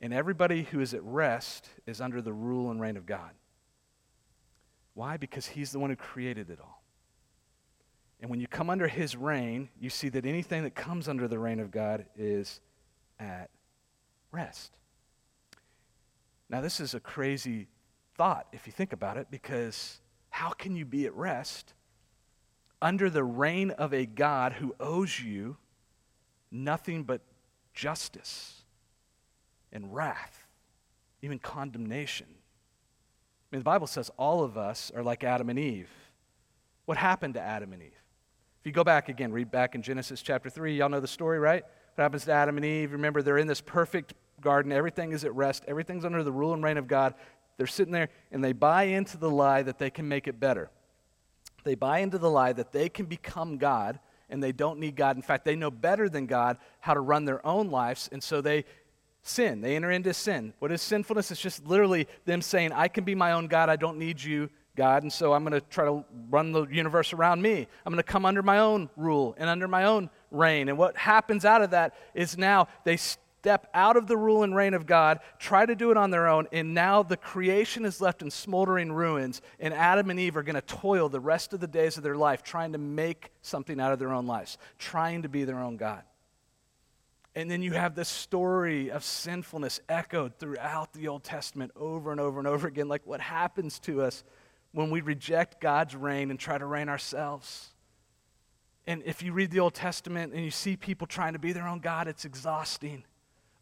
And 0.01 0.15
everybody 0.15 0.63
who 0.63 0.81
is 0.81 0.95
at 0.95 1.03
rest 1.05 1.69
is 1.87 2.01
under 2.01 2.23
the 2.23 2.33
rule 2.33 2.71
and 2.71 2.81
reign 2.81 2.97
of 2.97 3.05
God. 3.05 3.31
Why? 4.95 5.17
Because 5.17 5.47
he's 5.47 5.71
the 5.71 5.79
one 5.79 5.91
who 5.91 5.97
created 5.97 6.51
it 6.51 6.59
all. 6.61 6.83
And 8.21 8.31
when 8.31 8.41
you 8.41 8.47
come 8.47 8.71
under 8.71 8.89
his 8.89 9.17
reign, 9.17 9.69
you 9.79 9.91
see 9.91 10.09
that 10.11 10.27
anything 10.27 10.65
that 10.65 10.75
comes 10.75 11.09
under 11.09 11.29
the 11.29 11.39
reign 11.39 11.61
of 11.61 11.71
God 11.71 12.07
is 12.17 12.61
at 13.19 13.51
rest. 14.33 14.73
Now, 16.51 16.61
this 16.61 16.81
is 16.81 16.95
a 16.95 17.01
crazy 17.01 17.69
thought 18.17 18.49
if 18.53 18.67
you 18.67 18.73
think 18.73 18.93
about 18.93 19.17
it, 19.17 19.29
because 19.31 20.01
how 20.31 20.51
can 20.51 20.75
you 20.75 20.85
be 20.85 21.07
at 21.07 21.15
rest 21.15 21.75
under 22.83 23.09
the 23.09 23.23
reign 23.23 23.71
of 23.71 23.95
a 23.95 24.05
God 24.05 24.55
who 24.55 24.75
owes 24.81 25.21
you 25.21 25.57
nothing 26.51 27.05
but 27.05 27.21
justice 27.73 28.63
and 29.73 29.95
wrath, 29.95 30.49
even 31.23 31.39
condemnation? 31.39 32.27
I 32.29 33.57
mean, 33.57 33.61
the 33.61 33.65
Bible 33.65 33.87
says 33.87 34.11
all 34.17 34.43
of 34.43 34.59
us 34.59 34.91
are 34.95 35.05
like 35.05 35.23
Adam 35.23 35.49
and 35.51 35.59
Eve. 35.59 35.91
What 36.85 36.99
happened 36.99 37.35
to 37.35 37.41
Adam 37.41 37.73
and 37.73 37.83
Eve? 37.83 37.93
If 38.61 38.67
you 38.67 38.73
go 38.73 38.85
back 38.85 39.09
again, 39.09 39.33
read 39.33 39.53
back 39.53 39.77
in 39.77 39.83
Genesis 39.83 40.21
chapter 40.21 40.51
3, 40.51 40.77
y'all 40.77 40.89
know 40.89 41.01
the 41.01 41.07
story, 41.07 41.39
right? 41.39 41.63
What 41.95 42.03
happens 42.03 42.25
to 42.25 42.33
Adam 42.33 42.57
and 42.57 42.67
Eve? 42.67 42.93
Remember, 42.93 43.23
they're 43.23 43.39
in 43.39 43.47
this 43.47 43.61
perfect 43.61 44.15
garden. 44.41 44.73
Everything 44.73 45.13
is 45.13 45.25
at 45.25 45.35
rest. 45.35 45.65
Everything's 45.67 46.05
under 46.05 46.23
the 46.23 46.33
rule 46.33 46.55
and 46.55 46.63
reign 46.63 46.77
of 46.77 46.89
God. 46.89 47.15
They're 47.57 47.67
sitting 47.67 47.93
there 47.93 48.09
and 48.33 48.43
they 48.43 48.53
buy 48.53 48.85
into 48.85 49.17
the 49.17 49.31
lie 49.31 49.63
that 49.63 49.79
they 49.79 49.91
can 49.91 50.09
make 50.09 50.27
it 50.27 50.41
better. 50.41 50.71
They 51.65 51.75
buy 51.75 51.99
into 51.99 52.19
the 52.19 52.31
lie 52.31 52.53
that 52.55 52.73
they 52.73 52.89
can 52.89 53.07
become 53.07 53.59
God 53.59 54.01
and 54.31 54.43
they 54.43 54.53
don't 54.53 54.79
need 54.79 54.97
God. 54.97 55.17
In 55.17 55.23
fact, 55.23 55.45
they 55.45 55.57
know 55.57 55.71
better 55.71 56.09
than 56.09 56.27
God 56.27 56.57
how 56.79 56.95
to 56.95 57.01
run 57.01 57.25
their 57.25 57.45
own 57.45 57.71
lives, 57.71 58.09
and 58.13 58.23
so 58.23 58.41
they 58.41 58.65
sin. 59.23 59.61
They 59.61 59.77
enter 59.77 59.91
into 59.91 60.15
sin. 60.15 60.55
What 60.61 60.73
is 60.73 60.81
sinfulness? 60.81 61.31
It's 61.31 61.41
just 61.41 61.67
literally 61.67 62.07
them 62.25 62.41
saying, 62.41 62.73
I 62.73 62.89
can 62.89 63.05
be 63.05 63.15
my 63.15 63.33
own 63.33 63.49
God. 63.49 63.69
I 63.69 63.77
don't 63.77 63.99
need 63.99 64.23
you, 64.23 64.49
God. 64.77 65.03
And 65.03 65.13
so 65.13 65.33
I'm 65.33 65.45
going 65.45 65.61
to 65.61 65.67
try 65.69 65.85
to 65.85 66.05
run 66.31 66.53
the 66.53 66.65
universe 66.67 67.13
around 67.13 67.43
me. 67.43 67.67
I'm 67.85 67.93
going 67.93 67.97
to 67.97 68.03
come 68.03 68.25
under 68.25 68.43
my 68.43 68.59
own 68.59 68.89
rule 68.97 69.35
and 69.37 69.51
under 69.51 69.69
my 69.69 69.85
own 69.85 70.09
reign. 70.31 70.69
And 70.69 70.79
what 70.79 70.97
happens 70.97 71.45
out 71.45 71.61
of 71.61 71.71
that 71.71 71.95
is 72.15 72.39
now 72.39 72.69
they 72.85 72.97
step 73.41 73.69
out 73.73 73.97
of 73.97 74.07
the 74.07 74.19
rule 74.19 74.43
and 74.43 74.55
reign 74.55 74.75
of 74.75 74.85
God, 74.85 75.19
try 75.39 75.65
to 75.65 75.75
do 75.75 75.91
it 75.91 75.97
on 75.97 76.11
their 76.11 76.29
own, 76.29 76.47
and 76.53 76.75
now 76.75 77.03
the 77.03 77.17
creation 77.17 77.87
is 77.87 77.99
left 77.99 78.21
in 78.21 78.31
smoldering 78.31 78.93
ruins. 78.93 79.41
And 79.59 79.73
Adam 79.73 80.11
and 80.11 80.21
Eve 80.21 80.37
are 80.37 80.43
going 80.43 80.57
to 80.57 80.61
toil 80.61 81.09
the 81.09 81.21
rest 81.21 81.55
of 81.55 81.61
the 81.61 81.67
days 81.67 81.97
of 81.97 82.03
their 82.03 82.17
life 82.17 82.43
trying 82.43 82.73
to 82.73 82.79
make 82.79 83.31
something 83.41 83.81
out 83.81 83.93
of 83.93 83.99
their 83.99 84.13
own 84.13 84.27
lives, 84.27 84.59
trying 84.79 85.23
to 85.23 85.31
be 85.31 85.45
their 85.45 85.59
own 85.59 85.79
God. 85.79 86.03
And 87.35 87.51
then 87.51 87.63
you 87.63 87.73
have 87.73 87.95
this 87.95 88.11
story 88.11 88.91
of 88.91 89.05
sinfulness 89.05 89.81
echoed 89.89 90.39
throughout 90.39 90.93
the 90.93 91.09
Old 91.09 91.25
Testament 91.25 91.73
over 91.77 92.11
and 92.11 92.21
over 92.21 92.41
and 92.41 92.47
over 92.47 92.69
again, 92.69 92.89
like 92.89 93.07
what 93.07 93.23
happens 93.23 93.79
to 93.81 94.03
us 94.03 94.23
when 94.73 94.91
we 94.91 95.01
reject 95.01 95.63
God's 95.63 95.97
reign 95.97 96.31
and 96.31 96.39
try 96.39 96.59
to 96.59 96.67
reign 96.67 96.91
ourselves. 96.91 97.71
And 98.87 99.03
if 99.07 99.23
you 99.23 99.33
read 99.33 99.51
the 99.51 99.61
Old 99.61 99.73
Testament 99.73 100.35
and 100.35 100.45
you 100.45 100.51
see 100.51 100.77
people 100.77 101.07
trying 101.07 101.33
to 101.33 101.39
be 101.39 101.53
their 101.53 101.67
own 101.67 101.79
God, 101.79 102.07
it's 102.07 102.27
exhausting. 102.27 103.05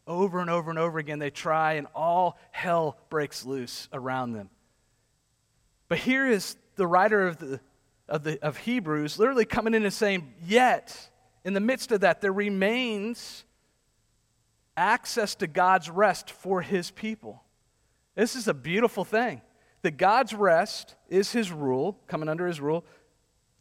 Over 0.09 0.41
and 0.41 0.49
over 0.49 0.71
and 0.71 0.79
over 0.79 0.97
again, 0.97 1.19
they 1.19 1.29
try, 1.29 1.73
and 1.73 1.85
all 1.93 2.39
hell 2.49 2.97
breaks 3.09 3.45
loose 3.45 3.87
around 3.93 4.33
them. 4.33 4.49
But 5.87 5.99
here 5.99 6.25
is 6.25 6.55
the 6.77 6.87
writer 6.87 7.27
of, 7.27 7.37
the, 7.37 7.59
of, 8.07 8.23
the, 8.23 8.43
of 8.43 8.57
Hebrews 8.57 9.19
literally 9.19 9.45
coming 9.45 9.75
in 9.75 9.83
and 9.83 9.93
saying, 9.93 10.33
Yet, 10.43 11.11
in 11.45 11.53
the 11.53 11.59
midst 11.59 11.91
of 11.91 12.01
that, 12.01 12.21
there 12.21 12.33
remains 12.33 13.45
access 14.75 15.35
to 15.35 15.47
God's 15.47 15.91
rest 15.91 16.31
for 16.31 16.63
his 16.63 16.89
people. 16.89 17.43
This 18.15 18.35
is 18.35 18.47
a 18.47 18.53
beautiful 18.53 19.05
thing. 19.05 19.43
That 19.83 19.97
God's 19.97 20.33
rest 20.33 20.95
is 21.07 21.31
his 21.31 21.51
rule, 21.51 21.99
coming 22.07 22.29
under 22.29 22.47
his 22.47 22.59
rule. 22.59 22.83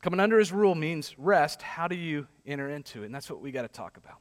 Coming 0.00 0.19
under 0.19 0.38
his 0.38 0.50
rule 0.50 0.75
means 0.75 1.14
rest. 1.19 1.61
How 1.61 1.88
do 1.88 1.95
you 1.95 2.26
enter 2.47 2.71
into 2.71 3.02
it? 3.02 3.07
And 3.07 3.14
that's 3.14 3.28
what 3.28 3.43
we 3.43 3.52
got 3.52 3.62
to 3.62 3.69
talk 3.69 3.99
about. 3.99 4.17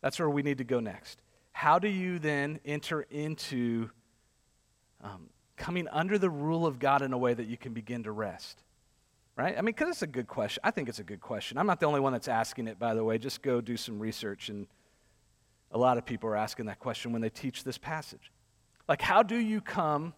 That's 0.00 0.20
where 0.20 0.30
we 0.30 0.42
need 0.42 0.58
to 0.58 0.64
go 0.64 0.78
next. 0.78 1.20
How 1.54 1.78
do 1.78 1.86
you 1.86 2.18
then 2.18 2.58
enter 2.64 3.02
into 3.02 3.88
um, 5.00 5.30
coming 5.56 5.86
under 5.86 6.18
the 6.18 6.28
rule 6.28 6.66
of 6.66 6.80
God 6.80 7.00
in 7.00 7.12
a 7.12 7.16
way 7.16 7.32
that 7.32 7.46
you 7.46 7.56
can 7.56 7.72
begin 7.72 8.02
to 8.02 8.10
rest? 8.10 8.64
Right? 9.36 9.54
I 9.56 9.60
mean, 9.60 9.66
because 9.66 9.88
it's 9.88 10.02
a 10.02 10.08
good 10.08 10.26
question. 10.26 10.60
I 10.64 10.72
think 10.72 10.88
it's 10.88 10.98
a 10.98 11.04
good 11.04 11.20
question. 11.20 11.56
I'm 11.56 11.66
not 11.66 11.78
the 11.78 11.86
only 11.86 12.00
one 12.00 12.12
that's 12.12 12.26
asking 12.26 12.66
it, 12.66 12.80
by 12.80 12.94
the 12.94 13.04
way. 13.04 13.18
Just 13.18 13.40
go 13.40 13.60
do 13.60 13.76
some 13.76 14.00
research 14.00 14.48
and 14.48 14.66
a 15.70 15.78
lot 15.78 15.96
of 15.96 16.04
people 16.04 16.28
are 16.28 16.36
asking 16.36 16.66
that 16.66 16.80
question 16.80 17.12
when 17.12 17.22
they 17.22 17.30
teach 17.30 17.62
this 17.62 17.78
passage. 17.78 18.32
Like, 18.88 19.00
how 19.00 19.22
do 19.22 19.36
you 19.36 19.60
come 19.60 20.12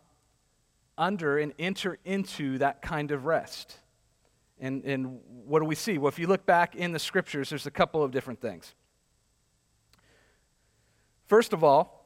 under 0.96 1.36
and 1.36 1.52
enter 1.58 1.98
into 2.06 2.56
that 2.58 2.80
kind 2.80 3.10
of 3.10 3.26
rest? 3.26 3.76
And, 4.58 4.82
and 4.84 5.20
what 5.44 5.60
do 5.60 5.66
we 5.66 5.74
see? 5.74 5.98
Well, 5.98 6.08
if 6.08 6.18
you 6.18 6.28
look 6.28 6.46
back 6.46 6.74
in 6.74 6.92
the 6.92 6.98
scriptures, 6.98 7.50
there's 7.50 7.66
a 7.66 7.70
couple 7.70 8.02
of 8.02 8.10
different 8.10 8.40
things. 8.40 8.74
First 11.26 11.52
of 11.52 11.62
all, 11.62 11.96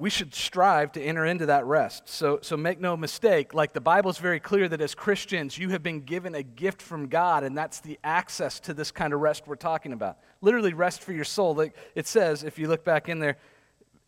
we 0.00 0.08
should 0.08 0.34
strive 0.34 0.92
to 0.92 1.02
enter 1.02 1.26
into 1.26 1.44
that 1.46 1.66
rest. 1.66 2.08
So, 2.08 2.38
so 2.40 2.56
make 2.56 2.80
no 2.80 2.96
mistake, 2.96 3.52
like 3.52 3.74
the 3.74 3.82
Bible 3.82 4.10
is 4.10 4.16
very 4.16 4.40
clear 4.40 4.66
that 4.66 4.80
as 4.80 4.94
Christians, 4.94 5.58
you 5.58 5.68
have 5.68 5.82
been 5.82 6.00
given 6.00 6.34
a 6.34 6.42
gift 6.42 6.80
from 6.80 7.08
God, 7.08 7.44
and 7.44 7.56
that's 7.56 7.80
the 7.80 7.98
access 8.02 8.58
to 8.60 8.72
this 8.72 8.90
kind 8.90 9.12
of 9.12 9.20
rest 9.20 9.46
we're 9.46 9.56
talking 9.56 9.92
about. 9.92 10.16
Literally, 10.40 10.72
rest 10.72 11.02
for 11.02 11.12
your 11.12 11.24
soul. 11.24 11.54
Like 11.54 11.76
it 11.94 12.06
says, 12.06 12.44
if 12.44 12.58
you 12.58 12.66
look 12.66 12.82
back 12.82 13.10
in 13.10 13.18
there, 13.18 13.36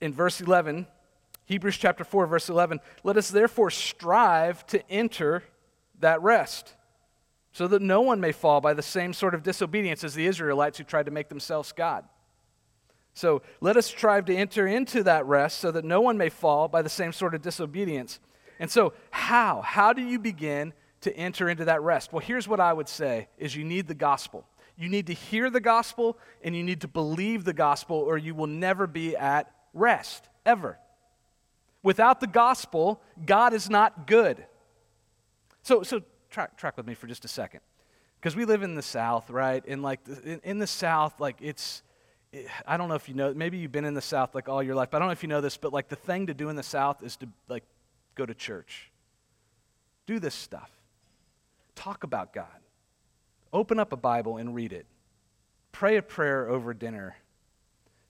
in 0.00 0.14
verse 0.14 0.40
11, 0.40 0.86
Hebrews 1.44 1.76
chapter 1.76 2.04
4, 2.04 2.26
verse 2.26 2.48
11, 2.48 2.80
let 3.04 3.18
us 3.18 3.28
therefore 3.28 3.70
strive 3.70 4.64
to 4.68 4.90
enter 4.90 5.44
that 6.00 6.22
rest, 6.22 6.74
so 7.52 7.68
that 7.68 7.82
no 7.82 8.00
one 8.00 8.18
may 8.18 8.32
fall 8.32 8.62
by 8.62 8.72
the 8.72 8.82
same 8.82 9.12
sort 9.12 9.34
of 9.34 9.42
disobedience 9.42 10.04
as 10.04 10.14
the 10.14 10.26
Israelites 10.26 10.78
who 10.78 10.84
tried 10.84 11.04
to 11.04 11.12
make 11.12 11.28
themselves 11.28 11.70
God. 11.72 12.06
So 13.14 13.42
let 13.60 13.76
us 13.76 13.86
strive 13.86 14.24
to 14.26 14.34
enter 14.34 14.66
into 14.66 15.02
that 15.02 15.26
rest 15.26 15.58
so 15.58 15.70
that 15.70 15.84
no 15.84 16.00
one 16.00 16.16
may 16.16 16.28
fall 16.28 16.68
by 16.68 16.82
the 16.82 16.88
same 16.88 17.12
sort 17.12 17.34
of 17.34 17.42
disobedience. 17.42 18.20
And 18.58 18.70
so, 18.70 18.94
how? 19.10 19.60
How 19.60 19.92
do 19.92 20.02
you 20.02 20.18
begin 20.18 20.72
to 21.02 21.14
enter 21.16 21.48
into 21.48 21.66
that 21.66 21.82
rest? 21.82 22.12
Well, 22.12 22.24
here's 22.24 22.48
what 22.48 22.60
I 22.60 22.72
would 22.72 22.88
say 22.88 23.28
is 23.38 23.54
you 23.54 23.64
need 23.64 23.88
the 23.88 23.94
gospel. 23.94 24.46
You 24.76 24.88
need 24.88 25.06
to 25.08 25.12
hear 25.12 25.50
the 25.50 25.60
gospel 25.60 26.18
and 26.42 26.56
you 26.56 26.62
need 26.62 26.80
to 26.80 26.88
believe 26.88 27.44
the 27.44 27.52
gospel 27.52 27.96
or 27.96 28.16
you 28.16 28.34
will 28.34 28.46
never 28.46 28.86
be 28.86 29.16
at 29.16 29.52
rest 29.74 30.28
ever. 30.46 30.78
Without 31.82 32.20
the 32.20 32.26
gospel, 32.26 33.02
God 33.24 33.52
is 33.52 33.68
not 33.68 34.06
good. 34.06 34.44
So 35.62 35.82
so 35.82 36.02
track 36.30 36.56
track 36.56 36.76
with 36.76 36.86
me 36.86 36.94
for 36.94 37.06
just 37.06 37.24
a 37.24 37.28
second. 37.28 37.60
Because 38.20 38.36
we 38.36 38.44
live 38.44 38.62
in 38.62 38.76
the 38.76 38.82
south, 38.82 39.28
right? 39.30 39.62
And 39.66 39.82
like 39.82 40.00
in, 40.24 40.40
in 40.44 40.58
the 40.58 40.66
south 40.66 41.20
like 41.20 41.36
it's 41.40 41.82
I 42.66 42.76
don't 42.76 42.88
know 42.88 42.94
if 42.94 43.08
you 43.08 43.14
know, 43.14 43.34
maybe 43.34 43.58
you've 43.58 43.72
been 43.72 43.84
in 43.84 43.94
the 43.94 44.00
South 44.00 44.34
like 44.34 44.48
all 44.48 44.62
your 44.62 44.74
life, 44.74 44.90
but 44.90 44.96
I 44.96 45.00
don't 45.00 45.08
know 45.08 45.12
if 45.12 45.22
you 45.22 45.28
know 45.28 45.40
this, 45.40 45.56
but 45.56 45.72
like 45.72 45.88
the 45.88 45.96
thing 45.96 46.28
to 46.28 46.34
do 46.34 46.48
in 46.48 46.56
the 46.56 46.62
South 46.62 47.02
is 47.02 47.16
to 47.16 47.28
like 47.48 47.64
go 48.14 48.24
to 48.24 48.34
church. 48.34 48.90
Do 50.06 50.18
this 50.18 50.34
stuff. 50.34 50.70
Talk 51.74 52.04
about 52.04 52.32
God. 52.32 52.46
Open 53.52 53.78
up 53.78 53.92
a 53.92 53.96
Bible 53.96 54.38
and 54.38 54.54
read 54.54 54.72
it. 54.72 54.86
Pray 55.72 55.96
a 55.96 56.02
prayer 56.02 56.48
over 56.48 56.72
dinner. 56.72 57.16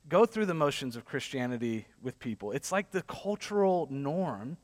Go 0.09 0.25
through 0.25 0.47
the 0.47 0.55
motions 0.55 0.95
of 0.95 1.05
Christianity 1.05 1.87
with 2.01 2.19
people. 2.19 2.53
It's 2.53 2.71
like 2.71 2.91
the 2.91 3.03
cultural 3.03 3.89
norm. 3.91 4.57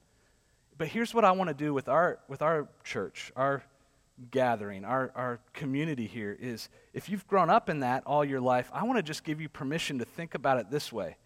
But 0.76 0.88
here's 0.88 1.12
what 1.12 1.24
I 1.24 1.32
want 1.32 1.48
to 1.48 1.54
do 1.54 1.74
with 1.74 1.88
our, 1.88 2.20
with 2.28 2.42
our 2.42 2.68
church, 2.84 3.32
our 3.34 3.64
gathering, 4.30 4.84
our, 4.84 5.12
our 5.14 5.40
community 5.52 6.06
here 6.06 6.36
is 6.40 6.68
if 6.92 7.08
you've 7.08 7.26
grown 7.26 7.50
up 7.50 7.68
in 7.68 7.80
that 7.80 8.02
all 8.04 8.24
your 8.24 8.40
life, 8.40 8.70
I 8.72 8.84
want 8.84 8.98
to 8.98 9.02
just 9.02 9.24
give 9.24 9.40
you 9.40 9.48
permission 9.48 9.98
to 9.98 10.04
think 10.04 10.34
about 10.34 10.58
it 10.58 10.70
this 10.70 10.92
way. 10.92 11.16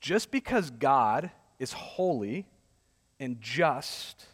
Just 0.00 0.30
because 0.30 0.70
God 0.70 1.30
is 1.58 1.72
holy 1.72 2.46
and 3.20 3.40
just 3.40 4.26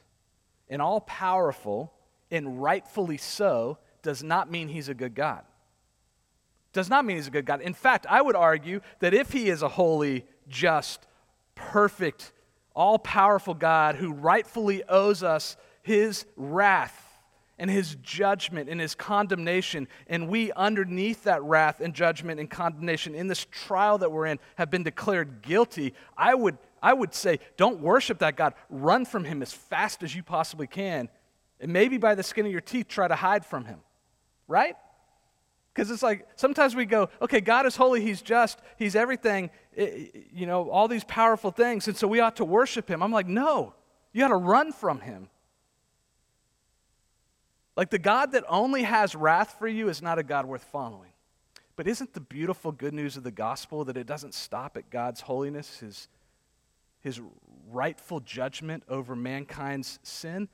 and 0.69 0.81
all 0.83 1.01
powerful 1.01 1.93
and 2.31 2.63
rightfully 2.63 3.17
so 3.17 3.79
does 4.03 4.23
not 4.23 4.51
mean 4.51 4.69
he's 4.69 4.89
a 4.89 4.95
good 4.95 5.15
God. 5.15 5.43
Does 6.73 6.91
not 6.91 7.05
mean 7.05 7.17
he's 7.17 7.27
a 7.27 7.31
good 7.31 7.47
God. 7.47 7.61
In 7.61 7.75
fact, 7.75 8.07
I 8.09 8.21
would 8.21 8.37
argue 8.37 8.81
that 9.01 9.15
if 9.15 9.33
he 9.33 9.49
is 9.49 9.63
a 9.63 9.69
holy, 9.69 10.27
just, 10.49 11.07
perfect, 11.55 12.33
all 12.75 12.99
powerful 12.99 13.55
God 13.55 13.97
who 13.97 14.13
rightfully 14.13 14.85
owes 14.89 15.23
us 15.23 15.57
his 15.83 16.27
wrath 16.37 17.08
and 17.59 17.71
his 17.71 17.97
judgment 18.03 18.69
and 18.69 18.81
his 18.81 18.95
condemnation. 18.95 19.89
And 20.07 20.29
we, 20.29 20.53
underneath 20.53 21.25
that 21.25 21.43
wrath 21.43 21.81
and 21.81 21.93
judgment 21.93 22.39
and 22.41 22.49
condemnation 22.49 23.15
in 23.15 23.27
this 23.27 23.47
trial 23.51 23.99
that 23.99 24.13
we're 24.13 24.27
in, 24.27 24.39
have 24.57 24.71
been 24.71 24.85
declared 24.85 25.43
guilty. 25.43 25.95
I 26.17 26.35
would, 26.35 26.57
I 26.83 26.93
would 26.93 27.15
say, 27.15 27.41
don't 27.57 27.81
worship 27.81 28.19
that 28.21 28.37
God. 28.37 28.55
Run 28.71 29.05
from 29.05 29.25
him 29.25 29.43
as 29.43 29.53
fast 29.53 30.03
as 30.03 30.15
you 30.15 30.23
possibly 30.23 30.67
can. 30.67 31.09
And 31.61 31.73
maybe 31.73 31.99
by 31.99 32.15
the 32.15 32.23
skin 32.23 32.47
of 32.47 32.53
your 32.53 32.61
teeth, 32.61 32.89
try 32.89 33.09
to 33.09 33.17
hide 33.17 33.45
from 33.45 33.65
him. 33.65 33.81
Right? 34.47 34.77
Because 35.79 35.93
it's 35.93 36.03
like 36.03 36.27
sometimes 36.35 36.75
we 36.75 36.87
go, 36.87 37.09
okay, 37.23 37.41
God 37.41 37.65
is 37.65 37.77
holy, 37.77 38.01
He's 38.01 38.21
just, 38.21 38.59
He's 38.77 38.97
everything, 38.97 39.49
eh, 39.77 40.07
you 40.35 40.45
know, 40.45 40.69
all 40.71 40.89
these 40.89 41.05
powerful 41.05 41.53
things, 41.53 41.87
and 41.87 41.97
so 41.97 42.09
we 42.09 42.19
ought 42.19 42.35
to 42.37 42.45
worship 42.45 42.91
Him. 42.91 43.01
I'm 43.01 43.13
like, 43.13 43.29
no, 43.29 43.75
you 44.13 44.21
got 44.21 44.29
to 44.29 44.37
run 44.37 44.73
from 44.73 44.99
Him. 44.99 45.29
Like 47.79 47.91
the 47.91 47.99
God 48.01 48.33
that 48.33 48.43
only 48.49 48.83
has 48.83 49.15
wrath 49.15 49.55
for 49.57 49.69
you 49.69 49.89
is 49.89 50.03
not 50.03 50.19
a 50.19 50.25
God 50.25 50.47
worth 50.47 50.65
following. 50.65 51.13
But 51.77 51.87
isn't 51.87 52.13
the 52.13 52.21
beautiful 52.21 52.73
good 52.73 52.93
news 52.93 53.17
of 53.17 53.23
the 53.23 53.31
gospel 53.31 53.85
that 53.85 53.97
it 53.97 54.05
doesn't 54.05 54.35
stop 54.35 54.77
at 54.77 54.91
God's 54.91 55.21
holiness, 55.21 55.79
his, 55.79 56.09
his 56.99 57.21
rightful 57.71 58.19
judgment 58.19 58.83
over 58.89 59.15
mankind's 59.15 60.01
sin? 60.03 60.49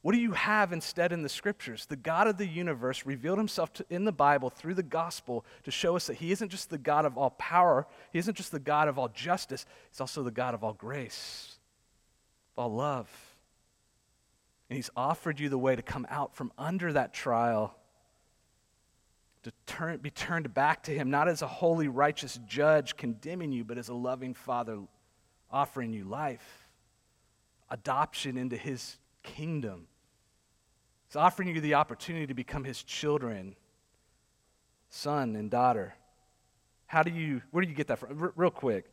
What 0.00 0.12
do 0.12 0.18
you 0.18 0.32
have 0.32 0.72
instead 0.72 1.12
in 1.12 1.22
the 1.22 1.28
scriptures? 1.28 1.84
The 1.84 1.94
God 1.94 2.26
of 2.26 2.38
the 2.38 2.46
universe 2.46 3.04
revealed 3.04 3.36
himself 3.36 3.74
to, 3.74 3.84
in 3.90 4.06
the 4.06 4.10
Bible 4.10 4.48
through 4.48 4.74
the 4.74 4.82
gospel 4.82 5.44
to 5.64 5.70
show 5.70 5.94
us 5.94 6.06
that 6.06 6.14
he 6.14 6.32
isn't 6.32 6.48
just 6.48 6.70
the 6.70 6.78
God 6.78 7.04
of 7.04 7.18
all 7.18 7.30
power, 7.38 7.86
he 8.14 8.18
isn't 8.18 8.34
just 8.38 8.50
the 8.50 8.58
God 8.58 8.88
of 8.88 8.98
all 8.98 9.08
justice, 9.08 9.66
he's 9.90 10.00
also 10.00 10.22
the 10.22 10.30
God 10.30 10.54
of 10.54 10.64
all 10.64 10.72
grace, 10.72 11.58
all 12.56 12.72
love. 12.72 13.31
And 14.72 14.76
he's 14.78 14.88
offered 14.96 15.38
you 15.38 15.50
the 15.50 15.58
way 15.58 15.76
to 15.76 15.82
come 15.82 16.06
out 16.08 16.34
from 16.34 16.50
under 16.56 16.94
that 16.94 17.12
trial, 17.12 17.76
to 19.42 19.52
turn, 19.66 19.98
be 19.98 20.08
turned 20.08 20.54
back 20.54 20.84
to 20.84 20.92
him, 20.94 21.10
not 21.10 21.28
as 21.28 21.42
a 21.42 21.46
holy, 21.46 21.88
righteous 21.88 22.40
judge 22.46 22.96
condemning 22.96 23.52
you, 23.52 23.64
but 23.64 23.76
as 23.76 23.90
a 23.90 23.94
loving 23.94 24.32
father 24.32 24.78
offering 25.50 25.92
you 25.92 26.04
life, 26.04 26.68
adoption 27.68 28.38
into 28.38 28.56
his 28.56 28.96
kingdom 29.22 29.88
He's 31.12 31.16
offering 31.16 31.54
you 31.54 31.60
the 31.60 31.74
opportunity 31.74 32.26
to 32.28 32.32
become 32.32 32.64
his 32.64 32.82
children, 32.82 33.54
son 34.88 35.36
and 35.36 35.50
daughter. 35.50 35.92
How 36.86 37.02
do 37.02 37.10
you, 37.10 37.42
where 37.50 37.62
do 37.62 37.68
you 37.68 37.76
get 37.76 37.88
that 37.88 37.98
from? 37.98 38.18
R- 38.18 38.32
real 38.34 38.50
quick. 38.50 38.86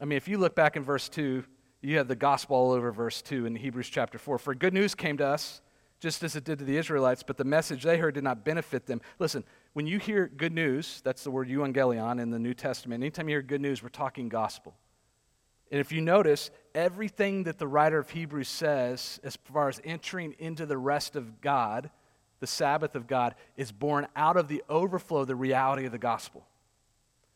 I 0.00 0.04
mean, 0.04 0.16
if 0.16 0.28
you 0.28 0.38
look 0.38 0.54
back 0.54 0.76
in 0.76 0.84
verse 0.84 1.08
2, 1.08 1.42
you 1.86 1.98
have 1.98 2.08
the 2.08 2.16
gospel 2.16 2.56
all 2.56 2.72
over 2.72 2.90
verse 2.90 3.22
2 3.22 3.46
in 3.46 3.54
Hebrews 3.54 3.88
chapter 3.88 4.18
4. 4.18 4.38
For 4.38 4.56
good 4.56 4.74
news 4.74 4.96
came 4.96 5.16
to 5.18 5.26
us, 5.26 5.60
just 6.00 6.24
as 6.24 6.34
it 6.34 6.42
did 6.42 6.58
to 6.58 6.64
the 6.64 6.76
Israelites, 6.76 7.22
but 7.22 7.36
the 7.36 7.44
message 7.44 7.84
they 7.84 7.96
heard 7.96 8.14
did 8.14 8.24
not 8.24 8.44
benefit 8.44 8.86
them. 8.86 9.00
Listen, 9.20 9.44
when 9.72 9.86
you 9.86 10.00
hear 10.00 10.26
good 10.26 10.52
news, 10.52 11.00
that's 11.04 11.22
the 11.22 11.30
word 11.30 11.48
euangelion 11.48 12.20
in 12.20 12.30
the 12.30 12.40
New 12.40 12.54
Testament. 12.54 13.04
Anytime 13.04 13.28
you 13.28 13.34
hear 13.34 13.42
good 13.42 13.60
news, 13.60 13.84
we're 13.84 13.88
talking 13.88 14.28
gospel. 14.28 14.74
And 15.70 15.80
if 15.80 15.92
you 15.92 16.00
notice, 16.00 16.50
everything 16.74 17.44
that 17.44 17.58
the 17.58 17.68
writer 17.68 17.98
of 17.98 18.10
Hebrews 18.10 18.48
says 18.48 19.20
as 19.22 19.36
far 19.36 19.68
as 19.68 19.80
entering 19.84 20.34
into 20.40 20.66
the 20.66 20.78
rest 20.78 21.14
of 21.14 21.40
God, 21.40 21.90
the 22.40 22.48
Sabbath 22.48 22.96
of 22.96 23.06
God, 23.06 23.36
is 23.56 23.70
born 23.70 24.08
out 24.16 24.36
of 24.36 24.48
the 24.48 24.64
overflow 24.68 25.20
of 25.20 25.28
the 25.28 25.36
reality 25.36 25.86
of 25.86 25.92
the 25.92 25.98
gospel. 25.98 26.48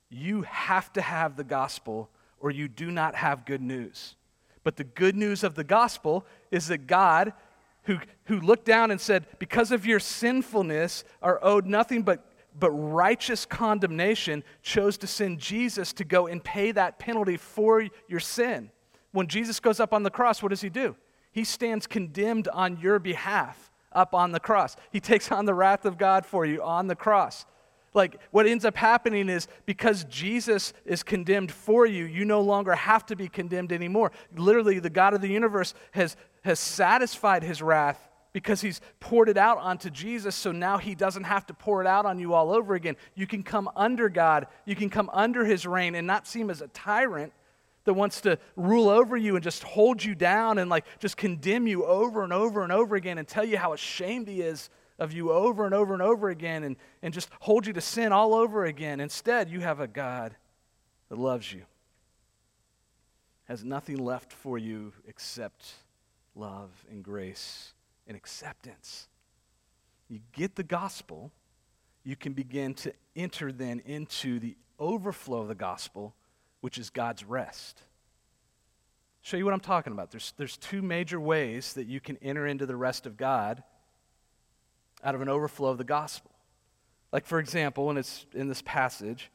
You 0.08 0.42
have 0.42 0.92
to 0.94 1.00
have 1.00 1.36
the 1.36 1.44
gospel 1.44 2.10
or 2.40 2.50
you 2.50 2.66
do 2.66 2.90
not 2.90 3.14
have 3.14 3.46
good 3.46 3.62
news. 3.62 4.16
But 4.62 4.76
the 4.76 4.84
good 4.84 5.16
news 5.16 5.42
of 5.42 5.54
the 5.54 5.64
gospel 5.64 6.26
is 6.50 6.68
that 6.68 6.86
God, 6.86 7.32
who, 7.84 7.98
who 8.24 8.40
looked 8.40 8.66
down 8.66 8.90
and 8.90 9.00
said, 9.00 9.26
Because 9.38 9.72
of 9.72 9.86
your 9.86 10.00
sinfulness, 10.00 11.04
are 11.22 11.38
owed 11.42 11.66
nothing 11.66 12.02
but 12.02 12.26
but 12.58 12.70
righteous 12.70 13.46
condemnation 13.46 14.42
chose 14.62 14.98
to 14.98 15.06
send 15.06 15.38
Jesus 15.38 15.92
to 15.94 16.04
go 16.04 16.26
and 16.26 16.42
pay 16.42 16.72
that 16.72 16.98
penalty 16.98 17.36
for 17.36 17.86
your 18.08 18.20
sin. 18.20 18.70
When 19.12 19.26
Jesus 19.26 19.60
goes 19.60 19.80
up 19.80 19.92
on 19.92 20.02
the 20.02 20.10
cross, 20.10 20.42
what 20.42 20.50
does 20.50 20.60
he 20.60 20.68
do? 20.68 20.96
He 21.32 21.44
stands 21.44 21.86
condemned 21.86 22.48
on 22.48 22.78
your 22.80 22.98
behalf 22.98 23.70
up 23.92 24.14
on 24.14 24.32
the 24.32 24.40
cross. 24.40 24.76
He 24.90 25.00
takes 25.00 25.30
on 25.30 25.46
the 25.46 25.54
wrath 25.54 25.84
of 25.84 25.98
God 25.98 26.26
for 26.26 26.44
you 26.44 26.62
on 26.62 26.86
the 26.86 26.96
cross. 26.96 27.44
Like 27.92 28.20
what 28.30 28.46
ends 28.46 28.64
up 28.64 28.76
happening 28.76 29.28
is 29.28 29.48
because 29.66 30.04
Jesus 30.04 30.72
is 30.84 31.02
condemned 31.02 31.50
for 31.50 31.86
you, 31.86 32.04
you 32.04 32.24
no 32.24 32.40
longer 32.40 32.74
have 32.74 33.04
to 33.06 33.16
be 33.16 33.28
condemned 33.28 33.72
anymore. 33.72 34.12
Literally, 34.36 34.78
the 34.78 34.90
God 34.90 35.14
of 35.14 35.20
the 35.20 35.28
universe 35.28 35.74
has, 35.92 36.16
has 36.42 36.60
satisfied 36.60 37.42
his 37.42 37.60
wrath 37.60 38.08
because 38.32 38.60
he's 38.60 38.80
poured 39.00 39.28
it 39.28 39.36
out 39.36 39.58
onto 39.58 39.90
Jesus, 39.90 40.36
so 40.36 40.52
now 40.52 40.78
he 40.78 40.94
doesn't 40.94 41.24
have 41.24 41.46
to 41.46 41.54
pour 41.54 41.80
it 41.80 41.86
out 41.86 42.06
on 42.06 42.20
you 42.20 42.32
all 42.32 42.52
over 42.52 42.74
again. 42.74 42.96
You 43.16 43.26
can 43.26 43.42
come 43.42 43.68
under 43.74 44.08
God, 44.08 44.46
you 44.64 44.76
can 44.76 44.88
come 44.88 45.10
under 45.12 45.44
his 45.44 45.66
reign 45.66 45.96
and 45.96 46.06
not 46.06 46.28
seem 46.28 46.48
as 46.48 46.60
a 46.60 46.68
tyrant 46.68 47.32
that 47.84 47.94
wants 47.94 48.20
to 48.20 48.38
rule 48.56 48.88
over 48.88 49.16
you 49.16 49.34
and 49.34 49.42
just 49.42 49.64
hold 49.64 50.04
you 50.04 50.14
down 50.14 50.58
and 50.58 50.70
like 50.70 50.84
just 50.98 51.16
condemn 51.16 51.66
you 51.66 51.84
over 51.84 52.22
and 52.22 52.32
over 52.32 52.62
and 52.62 52.70
over 52.70 52.94
again 52.94 53.18
and 53.18 53.26
tell 53.26 53.44
you 53.44 53.56
how 53.56 53.72
ashamed 53.72 54.28
he 54.28 54.42
is 54.42 54.70
of 55.00 55.12
you 55.12 55.32
over 55.32 55.64
and 55.64 55.74
over 55.74 55.94
and 55.94 56.02
over 56.02 56.28
again 56.28 56.62
and, 56.62 56.76
and 57.02 57.12
just 57.12 57.30
hold 57.40 57.66
you 57.66 57.72
to 57.72 57.80
sin 57.80 58.12
all 58.12 58.34
over 58.34 58.66
again. 58.66 59.00
Instead, 59.00 59.50
you 59.50 59.60
have 59.60 59.80
a 59.80 59.88
God 59.88 60.36
that 61.08 61.18
loves 61.18 61.52
you, 61.52 61.62
has 63.44 63.64
nothing 63.64 63.96
left 63.96 64.32
for 64.32 64.58
you 64.58 64.92
except 65.08 65.72
love 66.36 66.70
and 66.90 67.02
grace 67.02 67.72
and 68.06 68.16
acceptance. 68.16 69.08
You 70.08 70.20
get 70.32 70.54
the 70.54 70.62
gospel, 70.62 71.32
you 72.04 72.14
can 72.14 72.34
begin 72.34 72.74
to 72.74 72.92
enter 73.16 73.50
then 73.52 73.80
into 73.86 74.38
the 74.38 74.56
overflow 74.78 75.40
of 75.40 75.48
the 75.48 75.54
gospel, 75.54 76.14
which 76.60 76.78
is 76.78 76.90
God's 76.90 77.24
rest. 77.24 77.80
Show 79.22 79.36
you 79.36 79.44
what 79.44 79.54
I'm 79.54 79.60
talking 79.60 79.92
about. 79.92 80.10
There's, 80.10 80.32
there's 80.36 80.56
two 80.56 80.82
major 80.82 81.20
ways 81.20 81.72
that 81.74 81.86
you 81.86 82.00
can 82.00 82.18
enter 82.22 82.46
into 82.46 82.66
the 82.66 82.76
rest 82.76 83.06
of 83.06 83.16
God 83.16 83.62
out 85.04 85.14
of 85.14 85.20
an 85.20 85.28
overflow 85.28 85.70
of 85.70 85.78
the 85.78 85.84
gospel. 85.84 86.30
Like, 87.12 87.26
for 87.26 87.38
example, 87.38 87.90
and 87.90 87.98
it's 87.98 88.26
in 88.34 88.48
this 88.48 88.62
passage, 88.62 89.30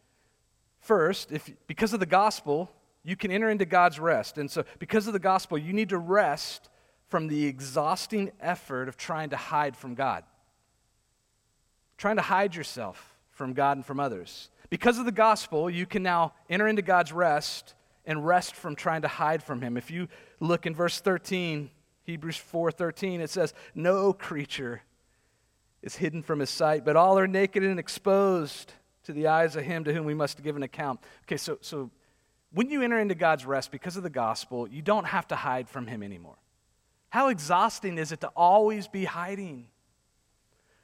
first, 0.80 1.32
if, 1.32 1.50
because 1.68 1.94
of 1.94 2.00
the 2.00 2.06
gospel, 2.06 2.72
you 3.04 3.16
can 3.16 3.32
enter 3.32 3.50
into 3.50 3.66
God's 3.66 4.00
rest. 4.00 4.38
And 4.38 4.50
so, 4.50 4.64
because 4.80 5.08
of 5.08 5.14
the 5.14 5.20
gospel, 5.20 5.58
you 5.58 5.74
need 5.74 5.90
to 5.90 5.98
rest 5.98 6.70
from 7.08 7.28
the 7.28 7.46
exhausting 7.46 8.32
effort 8.40 8.88
of 8.88 8.98
trying 8.98 9.30
to 9.30 9.38
hide 9.38 9.76
from 9.76 9.94
God, 9.94 10.24
trying 11.98 12.16
to 12.16 12.22
hide 12.22 12.56
yourself 12.56 13.16
from 13.30 13.54
God 13.54 13.78
and 13.78 13.86
from 13.86 14.00
others. 14.00 14.50
Because 14.70 14.98
of 14.98 15.06
the 15.06 15.12
gospel, 15.12 15.70
you 15.70 15.86
can 15.86 16.02
now 16.02 16.34
enter 16.50 16.68
into 16.68 16.82
God's 16.82 17.12
rest 17.12 17.76
and 18.06 18.26
rest 18.26 18.56
from 18.56 18.76
trying 18.76 19.02
to 19.04 19.08
hide 19.08 19.44
from 19.44 19.62
him. 19.62 19.78
If 19.78 19.92
you 19.92 20.08
look 20.40 20.66
in 20.66 20.74
verse 20.74 21.00
13, 21.00 21.70
Hebrews 22.04 22.38
4:13, 22.38 23.20
it 23.20 23.30
says, 23.30 23.54
"No 23.74 24.14
creature 24.14 24.84
is 25.86 25.96
hidden 25.96 26.22
from 26.22 26.40
his 26.40 26.50
sight, 26.50 26.84
but 26.84 26.98
all 26.98 27.18
are 27.18 27.28
naked 27.28 27.64
and 27.64 27.80
exposed 27.80 28.74
to 29.04 29.14
the 29.14 29.28
eyes 29.28 29.56
of 29.56 29.64
him 29.64 29.86
to 29.86 29.94
whom 29.94 30.04
we 30.04 30.14
must 30.14 30.44
give 30.44 30.58
an 30.58 30.64
account." 30.64 31.00
Okay, 31.24 31.38
so 31.38 31.58
so 31.62 31.90
when 32.52 32.70
you 32.70 32.82
enter 32.82 33.00
into 33.00 33.16
God's 33.16 33.46
rest 33.46 33.72
because 33.72 33.96
of 33.96 34.04
the 34.04 34.10
gospel, 34.10 34.68
you 34.68 34.82
don't 34.82 35.06
have 35.06 35.28
to 35.28 35.36
hide 35.36 35.70
from 35.70 35.88
him 35.88 36.04
anymore. 36.04 36.38
How 37.10 37.30
exhausting 37.30 37.98
is 37.98 38.12
it 38.12 38.20
to 38.22 38.28
always 38.36 38.90
be 38.90 39.06
hiding? 39.06 39.70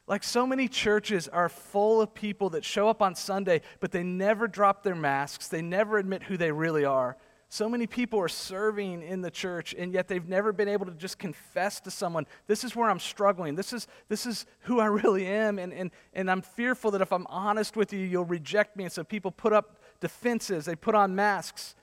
Like 0.07 0.23
so 0.23 0.45
many 0.45 0.67
churches 0.67 1.27
are 1.27 1.49
full 1.49 2.01
of 2.01 2.13
people 2.13 2.51
that 2.51 2.65
show 2.65 2.89
up 2.89 3.01
on 3.01 3.15
Sunday, 3.15 3.61
but 3.79 3.91
they 3.91 4.03
never 4.03 4.47
drop 4.47 4.83
their 4.83 4.95
masks. 4.95 5.47
They 5.47 5.61
never 5.61 5.97
admit 5.97 6.23
who 6.23 6.37
they 6.37 6.51
really 6.51 6.85
are. 6.85 7.17
So 7.53 7.67
many 7.67 7.85
people 7.85 8.17
are 8.17 8.29
serving 8.29 9.03
in 9.03 9.19
the 9.19 9.29
church, 9.29 9.75
and 9.77 9.91
yet 9.91 10.07
they've 10.07 10.25
never 10.25 10.53
been 10.53 10.69
able 10.69 10.85
to 10.85 10.93
just 10.93 11.19
confess 11.19 11.81
to 11.81 11.91
someone, 11.91 12.25
this 12.47 12.63
is 12.63 12.77
where 12.77 12.89
I'm 12.89 12.97
struggling. 12.97 13.55
This 13.55 13.73
is, 13.73 13.89
this 14.07 14.25
is 14.25 14.45
who 14.61 14.79
I 14.79 14.85
really 15.03 15.27
am. 15.27 15.59
And, 15.59 15.73
and, 15.73 15.91
and 16.13 16.31
I'm 16.31 16.41
fearful 16.41 16.91
that 16.91 17.01
if 17.01 17.11
I'm 17.11 17.27
honest 17.27 17.75
with 17.75 17.91
you, 17.91 17.99
you'll 17.99 18.23
reject 18.23 18.77
me. 18.77 18.85
And 18.85 18.93
so 18.93 19.03
people 19.03 19.31
put 19.31 19.51
up 19.51 19.81
defenses, 19.99 20.63
they 20.63 20.77
put 20.77 20.95
on 20.95 21.13
masks. 21.13 21.75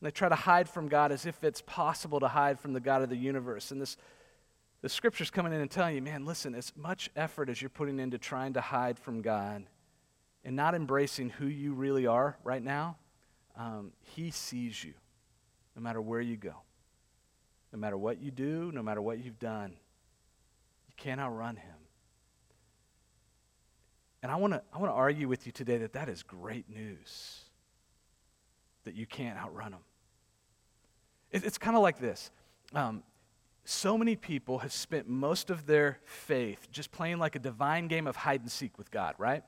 And 0.00 0.06
they 0.06 0.12
try 0.12 0.28
to 0.28 0.36
hide 0.36 0.68
from 0.68 0.86
God 0.86 1.10
as 1.10 1.26
if 1.26 1.42
it's 1.42 1.60
possible 1.60 2.20
to 2.20 2.28
hide 2.28 2.60
from 2.60 2.72
the 2.72 2.80
God 2.80 3.02
of 3.02 3.08
the 3.08 3.16
universe. 3.16 3.72
And 3.72 3.80
this, 3.80 3.96
the 4.80 4.88
scripture's 4.88 5.32
coming 5.32 5.52
in 5.52 5.60
and 5.60 5.68
telling 5.68 5.96
you, 5.96 6.02
man, 6.02 6.24
listen, 6.24 6.54
as 6.54 6.72
much 6.76 7.10
effort 7.16 7.48
as 7.48 7.60
you're 7.60 7.68
putting 7.68 7.98
into 7.98 8.16
trying 8.16 8.52
to 8.52 8.60
hide 8.60 8.96
from 8.96 9.22
God 9.22 9.64
and 10.44 10.54
not 10.54 10.76
embracing 10.76 11.30
who 11.30 11.46
you 11.46 11.74
really 11.74 12.06
are 12.06 12.38
right 12.44 12.62
now, 12.62 12.96
um, 13.58 13.90
He 14.14 14.30
sees 14.30 14.84
you 14.84 14.94
no 15.76 15.82
matter 15.82 16.00
where 16.00 16.20
you 16.20 16.36
go, 16.36 16.54
no 17.72 17.78
matter 17.78 17.96
what 17.96 18.20
you 18.20 18.30
do, 18.30 18.72
no 18.72 18.82
matter 18.82 19.02
what 19.02 19.22
you've 19.22 19.38
done. 19.38 19.70
You 20.88 20.94
can't 20.96 21.20
outrun 21.20 21.56
Him. 21.56 21.76
And 24.22 24.32
I 24.32 24.36
want 24.36 24.54
to 24.54 24.62
I 24.72 24.78
want 24.78 24.90
to 24.90 24.96
argue 24.96 25.28
with 25.28 25.46
you 25.46 25.52
today 25.52 25.78
that 25.78 25.92
that 25.92 26.08
is 26.08 26.24
great 26.24 26.68
news 26.68 27.44
that 28.86 28.94
you 28.94 29.04
can't 29.04 29.38
outrun 29.38 29.72
him. 29.72 29.80
It, 31.30 31.44
it's 31.44 31.58
kind 31.58 31.76
of 31.76 31.82
like 31.82 32.00
this. 32.00 32.30
Um, 32.72 33.02
so 33.64 33.98
many 33.98 34.16
people 34.16 34.58
have 34.58 34.72
spent 34.72 35.08
most 35.08 35.50
of 35.50 35.66
their 35.66 35.98
faith 36.04 36.68
just 36.70 36.92
playing 36.92 37.18
like 37.18 37.36
a 37.36 37.38
divine 37.38 37.88
game 37.88 38.06
of 38.06 38.16
hide 38.16 38.40
and 38.40 38.50
seek 38.50 38.78
with 38.78 38.90
God, 38.90 39.14
right? 39.18 39.42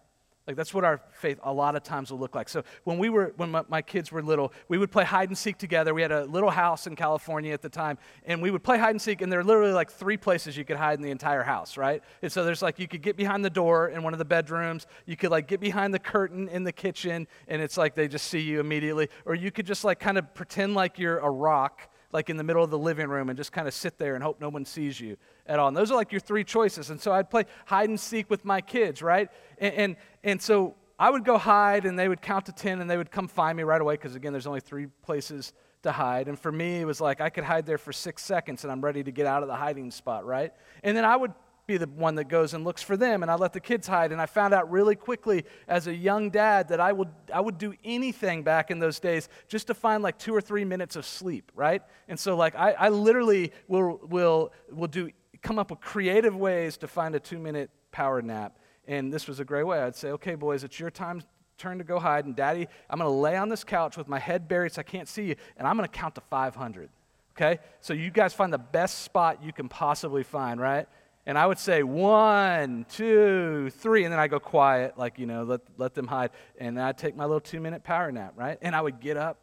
Like 0.49 0.57
that's 0.57 0.73
what 0.73 0.83
our 0.83 1.03
faith 1.13 1.39
a 1.43 1.53
lot 1.53 1.77
of 1.77 1.83
times 1.83 2.11
will 2.11 2.19
look 2.19 2.35
like. 2.35 2.49
So 2.49 2.65
when 2.85 2.97
we 2.97 3.11
were 3.11 3.35
when 3.37 3.51
my, 3.51 3.65
my, 3.69 3.83
kids 3.83 4.11
were 4.11 4.23
little, 4.23 4.55
we 4.69 4.79
would 4.79 4.91
play 4.91 5.05
hide 5.05 5.29
and 5.29 5.37
seek 5.37 5.59
together. 5.59 5.93
We 5.93 6.01
had 6.01 6.11
a 6.11 6.25
little 6.25 6.49
house 6.49 6.87
in 6.87 6.97
California 6.97 7.53
at 7.53 7.61
the 7.61 7.69
time, 7.69 7.99
and 8.25 8.41
we 8.41 8.51
would 8.51 8.65
play 8.65 8.79
hide 8.79 8.93
and 8.93 9.03
seek, 9.03 9.21
and 9.21 9.31
there 9.31 9.41
are 9.41 9.45
literally 9.45 9.73
like 9.73 9.91
three 9.91 10.17
places 10.17 10.57
you 10.57 10.65
could 10.65 10.79
hide 10.79 10.99
in 10.99 11.03
the 11.03 11.11
entire 11.11 11.43
house, 11.43 11.77
right? 11.77 12.03
And 12.23 12.33
so 12.33 12.47
there's 12.47 12.63
like 12.63 12.79
you 12.79 12.89
could 12.89 13.03
get 13.03 13.15
behind 13.15 13.45
the 13.45 13.51
door 13.51 13.89
in 13.89 14.03
one 14.03 14.15
of 14.15 14.19
the 14.19 14.25
bedrooms, 14.25 14.87
you 15.05 15.19
could 15.19 15.31
like 15.31 15.49
get 15.49 15.61
behind 15.61 15.93
the 15.93 15.99
curtain 15.99 16.49
in 16.49 16.65
the 16.65 16.73
kitchen, 16.73 17.29
and 17.47 17.61
it's 17.61 17.77
like 17.77 17.95
they 17.95 18.09
just 18.09 18.27
see 18.29 18.41
you 18.41 18.59
immediately, 18.59 19.11
or 19.27 19.35
you 19.35 19.51
could 19.51 19.67
just 19.67 19.85
like 19.85 20.01
kind 20.01 20.17
of 20.17 20.33
pretend 20.33 20.75
like 20.75 20.99
you're 20.99 21.19
a 21.19 21.31
rock 21.31 21.91
like 22.13 22.31
in 22.31 22.37
the 22.37 22.45
middle 22.45 22.65
of 22.65 22.71
the 22.71 22.79
living 22.79 23.09
room 23.09 23.29
and 23.29 23.37
just 23.37 23.53
kind 23.53 23.69
of 23.69 23.75
sit 23.75 23.99
there 23.99 24.15
and 24.15 24.25
hope 24.25 24.41
no 24.41 24.49
one 24.49 24.65
sees 24.65 25.01
you 25.01 25.17
at 25.47 25.59
all. 25.59 25.69
And 25.69 25.77
those 25.77 25.91
are 25.91 25.95
like 25.95 26.13
your 26.13 26.21
three 26.21 26.45
choices. 26.45 26.91
And 26.91 27.01
so 27.01 27.13
I'd 27.13 27.31
play 27.31 27.45
hide 27.67 27.89
and 27.89 28.01
seek 28.01 28.31
with 28.31 28.45
my 28.45 28.61
kids, 28.61 29.03
right? 29.03 29.31
And, 29.59 29.75
and, 29.75 29.97
and 30.25 30.43
so 30.43 30.75
I 30.99 31.11
would 31.11 31.25
go 31.25 31.39
hide 31.39 31.85
and 31.85 31.99
they 31.99 32.09
would 32.09 32.23
count 32.23 32.47
to 32.47 32.53
10 32.53 32.81
and 32.81 32.91
they 32.91 32.97
would 32.97 33.11
come 33.11 33.29
find 33.29 33.57
me 33.57 33.63
right 33.63 33.81
away 33.81 33.95
because, 33.95 34.15
again, 34.15 34.33
there's 34.33 34.47
only 34.47 34.61
three 34.61 34.87
places 35.03 35.53
to 35.83 35.93
hide. 35.93 36.29
And 36.29 36.39
for 36.39 36.51
me, 36.51 36.81
it 36.81 36.85
was 36.87 37.01
like 37.01 37.21
I 37.21 37.31
could 37.31 37.45
hide 37.45 37.67
there 37.67 37.79
for 37.79 37.93
six 37.93 38.25
seconds 38.25 38.65
and 38.65 38.73
I'm 38.73 38.81
ready 38.81 39.05
to 39.05 39.13
get 39.13 39.27
out 39.27 39.43
of 39.43 39.49
the 39.49 39.57
hiding 39.57 39.91
spot, 39.91 40.25
right? 40.27 40.53
And 40.83 40.97
then 40.97 41.05
I 41.05 41.15
would 41.15 41.33
be 41.69 41.77
the 41.77 41.87
one 41.87 42.15
that 42.15 42.25
goes 42.25 42.55
and 42.55 42.65
looks 42.65 42.83
for 42.83 42.97
them 42.97 43.23
and 43.23 43.31
I 43.31 43.35
let 43.35 43.53
the 43.53 43.61
kids 43.61 43.87
hide. 43.87 44.11
And 44.11 44.21
I 44.21 44.27
found 44.27 44.55
out 44.55 44.71
really 44.71 44.97
quickly 44.97 45.45
as 45.69 45.87
a 45.87 45.95
young 45.95 46.31
dad 46.31 46.69
that 46.69 46.81
I 46.81 46.93
would, 46.93 47.11
I 47.33 47.41
would 47.41 47.59
do 47.59 47.75
anything 47.85 48.43
back 48.43 48.71
in 48.71 48.79
those 48.79 48.99
days 48.99 49.29
just 49.49 49.67
to 49.67 49.75
find 49.75 50.03
like 50.03 50.19
two 50.19 50.35
or 50.35 50.41
three 50.41 50.65
minutes 50.65 50.97
of 50.97 51.05
sleep, 51.05 51.53
right? 51.55 51.83
And 52.09 52.19
so, 52.19 52.37
like, 52.37 52.57
I, 52.57 52.73
I 52.73 52.89
literally 52.89 53.53
will, 53.69 54.01
will, 54.09 54.51
will 54.73 54.89
do, 54.89 55.11
come 55.43 55.59
up 55.59 55.71
with 55.71 55.81
creative 55.81 56.35
ways 56.35 56.79
to 56.79 56.89
find 56.89 57.15
a 57.15 57.21
two 57.21 57.39
minute 57.39 57.71
power 57.93 58.23
nap. 58.23 58.59
And 58.87 59.13
this 59.13 59.29
was 59.29 59.39
a 59.39 59.45
great 59.45 59.65
way. 59.65 59.79
I'd 59.79 59.95
say, 59.95 60.09
okay, 60.13 60.37
boys, 60.37 60.65
it's 60.65 60.81
your 60.81 60.91
time 60.91 61.23
turn 61.59 61.77
to 61.77 61.85
go 61.85 61.99
hide. 61.99 62.25
And 62.25 62.35
daddy, 62.35 62.67
I'm 62.89 62.99
going 62.99 63.11
to 63.11 63.15
lay 63.15 63.37
on 63.37 63.51
this 63.51 63.63
couch 63.63 63.99
with 63.99 64.09
my 64.09 64.19
head 64.19 64.49
buried 64.49 64.73
so 64.73 64.81
I 64.81 64.85
can't 64.85 65.07
see 65.07 65.25
you, 65.25 65.37
and 65.59 65.69
I'm 65.69 65.77
going 65.77 65.87
to 65.87 65.95
count 65.95 66.15
to 66.15 66.23
500. 66.23 66.89
Okay? 67.37 67.61
So 67.81 67.93
you 67.93 68.11
guys 68.11 68.33
find 68.33 68.53
the 68.53 68.59
best 68.59 69.03
spot 69.03 69.45
you 69.45 69.53
can 69.53 69.69
possibly 69.69 70.23
find, 70.23 70.61
right? 70.61 70.89
And 71.29 71.37
I 71.37 71.45
would 71.45 71.59
say 71.59 71.83
one, 71.83 72.87
two, 72.89 73.69
three, 73.69 74.05
and 74.05 74.11
then 74.11 74.19
I 74.19 74.29
go 74.29 74.41
quiet, 74.41 74.97
like, 74.97 75.19
you 75.19 75.27
know, 75.27 75.43
let, 75.43 75.61
let 75.77 75.93
them 75.93 76.07
hide. 76.07 76.31
And 76.57 76.81
I'd 76.81 76.97
take 76.97 77.17
my 77.17 77.27
little 77.27 77.39
two 77.39 77.61
minute 77.61 77.85
power 77.85 78.11
nap, 78.11 78.33
right? 78.35 78.57
And 78.63 78.75
I 78.75 78.81
would 78.81 78.99
get 78.99 79.19
up. 79.19 79.37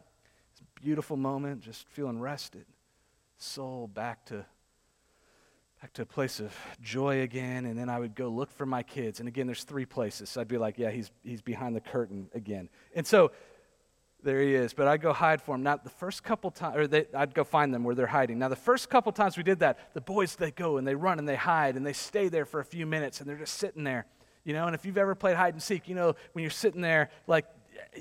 It's 0.51 0.61
a 0.61 0.81
beautiful 0.81 1.15
moment, 1.15 1.61
just 1.61 1.87
feeling 1.89 2.19
rested. 2.19 2.65
Soul 3.37 3.85
back 3.87 4.25
to 4.25 4.47
back 5.79 5.93
to 5.93 6.01
a 6.01 6.05
place 6.07 6.39
of 6.39 6.55
joy 6.81 7.21
again, 7.21 7.67
and 7.67 7.77
then 7.77 7.89
I 7.89 7.99
would 7.99 8.15
go 8.15 8.29
look 8.29 8.49
for 8.49 8.65
my 8.65 8.81
kids. 8.81 9.19
And 9.19 9.27
again, 9.27 9.45
there's 9.45 9.63
three 9.63 9.85
places. 9.85 10.31
So 10.31 10.41
I'd 10.41 10.47
be 10.47 10.57
like, 10.57 10.79
yeah, 10.79 10.89
he's, 10.89 11.11
he's 11.21 11.43
behind 11.43 11.75
the 11.75 11.81
curtain 11.81 12.29
again. 12.33 12.67
And 12.95 13.05
so 13.05 13.31
there 14.25 14.41
he 14.41 14.53
is. 14.53 14.73
But 14.73 14.87
I'd 14.87 15.01
go 15.01 15.13
hide 15.13 15.41
for 15.41 15.55
him. 15.55 15.63
Now, 15.63 15.77
the 15.77 15.89
first 15.89 16.23
couple 16.23 16.51
times, 16.51 16.75
or 16.75 16.87
they, 16.87 17.05
I'd 17.13 17.33
go 17.33 17.45
find 17.45 17.73
them 17.73 17.83
where 17.83 17.95
they're 17.95 18.07
hiding. 18.07 18.39
Now, 18.39 18.49
the 18.49 18.55
first 18.57 18.89
couple 18.89 19.11
times 19.13 19.37
we 19.37 19.43
did 19.43 19.59
that, 19.59 19.93
the 19.93 20.01
boys, 20.01 20.35
they 20.35 20.51
go 20.51 20.77
and 20.77 20.85
they 20.85 20.95
run 20.95 21.19
and 21.19 21.29
they 21.29 21.35
hide 21.35 21.77
and 21.77 21.85
they 21.85 21.93
stay 21.93 22.27
there 22.27 22.45
for 22.45 22.59
a 22.59 22.65
few 22.65 22.85
minutes 22.85 23.21
and 23.21 23.29
they're 23.29 23.37
just 23.37 23.53
sitting 23.53 23.85
there. 23.85 24.05
You 24.43 24.53
know, 24.53 24.65
and 24.65 24.75
if 24.75 24.85
you've 24.85 24.97
ever 24.97 25.15
played 25.15 25.37
hide 25.37 25.53
and 25.53 25.63
seek, 25.63 25.87
you 25.87 25.95
know, 25.95 26.15
when 26.33 26.43
you're 26.43 26.51
sitting 26.51 26.81
there, 26.81 27.09
like, 27.25 27.45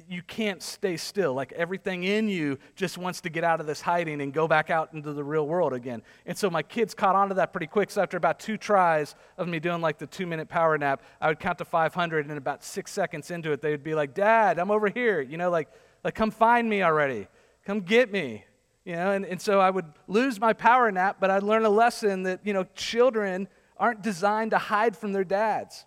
you 0.09 0.23
can't 0.23 0.63
stay 0.63 0.97
still. 0.97 1.35
Like 1.35 1.53
everything 1.53 2.05
in 2.05 2.29
you 2.29 2.59
just 2.77 2.99
wants 2.99 3.21
to 3.23 3.31
get 3.31 3.45
out 3.45 3.61
of 3.61 3.67
this 3.67 3.81
hiding 3.81 4.21
and 4.21 4.33
go 4.33 4.49
back 4.49 4.71
out 4.71 4.93
into 4.93 5.13
the 5.13 5.25
real 5.25 5.47
world 5.47 5.73
again. 5.73 6.03
And 6.27 6.37
so 6.37 6.51
my 6.51 6.63
kids 6.63 6.95
caught 6.95 7.17
on 7.17 7.29
to 7.29 7.35
that 7.37 7.53
pretty 7.53 7.67
quick. 7.67 7.91
So 7.91 8.03
after 8.03 8.17
about 8.17 8.39
two 8.41 8.57
tries 8.57 9.15
of 9.39 9.49
me 9.49 9.59
doing 9.61 9.81
like 9.81 9.99
the 9.99 10.07
two 10.07 10.27
minute 10.27 10.49
power 10.49 10.77
nap, 10.79 11.03
I 11.21 11.29
would 11.29 11.39
count 11.39 11.59
to 11.59 11.65
500, 11.65 12.27
and 12.27 12.39
about 12.39 12.65
six 12.65 12.93
seconds 12.93 13.31
into 13.31 13.53
it, 13.53 13.61
they 13.61 13.71
would 13.71 13.85
be 13.85 13.95
like, 13.95 14.15
Dad, 14.15 14.59
I'm 14.59 14.71
over 14.71 14.89
here. 14.89 15.21
You 15.21 15.37
know, 15.37 15.51
like, 15.51 15.69
like, 16.03 16.15
come 16.15 16.31
find 16.31 16.69
me 16.69 16.83
already. 16.83 17.29
Come 17.65 17.81
get 17.81 18.13
me. 18.13 18.45
You 18.85 18.97
know, 18.97 19.13
and, 19.13 19.25
and 19.25 19.41
so 19.41 19.61
I 19.61 19.71
would 19.71 19.87
lose 20.09 20.39
my 20.39 20.53
power 20.53 20.93
nap, 20.93 21.17
but 21.19 21.31
I'd 21.31 21.43
learn 21.43 21.65
a 21.65 21.71
lesson 21.71 22.25
that, 22.25 22.41
you 22.45 22.53
know, 22.53 22.65
children 22.75 23.49
aren't 23.79 24.03
designed 24.03 24.51
to 24.51 24.59
hide 24.59 24.97
from 24.97 25.13
their 25.13 25.25
dads. 25.25 25.87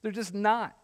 They're 0.00 0.12
just 0.12 0.34
not. 0.34 0.74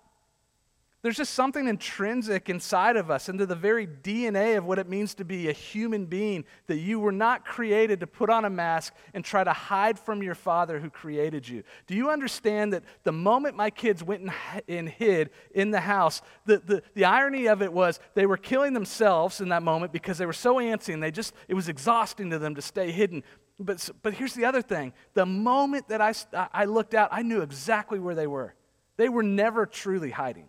There's 1.00 1.16
just 1.16 1.34
something 1.34 1.68
intrinsic 1.68 2.50
inside 2.50 2.96
of 2.96 3.08
us, 3.08 3.28
into 3.28 3.46
the 3.46 3.54
very 3.54 3.87
DNA 3.87 4.58
of 4.58 4.64
what 4.64 4.80
it 4.80 4.88
means 4.88 5.14
to 5.14 5.24
be 5.24 5.48
a 5.48 5.52
human 5.52 6.06
being, 6.06 6.44
that 6.66 6.78
you 6.78 6.98
were 6.98 7.12
not 7.12 7.44
created 7.44 8.00
to 8.00 8.08
put 8.08 8.30
on 8.30 8.44
a 8.44 8.50
mask 8.50 8.92
and 9.14 9.24
try 9.24 9.44
to 9.44 9.52
hide 9.52 9.96
from 9.96 10.24
your 10.24 10.34
Father 10.34 10.80
who 10.80 10.90
created 10.90 11.48
you. 11.48 11.62
Do 11.87 11.94
you 11.94 12.11
understand 12.11 12.72
that 12.72 12.82
the 13.04 13.12
moment 13.12 13.54
my 13.54 13.70
kids 13.70 14.02
went 14.02 14.28
and, 14.68 14.88
hid 14.88 15.30
in 15.54 15.70
the 15.70 15.78
house, 15.78 16.20
the, 16.46 16.58
the, 16.58 16.82
the 16.94 17.04
irony 17.04 17.46
of 17.46 17.62
it 17.62 17.72
was 17.72 18.00
they 18.14 18.26
were 18.26 18.37
killing 18.37 18.72
themselves 18.72 19.40
in 19.40 19.50
that 19.50 19.62
moment 19.62 19.92
because 19.92 20.18
they 20.18 20.26
were 20.26 20.32
so 20.32 20.56
antsy 20.56 20.94
and 20.94 21.00
they 21.00 21.12
just, 21.12 21.32
it 21.46 21.54
was 21.54 21.68
exhausting 21.68 22.30
to 22.30 22.40
them 22.40 22.56
to 22.56 22.62
stay 22.62 22.90
hidden. 22.90 23.22
But, 23.61 23.88
but 24.02 24.14
here's 24.14 24.34
the 24.34 24.46
other 24.46 24.62
thing 24.62 24.92
the 25.14 25.26
moment 25.26 25.88
that 25.88 26.00
I, 26.00 26.12
I 26.52 26.64
looked 26.64 26.94
out, 26.94 27.11
I 27.12 27.22
knew 27.22 27.42
exactly 27.42 28.00
where 28.00 28.16
they 28.16 28.26
were. 28.26 28.54
They 28.96 29.08
were 29.08 29.22
never 29.22 29.64
truly 29.64 30.11
hiding 30.11 30.48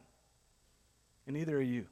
and 1.30 1.38
neither 1.38 1.58
are 1.60 1.62
you. 1.62 1.86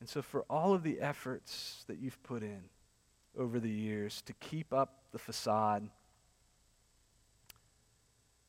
And 0.00 0.08
so, 0.08 0.20
for 0.20 0.44
all 0.50 0.74
of 0.74 0.82
the 0.82 1.00
efforts 1.00 1.82
that 1.86 1.98
you've 1.98 2.22
put 2.22 2.42
in 2.42 2.64
over 3.38 3.58
the 3.58 3.70
years 3.70 4.20
to 4.26 4.34
keep 4.34 4.70
up 4.70 5.04
the 5.12 5.18
facade, 5.18 5.88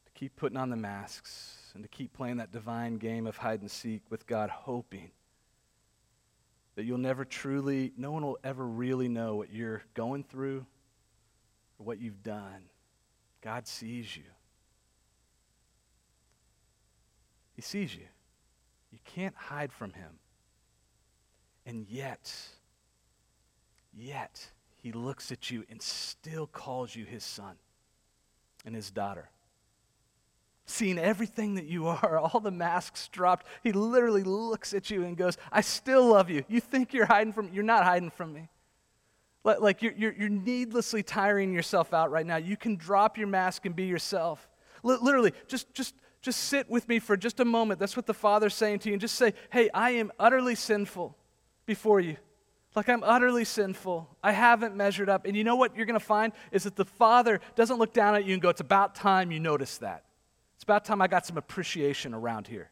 to 0.06 0.12
keep 0.13 0.36
putting 0.36 0.58
on 0.58 0.69
the 0.69 0.76
masks, 0.76 1.72
and 1.74 1.82
to 1.82 1.88
keep 1.88 2.12
playing 2.12 2.36
that 2.38 2.52
divine 2.52 2.98
game 2.98 3.26
of 3.26 3.38
hide 3.38 3.62
and 3.62 3.72
seek 3.72 4.02
with 4.10 4.28
God, 4.28 4.50
hoping 4.50 5.12
that 6.76 6.84
you'll 6.84 6.98
never 6.98 7.24
truly, 7.24 7.93
no 7.96 8.12
one 8.12 8.26
will 8.26 8.39
ever 8.43 8.67
really 8.67 9.08
know 9.08 9.36
what 9.36 9.50
you're 9.50 9.82
going 9.93 10.26
through 10.26 10.65
or 11.80 11.86
what 11.86 12.02
you've 12.02 12.22
done. 12.22 12.65
God 13.41 13.65
sees 13.65 14.17
you. 14.17 14.24
He 17.56 17.62
sees 17.62 17.96
you. 17.96 18.08
You 18.94 19.00
can't 19.06 19.36
hide 19.36 19.74
from 19.74 19.92
him. 19.94 20.12
And 21.66 21.88
yet, 21.90 22.32
yet, 23.92 24.52
he 24.84 24.92
looks 24.92 25.32
at 25.32 25.50
you 25.50 25.66
and 25.68 25.82
still 25.82 26.46
calls 26.46 26.96
you 26.96 27.04
his 27.04 27.24
son 27.24 27.56
and 28.66 28.76
his 28.76 28.92
daughter. 28.92 29.32
Seeing 30.68 31.00
everything 31.00 31.56
that 31.56 31.66
you 31.66 31.88
are, 31.88 32.20
all 32.20 32.40
the 32.40 32.52
masks 32.52 33.08
dropped, 33.08 33.48
he 33.64 33.72
literally 33.72 34.22
looks 34.22 34.76
at 34.76 34.92
you 34.92 35.04
and 35.04 35.18
goes, 35.18 35.40
I 35.52 35.62
still 35.62 36.06
love 36.06 36.30
you. 36.30 36.46
You 36.48 36.60
think 36.60 36.94
you're 36.94 37.08
hiding 37.08 37.34
from 37.34 37.48
me? 37.48 37.54
You're 37.56 37.64
not 37.64 37.84
hiding 37.84 38.12
from 38.12 38.32
me. 38.32 38.48
Like 39.44 39.82
you're, 39.82 39.94
you're, 39.94 40.14
you're 40.14 40.30
needlessly 40.30 41.02
tiring 41.02 41.52
yourself 41.52 41.96
out 41.96 42.12
right 42.12 42.26
now. 42.26 42.38
You 42.38 42.58
can 42.58 42.76
drop 42.76 43.18
your 43.18 43.28
mask 43.28 43.66
and 43.66 43.76
be 43.76 43.86
yourself. 43.86 44.48
Literally, 44.84 45.34
just, 45.48 45.74
just 45.74 45.96
just 46.24 46.46
sit 46.46 46.70
with 46.70 46.88
me 46.88 47.00
for 47.00 47.18
just 47.18 47.42
a 47.42 47.46
moment. 47.46 47.80
That's 47.80 47.98
what 47.98 48.08
the 48.08 48.14
Father's 48.14 48.56
saying 48.56 48.80
to 48.80 48.90
you. 48.90 48.94
And 48.94 49.02
just 49.02 49.16
say, 49.16 49.34
hey, 49.52 49.70
I 49.74 49.92
am 49.92 50.12
utterly 50.18 50.56
sinful 50.56 51.16
before 51.66 52.00
you. 52.00 52.16
Like 52.76 52.88
I'm 52.88 53.04
utterly 53.04 53.44
sinful. 53.44 54.10
I 54.24 54.32
haven't 54.32 54.76
measured 54.76 55.10
up. 55.10 55.26
And 55.26 55.36
you 55.36 55.44
know 55.44 55.58
what 55.58 55.76
you're 55.76 55.86
going 55.86 56.00
to 56.00 56.06
find 56.06 56.32
is 56.52 56.64
that 56.64 56.78
the 56.78 56.86
Father 56.86 57.42
doesn't 57.56 57.78
look 57.78 57.94
down 57.94 58.16
at 58.16 58.24
you 58.24 58.34
and 58.34 58.42
go, 58.42 58.50
it's 58.50 58.62
about 58.62 58.96
time 58.96 59.32
you 59.32 59.40
notice 59.40 59.78
that. 59.80 60.06
It's 60.56 60.64
about 60.64 60.86
time 60.86 61.02
I 61.02 61.08
got 61.08 61.26
some 61.26 61.38
appreciation 61.38 62.14
around 62.14 62.48
here. 62.48 62.72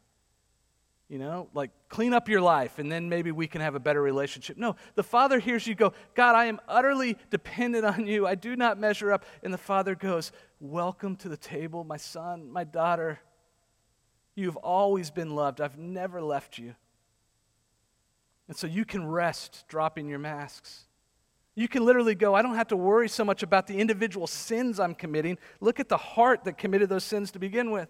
You 1.10 1.18
know, 1.18 1.50
like 1.52 1.70
clean 1.90 2.14
up 2.14 2.30
your 2.30 2.40
life 2.40 2.78
and 2.78 2.90
then 2.90 3.10
maybe 3.10 3.32
we 3.32 3.46
can 3.46 3.60
have 3.60 3.74
a 3.74 3.80
better 3.80 4.00
relationship. 4.00 4.56
No, 4.56 4.76
the 4.94 5.02
Father 5.02 5.38
hears 5.38 5.66
you 5.66 5.74
go, 5.74 5.92
God, 6.14 6.34
I 6.34 6.46
am 6.46 6.58
utterly 6.66 7.18
dependent 7.28 7.84
on 7.84 8.06
you. 8.06 8.26
I 8.26 8.34
do 8.34 8.56
not 8.56 8.80
measure 8.80 9.12
up. 9.12 9.26
And 9.42 9.52
the 9.52 9.58
Father 9.58 9.94
goes, 9.94 10.32
Welcome 10.58 11.16
to 11.16 11.28
the 11.28 11.36
table, 11.36 11.84
my 11.84 11.98
son, 11.98 12.50
my 12.50 12.64
daughter. 12.64 13.20
You've 14.34 14.56
always 14.56 15.10
been 15.10 15.34
loved. 15.34 15.60
I've 15.60 15.78
never 15.78 16.22
left 16.22 16.58
you. 16.58 16.74
And 18.48 18.56
so 18.56 18.66
you 18.66 18.84
can 18.84 19.06
rest 19.06 19.64
dropping 19.68 20.08
your 20.08 20.18
masks. 20.18 20.86
You 21.54 21.68
can 21.68 21.84
literally 21.84 22.14
go, 22.14 22.34
I 22.34 22.42
don't 22.42 22.54
have 22.54 22.68
to 22.68 22.76
worry 22.76 23.08
so 23.08 23.24
much 23.24 23.42
about 23.42 23.66
the 23.66 23.78
individual 23.78 24.26
sins 24.26 24.80
I'm 24.80 24.94
committing. 24.94 25.38
Look 25.60 25.80
at 25.80 25.88
the 25.88 25.98
heart 25.98 26.44
that 26.44 26.56
committed 26.56 26.88
those 26.88 27.04
sins 27.04 27.30
to 27.32 27.38
begin 27.38 27.70
with. 27.70 27.88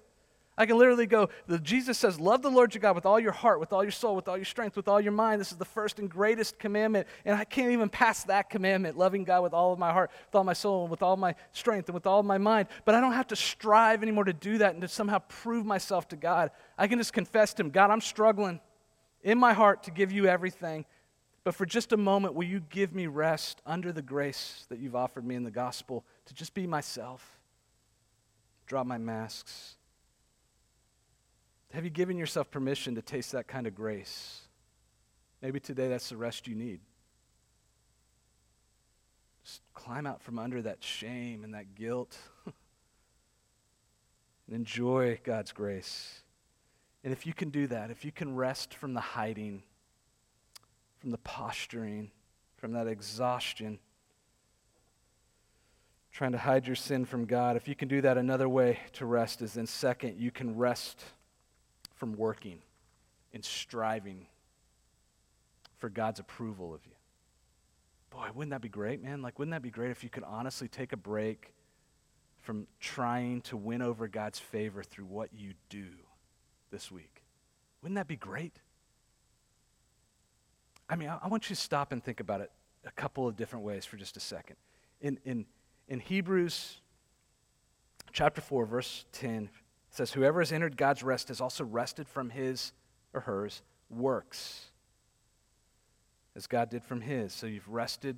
I 0.58 0.66
can 0.66 0.76
literally 0.76 1.06
go, 1.06 1.30
the, 1.46 1.58
Jesus 1.58 1.96
says, 1.96 2.20
Love 2.20 2.42
the 2.42 2.50
Lord 2.50 2.74
your 2.74 2.82
God 2.82 2.94
with 2.94 3.06
all 3.06 3.18
your 3.18 3.32
heart, 3.32 3.58
with 3.58 3.72
all 3.72 3.82
your 3.82 3.90
soul, 3.90 4.14
with 4.14 4.28
all 4.28 4.36
your 4.36 4.44
strength, 4.44 4.76
with 4.76 4.86
all 4.86 5.00
your 5.00 5.12
mind. 5.12 5.40
This 5.40 5.50
is 5.50 5.56
the 5.56 5.64
first 5.64 5.98
and 5.98 6.10
greatest 6.10 6.58
commandment. 6.58 7.06
And 7.24 7.34
I 7.34 7.44
can't 7.44 7.72
even 7.72 7.88
pass 7.88 8.24
that 8.24 8.50
commandment, 8.50 8.98
loving 8.98 9.24
God 9.24 9.42
with 9.42 9.54
all 9.54 9.72
of 9.72 9.78
my 9.78 9.92
heart, 9.92 10.10
with 10.26 10.34
all 10.34 10.44
my 10.44 10.52
soul, 10.52 10.82
and 10.82 10.90
with 10.90 11.02
all 11.02 11.16
my 11.16 11.34
strength, 11.52 11.88
and 11.88 11.94
with 11.94 12.06
all 12.06 12.22
my 12.22 12.36
mind. 12.36 12.68
But 12.84 12.94
I 12.94 13.00
don't 13.00 13.14
have 13.14 13.28
to 13.28 13.36
strive 13.36 14.02
anymore 14.02 14.24
to 14.24 14.34
do 14.34 14.58
that 14.58 14.74
and 14.74 14.82
to 14.82 14.88
somehow 14.88 15.20
prove 15.20 15.64
myself 15.64 16.08
to 16.08 16.16
God. 16.16 16.50
I 16.76 16.86
can 16.86 16.98
just 16.98 17.14
confess 17.14 17.54
to 17.54 17.62
Him, 17.62 17.70
God, 17.70 17.90
I'm 17.90 18.02
struggling 18.02 18.60
in 19.22 19.38
my 19.38 19.54
heart 19.54 19.84
to 19.84 19.90
give 19.90 20.12
you 20.12 20.26
everything. 20.26 20.84
But 21.44 21.54
for 21.54 21.64
just 21.64 21.92
a 21.92 21.96
moment, 21.96 22.34
will 22.34 22.46
you 22.46 22.60
give 22.68 22.94
me 22.94 23.06
rest 23.06 23.62
under 23.64 23.90
the 23.90 24.02
grace 24.02 24.66
that 24.68 24.80
you've 24.80 24.94
offered 24.94 25.24
me 25.24 25.34
in 25.34 25.44
the 25.44 25.50
gospel 25.50 26.04
to 26.26 26.34
just 26.34 26.52
be 26.52 26.66
myself? 26.66 27.40
Drop 28.66 28.86
my 28.86 28.98
masks 28.98 29.76
have 31.72 31.84
you 31.84 31.90
given 31.90 32.18
yourself 32.18 32.50
permission 32.50 32.94
to 32.94 33.02
taste 33.02 33.32
that 33.32 33.46
kind 33.46 33.66
of 33.66 33.74
grace? 33.74 34.42
Maybe 35.40 35.58
today 35.58 35.88
that's 35.88 36.10
the 36.10 36.16
rest 36.16 36.46
you 36.46 36.54
need. 36.54 36.80
Just 39.44 39.62
climb 39.74 40.06
out 40.06 40.22
from 40.22 40.38
under 40.38 40.62
that 40.62 40.84
shame 40.84 41.44
and 41.44 41.54
that 41.54 41.74
guilt 41.74 42.16
and 42.46 42.54
enjoy 44.54 45.18
God's 45.24 45.52
grace. 45.52 46.22
And 47.02 47.12
if 47.12 47.26
you 47.26 47.32
can 47.32 47.50
do 47.50 47.66
that, 47.66 47.90
if 47.90 48.04
you 48.04 48.12
can 48.12 48.36
rest 48.36 48.74
from 48.74 48.94
the 48.94 49.00
hiding, 49.00 49.62
from 51.00 51.10
the 51.10 51.18
posturing, 51.18 52.12
from 52.56 52.72
that 52.74 52.86
exhaustion, 52.86 53.80
trying 56.12 56.32
to 56.32 56.38
hide 56.38 56.66
your 56.66 56.76
sin 56.76 57.04
from 57.04 57.24
God. 57.24 57.56
If 57.56 57.66
you 57.66 57.74
can 57.74 57.88
do 57.88 58.02
that, 58.02 58.18
another 58.18 58.48
way 58.48 58.78
to 58.92 59.06
rest 59.06 59.42
is 59.42 59.54
then, 59.54 59.66
second, 59.66 60.20
you 60.20 60.30
can 60.30 60.56
rest 60.56 61.02
from 62.02 62.16
working 62.16 62.58
and 63.32 63.44
striving 63.44 64.26
for 65.78 65.88
God's 65.88 66.18
approval 66.18 66.74
of 66.74 66.84
you. 66.84 66.94
Boy, 68.10 68.26
wouldn't 68.34 68.50
that 68.50 68.60
be 68.60 68.68
great, 68.68 69.00
man? 69.00 69.22
Like, 69.22 69.38
wouldn't 69.38 69.52
that 69.52 69.62
be 69.62 69.70
great 69.70 69.92
if 69.92 70.02
you 70.02 70.10
could 70.10 70.24
honestly 70.24 70.66
take 70.66 70.92
a 70.92 70.96
break 70.96 71.54
from 72.40 72.66
trying 72.80 73.40
to 73.42 73.56
win 73.56 73.82
over 73.82 74.08
God's 74.08 74.40
favor 74.40 74.82
through 74.82 75.04
what 75.04 75.28
you 75.32 75.52
do 75.68 75.86
this 76.72 76.90
week? 76.90 77.22
Wouldn't 77.82 77.94
that 77.94 78.08
be 78.08 78.16
great? 78.16 78.56
I 80.88 80.96
mean, 80.96 81.08
I, 81.08 81.20
I 81.22 81.28
want 81.28 81.48
you 81.48 81.54
to 81.54 81.62
stop 81.62 81.92
and 81.92 82.02
think 82.02 82.18
about 82.18 82.40
it 82.40 82.50
a 82.84 82.90
couple 82.90 83.28
of 83.28 83.36
different 83.36 83.64
ways 83.64 83.84
for 83.84 83.96
just 83.96 84.16
a 84.16 84.20
second. 84.20 84.56
In, 85.00 85.20
in, 85.24 85.46
in 85.86 86.00
Hebrews 86.00 86.80
chapter 88.12 88.40
4, 88.40 88.66
verse 88.66 89.04
10, 89.12 89.50
it 89.92 89.96
says, 89.96 90.12
Whoever 90.12 90.40
has 90.40 90.52
entered 90.52 90.78
God's 90.78 91.02
rest 91.02 91.28
has 91.28 91.42
also 91.42 91.64
rested 91.64 92.08
from 92.08 92.30
his 92.30 92.72
or 93.12 93.20
hers 93.20 93.60
works 93.90 94.70
as 96.34 96.46
God 96.46 96.70
did 96.70 96.82
from 96.82 97.02
his. 97.02 97.34
So 97.34 97.46
you've 97.46 97.68
rested 97.68 98.16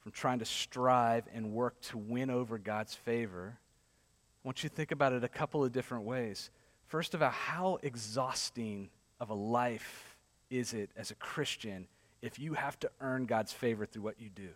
from 0.00 0.10
trying 0.10 0.40
to 0.40 0.44
strive 0.44 1.28
and 1.32 1.52
work 1.52 1.80
to 1.82 1.96
win 1.98 2.28
over 2.28 2.58
God's 2.58 2.96
favor. 2.96 3.56
I 3.56 4.48
want 4.48 4.64
you 4.64 4.68
to 4.68 4.74
think 4.74 4.90
about 4.90 5.12
it 5.12 5.22
a 5.22 5.28
couple 5.28 5.64
of 5.64 5.70
different 5.70 6.02
ways. 6.02 6.50
First 6.88 7.14
of 7.14 7.22
all, 7.22 7.30
how 7.30 7.78
exhausting 7.84 8.90
of 9.20 9.30
a 9.30 9.34
life 9.34 10.16
is 10.50 10.74
it 10.74 10.90
as 10.96 11.12
a 11.12 11.14
Christian 11.14 11.86
if 12.20 12.40
you 12.40 12.54
have 12.54 12.80
to 12.80 12.90
earn 13.00 13.26
God's 13.26 13.52
favor 13.52 13.86
through 13.86 14.02
what 14.02 14.20
you 14.20 14.28
do? 14.28 14.48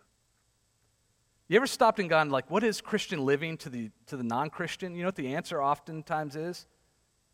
You 1.51 1.57
ever 1.57 1.67
stopped 1.67 1.99
and 1.99 2.09
gone, 2.09 2.29
like, 2.29 2.49
what 2.49 2.63
is 2.63 2.79
Christian 2.79 3.25
living 3.25 3.57
to 3.57 3.69
the, 3.69 3.91
to 4.05 4.15
the 4.15 4.23
non 4.23 4.49
Christian? 4.49 4.95
You 4.95 5.01
know 5.01 5.09
what 5.09 5.17
the 5.17 5.35
answer 5.35 5.61
oftentimes 5.61 6.37
is? 6.37 6.65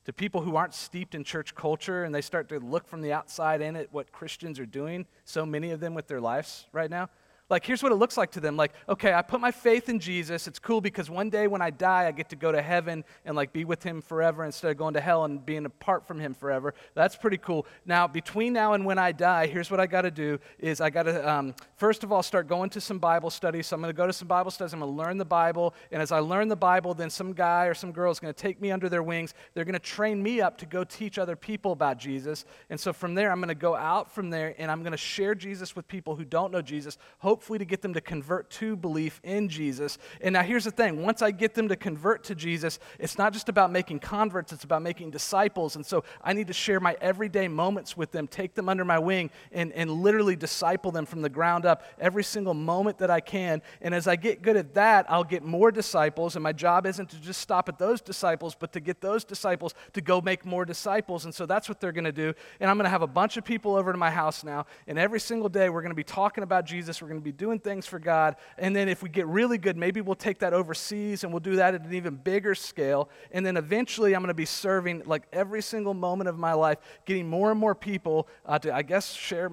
to 0.06 0.14
people 0.14 0.40
who 0.40 0.56
aren't 0.56 0.74
steeped 0.74 1.14
in 1.16 1.24
church 1.26 1.54
culture 1.54 2.06
and 2.06 2.16
they 2.16 2.22
start 2.22 2.48
to 2.48 2.60
look 2.60 2.88
from 2.88 3.02
the 3.02 3.12
outside 3.12 3.60
in 3.60 3.76
at 3.76 3.92
what 3.92 4.14
Christians 4.14 4.58
are 4.58 4.66
doing, 4.66 5.06
so 5.26 5.46
many 5.46 5.72
of 5.72 5.82
them 5.82 5.94
with 5.94 6.08
their 6.08 6.22
lives 6.22 6.66
right 6.72 6.90
now, 6.90 7.10
like, 7.50 7.66
here's 7.66 7.82
what 7.82 7.92
it 7.92 7.96
looks 7.96 8.18
like 8.18 8.32
to 8.32 8.40
them. 8.40 8.58
Like, 8.58 8.74
okay, 8.90 9.14
I 9.14 9.22
put 9.22 9.40
my 9.40 9.52
faith 9.52 9.90
in 9.90 10.00
Jesus. 10.00 10.48
It's 10.48 10.60
cool 10.60 10.82
because 10.82 11.10
one 11.10 11.30
day 11.30 11.48
when 11.48 11.62
I 11.62 11.70
die, 11.70 12.06
I 12.06 12.12
get 12.12 12.30
to 12.30 12.36
go 12.36 12.52
to 12.52 12.62
heaven 12.62 13.06
and, 13.26 13.36
like, 13.36 13.54
be 13.54 13.64
with 13.64 13.84
him 13.84 14.02
forever 14.02 14.44
instead 14.44 14.72
of 14.72 14.78
going 14.78 14.94
to 14.96 15.02
hell 15.02 15.24
and 15.24 15.46
being 15.46 15.66
apart 15.66 16.06
from 16.06 16.20
him 16.20 16.34
forever. 16.34 16.74
That's 16.94 17.16
pretty 17.16 17.38
cool. 17.38 17.66
Now, 17.86 18.08
between 18.08 18.54
now 18.54 18.74
and 18.74 18.86
when 18.86 18.98
I 18.98 19.12
die, 19.12 19.48
here's 19.48 19.72
what 19.72 19.80
I 19.80 19.88
got 19.88 20.02
to 20.02 20.12
do 20.12 20.40
is 20.60 20.82
I 20.82 20.90
got 20.90 21.04
to, 21.04 21.30
um, 21.30 21.56
first 21.76 22.04
of 22.04 22.12
all, 22.12 22.22
start 22.22 22.48
going 22.48 22.70
to 22.72 22.82
some 22.82 23.00
Bible 23.00 23.30
studies. 23.30 23.68
So 23.68 23.76
I'm 23.76 23.82
going 23.82 23.94
to 23.94 23.98
go 23.98 24.08
to 24.08 24.14
some 24.14 24.28
Bible 24.28 24.52
studies. 24.52 24.74
I'm 24.74 24.80
going 24.80 24.92
to 24.92 24.98
learn 24.98 25.18
the 25.18 25.26
Bible. 25.26 25.74
And 25.92 26.02
as 26.02 26.12
I 26.12 26.20
learn 26.20 26.50
the 26.50 26.56
Bible, 26.56 26.94
then 26.94 27.10
some 27.10 27.34
guy 27.34 27.66
or 27.66 27.74
some 27.74 27.92
girl 27.92 28.12
is 28.12 28.20
going 28.20 28.34
to 28.34 28.40
take 28.40 28.60
me 28.60 28.72
under 28.72 28.90
their 28.90 29.04
wings. 29.04 29.34
They're 29.54 29.66
going 29.66 29.74
to 29.74 29.80
train 29.80 30.22
me 30.22 30.42
up 30.42 30.58
to 30.58 30.66
go 30.66 30.84
teach 30.84 31.18
other 31.18 31.36
people 31.36 31.72
about 31.72 31.98
Jesus. 31.98 32.46
And 32.70 32.80
so 32.80 32.92
from 32.92 33.16
there, 33.16 33.32
I'm 33.32 33.40
going 33.40 33.48
to 33.50 33.56
go 33.56 33.76
out 33.76 34.14
from 34.14 34.30
there 34.30 34.54
and 34.58 34.70
I'm 34.70 34.82
going 34.82 34.92
to 34.92 34.98
share 34.98 35.34
Jesus 35.34 35.76
with 35.76 35.88
people 35.88 36.16
who 36.16 36.26
don't 36.26 36.52
know 36.52 36.62
Jesus. 36.62 36.98
Hope 37.20 37.37
hopefully 37.38 37.60
to 37.60 37.66
get 37.66 37.84
them 37.84 37.94
to 37.94 38.02
convert 38.02 38.50
to 38.50 38.76
belief 38.76 39.22
in 39.24 39.48
Jesus. 39.48 40.00
And 40.22 40.34
now 40.34 40.42
here's 40.42 40.64
the 40.64 40.72
thing 40.72 41.04
once 41.04 41.22
I 41.22 41.30
get 41.30 41.54
them 41.54 41.68
to 41.68 41.76
convert 41.76 42.24
to 42.24 42.34
Jesus, 42.34 42.80
it's 42.98 43.16
not 43.16 43.32
just 43.32 43.48
about 43.48 43.72
making 43.72 44.00
converts, 44.00 44.52
it's 44.52 44.64
about 44.64 44.82
making 44.82 45.12
disciples. 45.12 45.76
And 45.76 45.86
so 45.86 46.04
I 46.24 46.34
need 46.34 46.48
to 46.48 46.54
share 46.54 46.80
my 46.80 46.98
everyday 47.00 47.48
moments 47.48 47.96
with 47.96 48.12
them, 48.12 48.28
take 48.28 48.56
them 48.56 48.68
under 48.68 48.84
my 48.84 48.98
wing, 48.98 49.30
and, 49.52 49.72
and 49.74 49.92
literally 49.92 50.36
disciple 50.36 50.90
them 50.90 51.06
from 51.06 51.22
the 51.22 51.30
ground 51.30 51.64
up 51.64 51.84
every 52.00 52.24
single 52.24 52.56
moment 52.56 52.98
that 52.98 53.12
I 53.12 53.20
can. 53.20 53.62
And 53.82 53.94
as 53.94 54.08
I 54.08 54.16
get 54.16 54.42
good 54.42 54.58
at 54.58 54.74
that, 54.74 55.06
I'll 55.08 55.24
get 55.24 55.44
more 55.44 55.72
disciples. 55.72 56.36
And 56.36 56.42
my 56.42 56.54
job 56.54 56.88
isn't 56.88 57.12
to 57.12 57.22
just 57.22 57.40
stop 57.40 57.70
at 57.70 57.78
those 57.78 58.02
disciples, 58.02 58.56
but 58.56 58.74
to 58.74 58.80
get 58.80 59.00
those 59.00 59.24
disciples 59.24 59.76
to 59.94 60.02
go 60.02 60.22
make 60.22 60.44
more 60.44 60.66
disciples. 60.66 61.26
And 61.26 61.36
so 61.36 61.46
that's 61.46 61.70
what 61.70 61.80
they're 61.80 61.92
going 61.92 62.04
to 62.06 62.12
do. 62.12 62.34
And 62.60 62.68
I'm 62.68 62.78
going 62.78 62.86
to 62.86 62.90
have 62.90 63.04
a 63.04 63.06
bunch 63.06 63.38
of 63.38 63.46
people 63.46 63.76
over 63.76 63.92
to 63.92 63.98
my 64.00 64.10
house 64.10 64.44
now. 64.44 64.66
And 64.88 64.98
every 64.98 65.20
single 65.20 65.50
day, 65.50 65.70
we're 65.70 65.84
going 65.84 65.92
to 65.92 65.96
be 65.96 66.04
talking 66.04 66.44
about 66.44 66.66
Jesus. 66.66 67.00
We're 67.00 67.10
going 67.10 67.22
to 67.22 67.27
be 67.28 67.32
doing 67.32 67.60
things 67.60 67.86
for 67.86 68.00
God. 68.00 68.36
And 68.58 68.76
then 68.76 68.88
if 68.88 69.04
we 69.04 69.10
get 69.10 69.28
really 69.28 69.58
good, 69.58 69.78
maybe 69.78 70.02
we'll 70.02 70.16
take 70.16 70.40
that 70.40 70.54
overseas 70.54 71.24
and 71.24 71.34
we'll 71.34 71.40
do 71.42 71.58
that 71.58 71.76
at 71.76 71.82
an 71.82 71.94
even 71.94 72.16
bigger 72.16 72.56
scale. 72.56 73.10
And 73.32 73.46
then 73.46 73.58
eventually 73.58 74.14
I'm 74.14 74.22
going 74.22 74.30
to 74.30 74.34
be 74.34 74.46
serving 74.46 75.04
like 75.06 75.24
every 75.34 75.62
single 75.62 75.94
moment 75.94 76.30
of 76.30 76.38
my 76.38 76.54
life, 76.54 76.78
getting 77.06 77.28
more 77.28 77.52
and 77.52 77.60
more 77.60 77.76
people 77.76 78.28
uh, 78.46 78.60
to, 78.60 78.74
I 78.74 78.82
guess, 78.82 79.14
share 79.14 79.52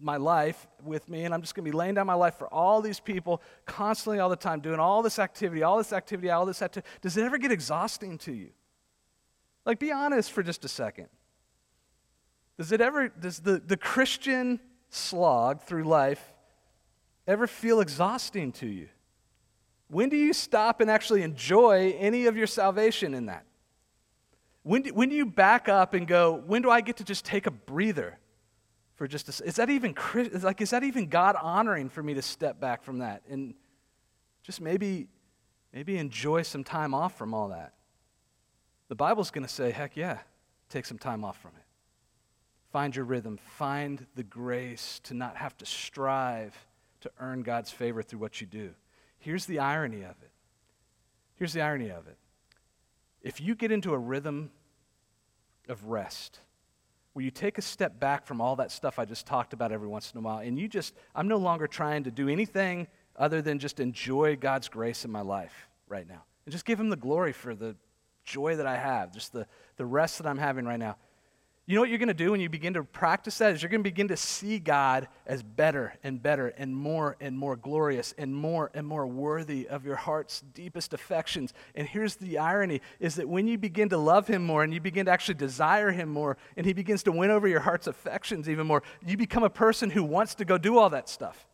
my 0.00 0.16
life 0.16 0.66
with 0.82 1.08
me, 1.08 1.24
and 1.24 1.32
I'm 1.32 1.42
just 1.42 1.54
going 1.54 1.64
to 1.64 1.70
be 1.70 1.76
laying 1.76 1.94
down 1.94 2.08
my 2.08 2.14
life 2.14 2.34
for 2.34 2.52
all 2.52 2.82
these 2.82 2.98
people 2.98 3.40
constantly, 3.66 4.18
all 4.18 4.28
the 4.28 4.34
time, 4.34 4.58
doing 4.58 4.80
all 4.80 5.00
this 5.00 5.20
activity, 5.20 5.62
all 5.62 5.78
this 5.78 5.92
activity, 5.92 6.28
all 6.28 6.44
this 6.44 6.60
activity. 6.60 6.92
Does 7.02 7.16
it 7.16 7.24
ever 7.24 7.38
get 7.38 7.52
exhausting 7.52 8.18
to 8.18 8.32
you? 8.32 8.50
Like, 9.64 9.78
be 9.78 9.92
honest 9.92 10.32
for 10.32 10.42
just 10.42 10.64
a 10.64 10.68
second. 10.68 11.06
Does 12.58 12.72
it 12.72 12.80
ever, 12.80 13.08
does 13.08 13.38
the, 13.38 13.62
the 13.64 13.76
Christian 13.76 14.58
slog 14.90 15.62
through 15.62 15.84
life 15.84 16.31
ever 17.26 17.46
feel 17.46 17.80
exhausting 17.80 18.52
to 18.52 18.66
you? 18.66 18.88
When 19.88 20.08
do 20.08 20.16
you 20.16 20.32
stop 20.32 20.80
and 20.80 20.90
actually 20.90 21.22
enjoy 21.22 21.94
any 21.98 22.26
of 22.26 22.36
your 22.36 22.46
salvation 22.46 23.14
in 23.14 23.26
that? 23.26 23.44
When 24.62 24.82
do, 24.82 24.94
when 24.94 25.08
do 25.08 25.14
you 25.14 25.26
back 25.26 25.68
up 25.68 25.92
and 25.92 26.06
go, 26.06 26.42
when 26.46 26.62
do 26.62 26.70
I 26.70 26.80
get 26.80 26.96
to 26.98 27.04
just 27.04 27.24
take 27.24 27.46
a 27.46 27.50
breather 27.50 28.18
for 28.94 29.06
just 29.06 29.28
a, 29.28 29.44
is 29.44 29.56
that 29.56 29.70
even 29.70 29.94
like 30.42 30.60
is 30.60 30.70
that 30.70 30.84
even 30.84 31.08
God 31.08 31.36
honoring 31.40 31.88
for 31.88 32.02
me 32.02 32.14
to 32.14 32.22
step 32.22 32.60
back 32.60 32.82
from 32.82 32.98
that 32.98 33.22
and 33.28 33.54
just 34.42 34.60
maybe 34.60 35.08
maybe 35.72 35.98
enjoy 35.98 36.42
some 36.42 36.64
time 36.64 36.94
off 36.94 37.18
from 37.18 37.34
all 37.34 37.48
that? 37.48 37.74
The 38.88 38.94
Bible's 38.94 39.30
going 39.30 39.46
to 39.46 39.52
say, 39.52 39.72
heck 39.72 39.96
yeah, 39.96 40.18
take 40.68 40.86
some 40.86 40.98
time 40.98 41.24
off 41.24 41.40
from 41.40 41.52
it. 41.56 41.64
Find 42.72 42.94
your 42.94 43.04
rhythm, 43.04 43.36
find 43.36 44.06
the 44.14 44.22
grace 44.22 45.00
to 45.04 45.14
not 45.14 45.36
have 45.36 45.56
to 45.58 45.66
strive 45.66 46.56
to 47.02 47.10
earn 47.20 47.42
God's 47.42 47.70
favor 47.70 48.02
through 48.02 48.20
what 48.20 48.40
you 48.40 48.46
do. 48.46 48.70
Here's 49.18 49.46
the 49.46 49.58
irony 49.58 50.02
of 50.02 50.16
it. 50.22 50.30
Here's 51.36 51.52
the 51.52 51.60
irony 51.60 51.90
of 51.90 52.06
it. 52.06 52.16
If 53.22 53.40
you 53.40 53.54
get 53.54 53.70
into 53.70 53.92
a 53.92 53.98
rhythm 53.98 54.50
of 55.68 55.84
rest, 55.86 56.40
where 57.12 57.24
you 57.24 57.30
take 57.30 57.58
a 57.58 57.62
step 57.62 58.00
back 58.00 58.26
from 58.26 58.40
all 58.40 58.56
that 58.56 58.70
stuff 58.70 58.98
I 58.98 59.04
just 59.04 59.26
talked 59.26 59.52
about 59.52 59.70
every 59.70 59.88
once 59.88 60.10
in 60.12 60.18
a 60.18 60.22
while, 60.22 60.38
and 60.38 60.58
you 60.58 60.66
just, 60.66 60.94
I'm 61.14 61.28
no 61.28 61.36
longer 61.36 61.66
trying 61.66 62.04
to 62.04 62.10
do 62.10 62.28
anything 62.28 62.88
other 63.16 63.42
than 63.42 63.58
just 63.58 63.80
enjoy 63.80 64.36
God's 64.36 64.68
grace 64.68 65.04
in 65.04 65.10
my 65.10 65.20
life 65.20 65.68
right 65.88 66.08
now. 66.08 66.24
And 66.46 66.52
just 66.52 66.64
give 66.64 66.80
Him 66.80 66.88
the 66.88 66.96
glory 66.96 67.32
for 67.32 67.54
the 67.54 67.76
joy 68.24 68.56
that 68.56 68.66
I 68.66 68.76
have, 68.76 69.12
just 69.12 69.32
the, 69.32 69.46
the 69.76 69.84
rest 69.86 70.18
that 70.18 70.26
I'm 70.26 70.38
having 70.38 70.64
right 70.64 70.78
now. 70.78 70.96
You 71.64 71.76
know 71.76 71.82
what 71.82 71.90
you're 71.90 71.98
going 71.98 72.08
to 72.08 72.14
do 72.14 72.32
when 72.32 72.40
you 72.40 72.48
begin 72.48 72.74
to 72.74 72.82
practice 72.82 73.38
that 73.38 73.52
is 73.52 73.62
you're 73.62 73.70
going 73.70 73.84
to 73.84 73.88
begin 73.88 74.08
to 74.08 74.16
see 74.16 74.58
God 74.58 75.06
as 75.26 75.44
better 75.44 75.94
and 76.02 76.20
better 76.20 76.48
and 76.48 76.74
more 76.74 77.16
and 77.20 77.38
more 77.38 77.54
glorious 77.54 78.12
and 78.18 78.34
more 78.34 78.72
and 78.74 78.84
more 78.84 79.06
worthy 79.06 79.68
of 79.68 79.84
your 79.84 79.94
heart's 79.94 80.40
deepest 80.40 80.92
affections. 80.92 81.54
And 81.76 81.86
here's 81.86 82.16
the 82.16 82.38
irony 82.38 82.80
is 82.98 83.14
that 83.14 83.28
when 83.28 83.46
you 83.46 83.58
begin 83.58 83.88
to 83.90 83.96
love 83.96 84.26
him 84.26 84.44
more 84.44 84.64
and 84.64 84.74
you 84.74 84.80
begin 84.80 85.06
to 85.06 85.12
actually 85.12 85.36
desire 85.36 85.92
him 85.92 86.08
more 86.08 86.36
and 86.56 86.66
he 86.66 86.72
begins 86.72 87.04
to 87.04 87.12
win 87.12 87.30
over 87.30 87.46
your 87.46 87.60
heart's 87.60 87.86
affections 87.86 88.48
even 88.48 88.66
more, 88.66 88.82
you 89.06 89.16
become 89.16 89.44
a 89.44 89.50
person 89.50 89.88
who 89.88 90.02
wants 90.02 90.34
to 90.36 90.44
go 90.44 90.58
do 90.58 90.78
all 90.78 90.90
that 90.90 91.08
stuff 91.08 91.46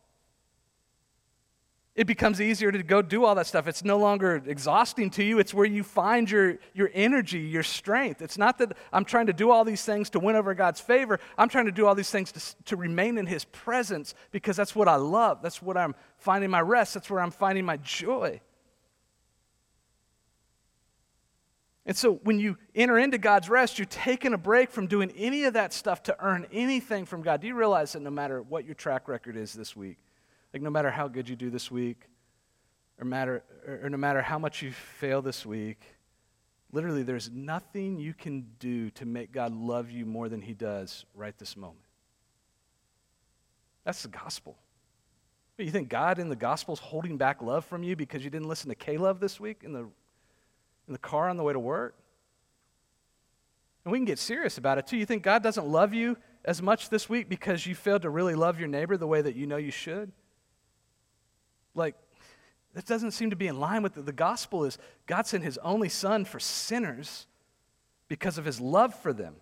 it 1.99 2.07
becomes 2.07 2.39
easier 2.39 2.71
to 2.71 2.81
go 2.81 3.01
do 3.01 3.25
all 3.25 3.35
that 3.35 3.45
stuff. 3.45 3.67
It's 3.67 3.83
no 3.83 3.97
longer 3.97 4.41
exhausting 4.45 5.09
to 5.09 5.21
you. 5.21 5.37
It's 5.37 5.53
where 5.53 5.65
you 5.65 5.83
find 5.83 6.31
your, 6.31 6.57
your 6.73 6.89
energy, 6.93 7.39
your 7.39 7.61
strength. 7.61 8.21
It's 8.21 8.37
not 8.37 8.57
that 8.59 8.77
I'm 8.93 9.03
trying 9.03 9.25
to 9.25 9.33
do 9.33 9.51
all 9.51 9.65
these 9.65 9.83
things 9.83 10.09
to 10.11 10.19
win 10.19 10.37
over 10.37 10.53
God's 10.53 10.79
favor. 10.79 11.19
I'm 11.37 11.49
trying 11.49 11.65
to 11.65 11.73
do 11.73 11.85
all 11.85 11.95
these 11.95 12.09
things 12.09 12.31
to, 12.31 12.63
to 12.67 12.77
remain 12.77 13.17
in 13.17 13.25
His 13.25 13.43
presence 13.43 14.15
because 14.31 14.55
that's 14.55 14.73
what 14.73 14.87
I 14.87 14.95
love. 14.95 15.41
That's 15.41 15.61
what 15.61 15.75
I'm 15.75 15.93
finding 16.15 16.49
my 16.49 16.61
rest. 16.61 16.93
That's 16.93 17.09
where 17.09 17.19
I'm 17.19 17.31
finding 17.31 17.65
my 17.65 17.75
joy. 17.75 18.39
And 21.85 21.97
so 21.97 22.13
when 22.23 22.39
you 22.39 22.57
enter 22.75 22.97
into 22.97 23.17
God's 23.17 23.49
rest, 23.49 23.77
you're 23.77 23.85
taking 23.87 24.31
a 24.31 24.37
break 24.37 24.71
from 24.71 24.87
doing 24.87 25.11
any 25.17 25.43
of 25.43 25.55
that 25.55 25.73
stuff 25.73 26.03
to 26.03 26.15
earn 26.21 26.47
anything 26.53 27.05
from 27.05 27.23
God. 27.23 27.41
Do 27.41 27.47
you 27.47 27.55
realize 27.55 27.91
that 27.91 28.01
no 28.01 28.09
matter 28.09 28.41
what 28.41 28.63
your 28.63 28.75
track 28.75 29.09
record 29.09 29.35
is 29.35 29.51
this 29.51 29.75
week, 29.75 29.97
like, 30.53 30.61
no 30.61 30.69
matter 30.69 30.89
how 30.89 31.07
good 31.07 31.29
you 31.29 31.35
do 31.35 31.49
this 31.49 31.69
week, 31.69 32.03
or, 32.99 33.05
matter, 33.05 33.43
or 33.65 33.89
no 33.89 33.97
matter 33.97 34.21
how 34.21 34.39
much 34.39 34.61
you 34.61 34.71
fail 34.71 35.21
this 35.21 35.45
week, 35.45 35.81
literally, 36.71 37.03
there's 37.03 37.29
nothing 37.29 37.99
you 37.99 38.13
can 38.13 38.45
do 38.59 38.89
to 38.91 39.05
make 39.05 39.31
God 39.31 39.53
love 39.53 39.89
you 39.89 40.05
more 40.05 40.27
than 40.27 40.41
He 40.41 40.53
does 40.53 41.05
right 41.15 41.37
this 41.37 41.55
moment. 41.55 41.85
That's 43.85 44.01
the 44.03 44.09
gospel. 44.09 44.57
But 45.55 45.65
you 45.65 45.71
think 45.71 45.89
God 45.89 46.19
in 46.19 46.29
the 46.29 46.35
gospel 46.35 46.73
is 46.73 46.79
holding 46.79 47.17
back 47.17 47.41
love 47.41 47.65
from 47.65 47.83
you 47.83 47.95
because 47.95 48.23
you 48.23 48.29
didn't 48.29 48.47
listen 48.47 48.69
to 48.69 48.75
K-Love 48.75 49.19
this 49.19 49.39
week 49.39 49.61
in 49.63 49.73
the, 49.73 49.81
in 50.87 50.93
the 50.93 50.97
car 50.97 51.29
on 51.29 51.37
the 51.37 51.43
way 51.43 51.53
to 51.53 51.59
work? 51.59 51.95
And 53.83 53.91
we 53.91 53.97
can 53.97 54.05
get 54.05 54.19
serious 54.19 54.57
about 54.57 54.77
it 54.77 54.87
too. 54.87 54.97
You 54.97 55.05
think 55.05 55.23
God 55.23 55.43
doesn't 55.43 55.67
love 55.67 55.93
you 55.93 56.17
as 56.45 56.61
much 56.61 56.89
this 56.89 57.09
week 57.09 57.27
because 57.29 57.65
you 57.65 57.75
failed 57.75 58.03
to 58.03 58.09
really 58.09 58.35
love 58.35 58.59
your 58.59 58.67
neighbor 58.67 58.97
the 58.97 59.07
way 59.07 59.21
that 59.21 59.35
you 59.35 59.47
know 59.47 59.57
you 59.57 59.71
should? 59.71 60.11
Like, 61.75 61.95
that 62.73 62.85
doesn't 62.85 63.11
seem 63.11 63.29
to 63.31 63.35
be 63.35 63.47
in 63.47 63.59
line 63.59 63.83
with 63.83 63.95
the, 63.95 64.01
the 64.01 64.13
gospel 64.13 64.63
is 64.63 64.77
God 65.07 65.25
sent 65.25 65.43
his 65.43 65.57
only 65.59 65.89
son 65.89 66.25
for 66.25 66.39
sinners 66.39 67.25
because 68.07 68.37
of 68.37 68.45
his 68.45 68.59
love 68.61 68.93
for 68.93 69.13
them. 69.13 69.35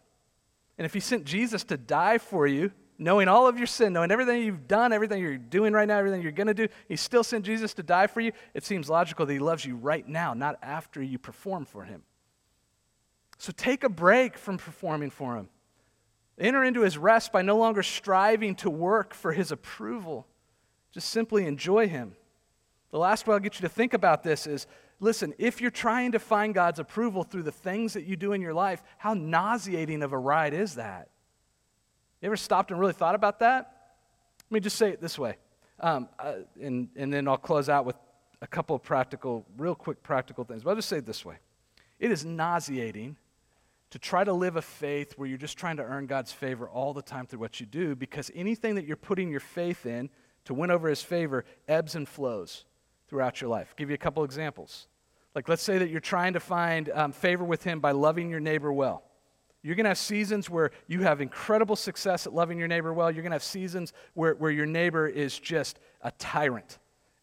And 0.77 0.85
if 0.85 0.93
he 0.93 0.99
sent 0.99 1.25
Jesus 1.25 1.63
to 1.65 1.77
die 1.77 2.19
for 2.19 2.47
you, 2.47 2.71
knowing 2.99 3.27
all 3.27 3.47
of 3.47 3.57
your 3.57 3.67
sin, 3.67 3.93
knowing 3.93 4.11
everything 4.11 4.41
you've 4.41 4.67
done, 4.67 4.91
everything 4.93 5.21
you're 5.21 5.37
doing 5.37 5.73
right 5.73 5.87
now, 5.87 5.97
everything 5.97 6.21
you're 6.21 6.31
going 6.31 6.47
to 6.47 6.53
do, 6.53 6.67
he 6.87 6.95
still 6.95 7.23
sent 7.23 7.45
Jesus 7.45 7.73
to 7.75 7.83
die 7.83 8.07
for 8.07 8.21
you, 8.21 8.31
it 8.53 8.63
seems 8.63 8.89
logical 8.89 9.25
that 9.25 9.33
he 9.33 9.39
loves 9.39 9.65
you 9.65 9.75
right 9.75 10.07
now, 10.07 10.33
not 10.33 10.57
after 10.61 11.01
you 11.01 11.17
perform 11.17 11.65
for 11.65 11.83
him. 11.83 12.03
So 13.37 13.51
take 13.55 13.83
a 13.83 13.89
break 13.89 14.37
from 14.37 14.57
performing 14.57 15.11
for 15.11 15.35
him. 15.35 15.49
Enter 16.39 16.63
into 16.63 16.81
his 16.81 16.97
rest 16.97 17.31
by 17.31 17.41
no 17.41 17.57
longer 17.57 17.83
striving 17.83 18.55
to 18.55 18.69
work 18.69 19.13
for 19.13 19.31
his 19.31 19.51
approval. 19.51 20.27
Just 20.91 21.09
simply 21.09 21.45
enjoy 21.45 21.87
him. 21.87 22.15
The 22.91 22.99
last 22.99 23.27
way 23.27 23.33
I'll 23.33 23.39
get 23.39 23.59
you 23.59 23.67
to 23.67 23.73
think 23.73 23.93
about 23.93 24.23
this 24.23 24.47
is 24.47 24.67
listen, 24.99 25.33
if 25.37 25.61
you're 25.61 25.71
trying 25.71 26.13
to 26.13 26.19
find 26.19 26.53
God's 26.53 26.79
approval 26.79 27.23
through 27.23 27.43
the 27.43 27.51
things 27.51 27.93
that 27.93 28.05
you 28.05 28.15
do 28.15 28.33
in 28.33 28.41
your 28.41 28.53
life, 28.53 28.83
how 28.97 29.13
nauseating 29.13 30.01
of 30.01 30.13
a 30.13 30.17
ride 30.17 30.53
is 30.53 30.75
that? 30.75 31.09
You 32.21 32.27
ever 32.27 32.37
stopped 32.37 32.71
and 32.71 32.79
really 32.79 32.93
thought 32.93 33.15
about 33.15 33.39
that? 33.39 33.73
Let 34.49 34.51
me 34.51 34.59
just 34.59 34.77
say 34.77 34.89
it 34.89 35.01
this 35.01 35.19
way, 35.19 35.35
um, 35.79 36.07
uh, 36.17 36.35
and, 36.61 36.89
and 36.95 37.13
then 37.13 37.27
I'll 37.27 37.37
close 37.37 37.69
out 37.69 37.85
with 37.85 37.97
a 38.41 38.47
couple 38.47 38.75
of 38.75 38.83
practical, 38.83 39.45
real 39.57 39.75
quick 39.75 40.01
practical 40.03 40.43
things. 40.43 40.63
But 40.63 40.71
I'll 40.71 40.75
just 40.77 40.89
say 40.89 40.97
it 40.97 41.05
this 41.05 41.25
way 41.25 41.37
it 41.99 42.11
is 42.11 42.23
nauseating 42.25 43.17
to 43.89 43.99
try 43.99 44.23
to 44.23 44.33
live 44.33 44.55
a 44.55 44.61
faith 44.61 45.13
where 45.17 45.27
you're 45.27 45.37
just 45.37 45.57
trying 45.57 45.77
to 45.77 45.83
earn 45.83 46.07
God's 46.07 46.31
favor 46.31 46.67
all 46.67 46.93
the 46.93 47.01
time 47.01 47.25
through 47.25 47.39
what 47.39 47.59
you 47.59 47.65
do 47.65 47.95
because 47.95 48.29
anything 48.35 48.75
that 48.75 48.85
you're 48.85 48.97
putting 48.97 49.29
your 49.29 49.39
faith 49.39 49.85
in 49.85 50.09
to 50.47 50.53
win 50.53 50.71
over 50.71 50.89
his 50.89 51.01
favor 51.01 51.45
ebbs 51.67 51.95
and 51.95 52.07
flows 52.07 52.65
throughout 53.07 53.39
your 53.39 53.49
life. 53.49 53.67
I'll 53.69 53.75
give 53.77 53.89
you 53.89 53.95
a 53.95 53.99
couple 53.99 54.23
examples. 54.23 54.87
Like, 55.35 55.47
let's 55.47 55.61
say 55.61 55.77
that 55.77 55.89
you're 55.89 55.99
trying 55.99 56.33
to 56.33 56.39
find 56.39 56.89
um, 56.89 57.11
favor 57.11 57.43
with 57.43 57.63
him 57.63 57.79
by 57.79 57.91
loving 57.91 58.29
your 58.29 58.39
neighbor 58.39 58.73
well. 58.73 59.03
You're 59.61 59.75
going 59.75 59.83
to 59.83 59.89
have 59.89 59.97
seasons 59.97 60.49
where 60.49 60.71
you 60.87 61.03
have 61.03 61.19
incredible 61.19 61.75
success 61.75 62.25
at 62.25 62.33
loving 62.33 62.57
your 62.57 62.67
neighbor 62.67 62.93
well. 62.93 63.11
You're 63.11 63.23
going 63.23 63.31
to 63.31 63.35
have 63.35 63.43
seasons 63.43 63.93
where, 64.13 64.35
where 64.35 64.51
your 64.51 64.65
neighbor 64.65 65.07
is 65.07 65.37
just 65.37 65.79
a 66.01 66.11
tyrant 66.11 66.79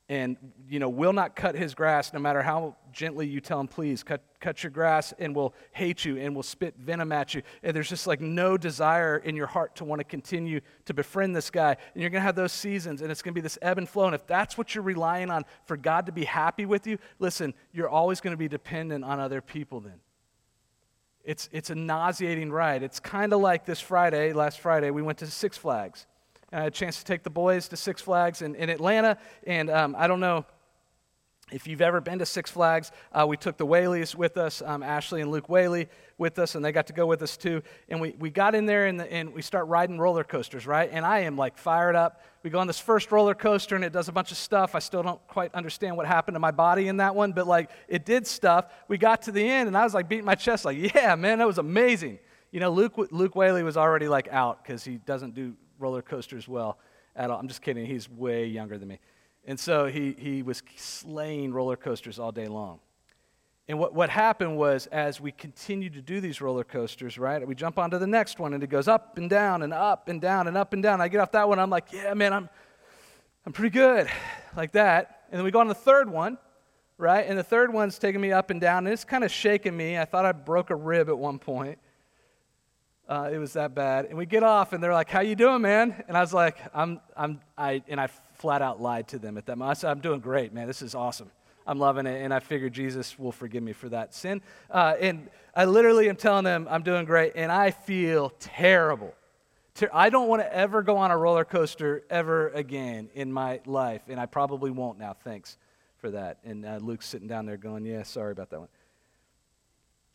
and 0.09 0.37
you 0.69 0.79
know 0.79 0.89
will 0.89 1.13
not 1.13 1.35
cut 1.35 1.55
his 1.55 1.75
grass 1.75 2.13
no 2.13 2.19
matter 2.19 2.43
how 2.43 2.77
gently 2.93 3.27
you 3.27 3.41
tell 3.41 3.59
him 3.59 3.67
please 3.67 4.03
cut, 4.03 4.23
cut 4.39 4.63
your 4.63 4.71
grass 4.71 5.15
and 5.19 5.35
will 5.35 5.55
hate 5.73 6.05
you 6.05 6.19
and 6.19 6.35
will 6.35 6.43
spit 6.43 6.75
venom 6.79 7.11
at 7.11 7.35
you. 7.35 7.43
And 7.63 7.75
there's 7.75 7.89
just 7.89 8.07
like 8.07 8.21
no 8.21 8.57
desire 8.57 9.17
in 9.17 9.35
your 9.35 9.47
heart 9.47 9.77
to 9.77 9.85
want 9.85 10.01
to 10.01 10.05
continue 10.05 10.61
to 10.85 10.95
befriend 10.95 11.35
this 11.35 11.51
guy. 11.51 11.77
And 11.95 12.03
you're 12.03 12.11
going 12.11 12.21
to 12.21 12.27
have 12.27 12.37
those 12.37 12.53
seasons 12.53 13.03
and 13.03 13.11
it's 13.11 13.23
going 13.23 13.33
to 13.33 13.35
be 13.35 13.43
this 13.43 13.59
ebb 13.63 13.79
and 13.79 13.89
flow. 13.89 14.07
And 14.07 14.15
if 14.15 14.27
that's 14.27 14.57
what 14.59 14.75
you're 14.75 14.85
relying 14.85 15.31
on 15.31 15.45
for 15.65 15.77
god 15.77 16.07
to 16.07 16.13
be 16.13 16.25
happy 16.25 16.67
with 16.67 16.87
you 16.87 16.99
listen 17.19 17.55
you're 17.73 17.89
always 17.89 18.21
going 18.21 18.33
to 18.33 18.39
be 18.39 18.49
dependent 18.49 19.05
on 19.05 19.19
other 19.19 19.41
people 19.41 19.81
then. 19.81 20.01
It's, 21.25 21.49
it's 21.53 21.71
a 21.71 21.75
nauseating 21.75 22.53
ride. 22.53 22.83
It's 22.83 23.01
kind 23.01 23.33
of 23.33 23.41
like 23.41 23.65
this 23.65 23.81
friday 23.81 24.33
last 24.35 24.61
friday 24.61 24.91
we 24.91 25.03
went 25.03 25.19
to 25.19 25.27
six 25.27 25.57
flags 25.57 26.07
I 26.53 26.59
had 26.59 26.67
a 26.67 26.71
chance 26.71 26.99
to 26.99 27.05
take 27.05 27.23
the 27.23 27.31
boys 27.31 27.69
to 27.69 27.77
Six 27.77 28.01
Flags 28.01 28.43
in, 28.43 28.55
in 28.55 28.71
Atlanta, 28.71 29.19
and 29.47 29.71
um, 29.71 29.95
I 29.99 30.07
don't 30.07 30.21
know 30.21 30.45
if 31.53 31.67
you've 31.67 31.83
ever 31.83 32.01
been 32.01 32.19
to 32.19 32.27
Six 32.27 32.51
Flags, 32.51 32.91
uh, 33.13 33.27
we 33.29 33.37
took 33.37 33.59
the 33.59 33.67
Whaleys 33.67 34.15
with 34.15 34.39
us, 34.39 34.63
um, 34.63 34.83
Ashley 34.83 35.21
and 35.21 35.31
Luke 35.31 35.49
Whaley 35.49 35.89
with 36.17 36.39
us, 36.39 36.55
and 36.55 36.65
they 36.65 36.73
got 36.73 36.87
to 36.87 36.95
go 36.95 37.07
with 37.07 37.21
us 37.21 37.37
too. 37.37 37.63
And 37.89 38.01
we, 38.01 38.15
we 38.19 38.31
got 38.31 38.55
in 38.55 38.65
there 38.65 38.87
and, 38.87 38.99
the, 38.99 39.13
and 39.13 39.35
we 39.35 39.43
start 39.43 39.69
riding 39.69 39.99
roller 39.99 40.25
coasters, 40.25 40.67
right? 40.67 40.89
And 40.91 41.05
I 41.05 41.21
am 41.21 41.37
like 41.37 41.59
fired 41.59 41.97
up. 41.97 42.23
We 42.43 42.51
go 42.51 42.59
on 42.59 42.67
this 42.67 42.81
first 42.81 43.13
roller 43.13 43.35
coaster 43.35 43.77
and 43.77 43.85
it 43.85 43.93
does 43.93 44.09
a 44.09 44.13
bunch 44.13 44.31
of 44.31 44.39
stuff. 44.39 44.75
I 44.75 44.79
still 44.79 45.03
don't 45.03 45.25
quite 45.29 45.55
understand 45.55 45.97
what 45.97 46.07
happened 46.07 46.35
to 46.35 46.41
my 46.41 46.51
body 46.51 46.89
in 46.89 46.97
that 46.97 47.15
one, 47.15 47.33
but 47.33 47.47
like 47.47 47.71
it 47.89 48.07
did 48.07 48.27
stuff. 48.27 48.73
We 48.89 48.97
got 48.97 49.23
to 49.23 49.33
the 49.33 49.47
end 49.47 49.69
and 49.69 49.77
I 49.77 49.85
was 49.85 49.93
like 49.93 50.09
beating 50.09 50.25
my 50.25 50.35
chest, 50.37 50.65
like, 50.65 50.95
yeah, 50.95 51.15
man, 51.15 51.39
that 51.39 51.47
was 51.47 51.59
amazing. 51.59 52.21
You 52.53 52.61
know, 52.61 52.71
Luke, 52.71 52.95
Luke 53.11 53.37
Whaley 53.37 53.63
was 53.63 53.77
already 53.77 54.09
like 54.09 54.29
out 54.29 54.63
because 54.63 54.83
he 54.83 54.97
doesn't 54.97 55.35
do 55.35 55.55
roller 55.85 56.01
coasters 56.01 56.49
well 56.49 56.79
at 57.15 57.31
all. 57.31 57.39
I'm 57.39 57.47
just 57.47 57.61
kidding. 57.61 57.85
He's 57.85 58.09
way 58.09 58.47
younger 58.47 58.79
than 58.79 58.89
me. 58.89 59.01
And 59.45 59.61
so 59.61 59.85
he, 59.85 60.17
he 60.19 60.43
was 60.43 60.63
slaying 60.77 61.53
roller 61.53 61.77
coasters 61.77 62.19
all 62.19 62.33
day 62.33 62.49
long. 62.49 62.81
And 63.69 63.79
what, 63.79 63.93
what 63.95 64.09
happened 64.09 64.57
was, 64.57 64.87
as 64.87 65.21
we 65.21 65.31
continued 65.31 65.93
to 65.93 66.01
do 66.01 66.23
these 66.23 66.41
roller 66.41 66.65
coasters, 66.65 67.19
right, 67.19 67.47
we 67.47 67.55
jump 67.55 67.79
onto 67.79 67.99
the 67.99 68.07
next 68.07 68.39
one 68.39 68.55
and 68.55 68.63
it 68.63 68.69
goes 68.69 68.89
up 68.89 69.19
and 69.19 69.29
down 69.29 69.63
and 69.63 69.75
up 69.75 70.09
and 70.09 70.23
down 70.23 70.49
and 70.49 70.57
up 70.57 70.73
and 70.73 70.83
down. 70.83 71.03
I 71.03 71.09
get 71.09 71.21
off 71.21 71.33
that 71.33 71.49
one, 71.49 71.59
I'm 71.59 71.71
like, 71.71 71.93
yeah, 71.93 72.15
man, 72.15 72.33
I'm, 72.33 72.49
I'm 73.45 73.53
pretty 73.53 73.71
good, 73.71 74.09
like 74.57 74.73
that. 74.73 75.25
And 75.31 75.39
then 75.39 75.45
we 75.45 75.51
go 75.51 75.61
on 75.61 75.69
the 75.69 75.75
third 75.75 76.11
one, 76.11 76.39
right, 76.97 77.27
and 77.27 77.39
the 77.39 77.45
third 77.45 77.73
one's 77.73 77.99
taking 77.99 78.23
me 78.23 78.33
up 78.33 78.49
and 78.49 78.61
down 78.61 78.87
and 78.87 78.93
it's 78.93 79.05
kind 79.05 79.25
of 79.25 79.31
shaking 79.31 79.77
me. 79.77 79.99
I 79.99 80.07
thought 80.07 80.25
I 80.25 80.33
broke 80.33 80.71
a 80.71 80.77
rib 80.77 81.11
at 81.11 81.19
one 81.19 81.39
point. 81.39 81.79
Uh, 83.09 83.29
it 83.31 83.39
was 83.39 83.53
that 83.53 83.75
bad. 83.75 84.07
And 84.07 84.17
we 84.17 84.25
get 84.25 84.43
off, 84.43 84.73
and 84.73 84.83
they're 84.83 84.93
like, 84.93 85.11
"How 85.11 85.21
you 85.21 85.37
doing, 85.37 85.61
man?" 85.61 86.03
And 86.09 86.17
I 86.17 86.21
was 86.21 86.33
like, 86.33 86.57
"I'm, 86.75 87.01
I'm, 87.17 87.41
I," 87.57 87.83
and 87.89 88.01
I 88.01 88.07
flat 88.07 88.63
out 88.63 88.81
lied 88.81 89.09
to 89.09 89.19
them 89.19 89.37
at 89.37 89.47
that 89.47 89.59
moment. 89.59 89.77
I 89.77 89.81
said, 89.81 89.91
"I'm 89.91 90.01
doing 90.01 90.21
great, 90.21 90.55
man. 90.55 90.67
This 90.67 90.81
is 90.81 90.95
awesome. 90.95 91.31
I'm 91.67 91.79
loving 91.79 92.07
it." 92.07 92.23
And 92.23 92.33
I 92.33 92.41
figured 92.41 92.73
Jesus 92.73 93.19
will 93.19 93.33
forgive 93.33 93.63
me 93.63 93.73
for 93.73 93.91
that 93.91 94.15
sin. 94.15 94.41
Uh, 94.71 94.95
and 94.99 95.29
I 95.55 95.67
literally 95.67 96.09
am 96.09 96.17
telling 96.17 96.45
them 96.45 96.67
I'm 96.71 96.83
doing 96.83 97.05
great, 97.05 97.33
and 97.37 97.53
I 97.53 97.73
feel 97.73 98.31
terrible. 98.41 99.15
I 99.93 100.09
don't 100.09 100.29
want 100.29 100.41
to 100.41 100.57
ever 100.57 100.83
go 100.83 100.97
on 100.97 101.11
a 101.11 101.17
roller 101.19 101.45
coaster 101.45 102.05
ever 102.09 102.49
again 102.51 103.11
in 103.15 103.33
my 103.33 103.61
life, 103.67 104.03
and 104.09 104.19
I 104.19 104.27
probably 104.27 104.71
won't 104.71 104.99
now. 104.99 105.15
Thanks 105.25 105.59
for 105.99 106.11
that. 106.13 106.39
And 106.45 106.65
uh, 106.65 106.79
Luke's 106.81 107.07
sitting 107.07 107.29
down 107.29 107.45
there 107.45 107.57
going, 107.59 107.85
"Yeah, 107.85 108.03
sorry 108.05 108.33
about 108.33 108.49
that 108.51 108.61
one." 108.61 108.69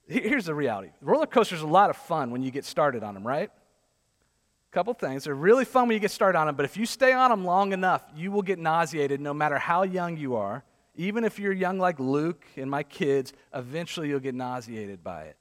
Here's 0.10 0.45
the 0.45 0.55
reality 0.55 0.89
roller 1.01 1.28
coasters 1.28 1.62
are 1.62 1.68
a 1.68 1.70
lot 1.70 1.91
of 1.91 1.95
fun 1.95 2.32
when 2.32 2.41
you 2.41 2.49
get 2.49 2.66
started 2.66 3.03
on 3.03 3.14
them, 3.14 3.26
right? 3.26 3.49
A 3.49 4.74
couple 4.74 4.93
things. 4.93 5.24
They're 5.24 5.36
really 5.36 5.66
fun 5.66 5.88
when 5.88 5.93
you 5.93 5.99
get 5.99 6.12
started 6.12 6.38
on 6.38 6.47
them, 6.47 6.55
but 6.55 6.66
if 6.66 6.78
you 6.78 6.86
stay 6.86 7.14
on 7.14 7.30
them 7.30 7.45
long 7.45 7.74
enough, 7.74 8.03
you 8.16 8.32
will 8.32 8.41
get 8.41 8.57
nauseated 8.57 9.22
no 9.22 9.34
matter 9.34 9.60
how 9.60 9.84
young 9.84 10.18
you 10.18 10.36
are. 10.36 10.64
Even 10.95 11.24
if 11.24 11.39
you're 11.39 11.53
young 11.53 11.78
like 11.78 11.99
Luke 11.99 12.43
and 12.57 12.70
my 12.70 12.84
kids, 12.84 13.34
eventually 13.53 14.10
you'll 14.10 14.20
get 14.20 14.36
nauseated 14.36 15.03
by 15.03 15.24
it. 15.24 15.38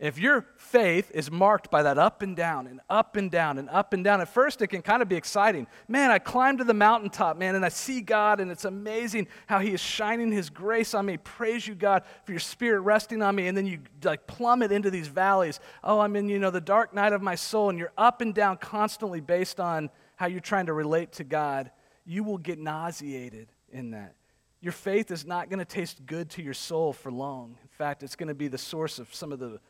If 0.00 0.18
your 0.18 0.46
faith 0.56 1.10
is 1.12 1.30
marked 1.30 1.70
by 1.70 1.82
that 1.82 1.98
up 1.98 2.22
and 2.22 2.34
down 2.34 2.66
and 2.66 2.80
up 2.88 3.16
and 3.16 3.30
down 3.30 3.58
and 3.58 3.68
up 3.68 3.92
and 3.92 4.02
down, 4.02 4.22
at 4.22 4.30
first 4.30 4.62
it 4.62 4.68
can 4.68 4.80
kind 4.80 5.02
of 5.02 5.10
be 5.10 5.14
exciting. 5.14 5.66
Man, 5.88 6.10
I 6.10 6.18
climb 6.18 6.56
to 6.56 6.64
the 6.64 6.72
mountaintop, 6.72 7.36
man, 7.36 7.54
and 7.54 7.66
I 7.66 7.68
see 7.68 8.00
God, 8.00 8.40
and 8.40 8.50
it's 8.50 8.64
amazing 8.64 9.28
how 9.46 9.58
He 9.58 9.74
is 9.74 9.80
shining 9.80 10.32
His 10.32 10.48
grace 10.48 10.94
on 10.94 11.04
me. 11.04 11.18
Praise 11.18 11.66
you, 11.66 11.74
God, 11.74 12.04
for 12.24 12.32
your 12.32 12.40
spirit 12.40 12.80
resting 12.80 13.20
on 13.20 13.34
me. 13.34 13.46
And 13.46 13.54
then 13.54 13.66
you 13.66 13.80
like 14.02 14.26
plummet 14.26 14.72
into 14.72 14.90
these 14.90 15.06
valleys. 15.06 15.60
Oh, 15.84 16.00
I'm 16.00 16.16
in, 16.16 16.30
you 16.30 16.38
know, 16.38 16.50
the 16.50 16.62
dark 16.62 16.94
night 16.94 17.12
of 17.12 17.20
my 17.20 17.34
soul, 17.34 17.68
and 17.68 17.78
you're 17.78 17.92
up 17.98 18.22
and 18.22 18.34
down 18.34 18.56
constantly 18.56 19.20
based 19.20 19.60
on 19.60 19.90
how 20.16 20.28
you're 20.28 20.40
trying 20.40 20.66
to 20.66 20.72
relate 20.72 21.12
to 21.12 21.24
God. 21.24 21.70
You 22.06 22.24
will 22.24 22.38
get 22.38 22.58
nauseated 22.58 23.48
in 23.70 23.90
that. 23.90 24.14
Your 24.62 24.72
faith 24.72 25.10
is 25.10 25.26
not 25.26 25.50
going 25.50 25.58
to 25.58 25.64
taste 25.66 26.06
good 26.06 26.30
to 26.30 26.42
your 26.42 26.54
soul 26.54 26.94
for 26.94 27.12
long. 27.12 27.56
In 27.62 27.68
fact, 27.68 28.02
it's 28.02 28.16
going 28.16 28.28
to 28.28 28.34
be 28.34 28.48
the 28.48 28.58
source 28.58 28.98
of 28.98 29.14
some 29.14 29.30
of 29.30 29.38
the 29.38 29.60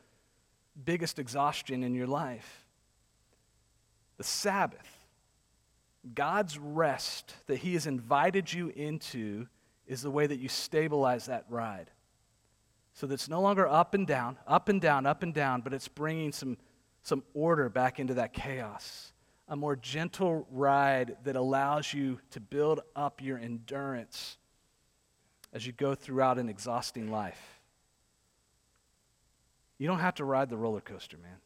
biggest 0.80 1.18
exhaustion 1.18 1.82
in 1.82 1.94
your 1.94 2.06
life? 2.06 2.66
The 4.16 4.24
Sabbath. 4.24 4.86
God's 6.14 6.58
rest 6.58 7.34
that 7.46 7.58
He 7.58 7.74
has 7.74 7.86
invited 7.86 8.52
you 8.52 8.68
into 8.74 9.46
is 9.86 10.02
the 10.02 10.10
way 10.10 10.26
that 10.26 10.38
you 10.38 10.48
stabilize 10.48 11.26
that 11.26 11.44
ride. 11.48 11.90
So 12.94 13.06
that 13.06 13.14
it's 13.14 13.28
no 13.28 13.40
longer 13.40 13.66
up 13.66 13.94
and 13.94 14.06
down, 14.06 14.38
up 14.46 14.68
and 14.68 14.80
down, 14.80 15.06
up 15.06 15.22
and 15.22 15.34
down, 15.34 15.60
but 15.60 15.74
it's 15.74 15.88
bringing 15.88 16.32
some, 16.32 16.56
some 17.02 17.22
order 17.34 17.68
back 17.68 18.00
into 18.00 18.14
that 18.14 18.32
chaos. 18.32 19.12
A 19.48 19.56
more 19.56 19.76
gentle 19.76 20.46
ride 20.50 21.16
that 21.24 21.36
allows 21.36 21.92
you 21.92 22.20
to 22.30 22.40
build 22.40 22.80
up 22.94 23.20
your 23.20 23.38
endurance 23.38 24.38
as 25.52 25.66
you 25.66 25.72
go 25.72 25.94
throughout 25.94 26.38
an 26.38 26.48
exhausting 26.48 27.10
life. 27.10 27.59
You 29.80 29.86
don't 29.86 30.00
have 30.00 30.16
to 30.16 30.26
ride 30.26 30.50
the 30.50 30.58
roller 30.58 30.82
coaster, 30.82 31.16
man. 31.16 31.38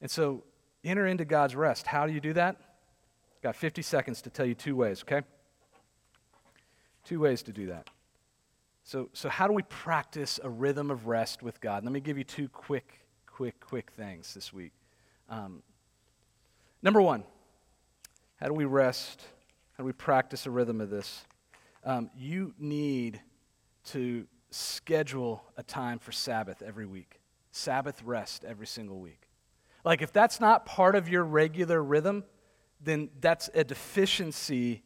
And 0.00 0.10
so 0.10 0.42
enter 0.82 1.06
into 1.06 1.26
God's 1.26 1.54
rest. 1.54 1.86
How 1.86 2.06
do 2.06 2.14
you 2.14 2.20
do 2.20 2.32
that? 2.32 2.56
Got 3.42 3.56
50 3.56 3.82
seconds 3.82 4.22
to 4.22 4.30
tell 4.30 4.46
you 4.46 4.54
two 4.54 4.74
ways, 4.74 5.02
okay? 5.02 5.20
Two 7.04 7.20
ways 7.20 7.42
to 7.42 7.52
do 7.52 7.66
that. 7.66 7.90
So, 8.84 9.10
so 9.12 9.28
how 9.28 9.46
do 9.46 9.52
we 9.52 9.64
practice 9.64 10.40
a 10.42 10.48
rhythm 10.48 10.90
of 10.90 11.06
rest 11.06 11.42
with 11.42 11.60
God? 11.60 11.84
Let 11.84 11.92
me 11.92 12.00
give 12.00 12.16
you 12.16 12.24
two 12.24 12.48
quick, 12.48 13.00
quick, 13.26 13.60
quick 13.60 13.90
things 13.90 14.32
this 14.32 14.50
week. 14.50 14.72
Um, 15.28 15.62
number 16.82 17.02
one, 17.02 17.22
how 18.36 18.46
do 18.46 18.54
we 18.54 18.64
rest? 18.64 19.22
How 19.76 19.82
do 19.82 19.86
we 19.86 19.92
practice 19.92 20.46
a 20.46 20.50
rhythm 20.50 20.80
of 20.80 20.88
this? 20.88 21.26
Um, 21.84 22.08
you 22.16 22.54
need 22.58 23.20
to 23.88 24.26
schedule 24.54 25.42
a 25.56 25.62
time 25.62 25.98
for 25.98 26.12
Sabbath 26.12 26.62
every 26.62 26.86
week, 26.86 27.20
Sabbath 27.50 28.02
rest 28.02 28.44
every 28.44 28.66
single 28.66 28.98
week. 28.98 29.28
Like, 29.84 30.00
if 30.00 30.12
that's 30.12 30.40
not 30.40 30.64
part 30.64 30.94
of 30.94 31.08
your 31.08 31.24
regular 31.24 31.82
rhythm, 31.82 32.24
then 32.80 33.10
that's 33.20 33.50
a 33.54 33.64
deficiency 33.64 34.82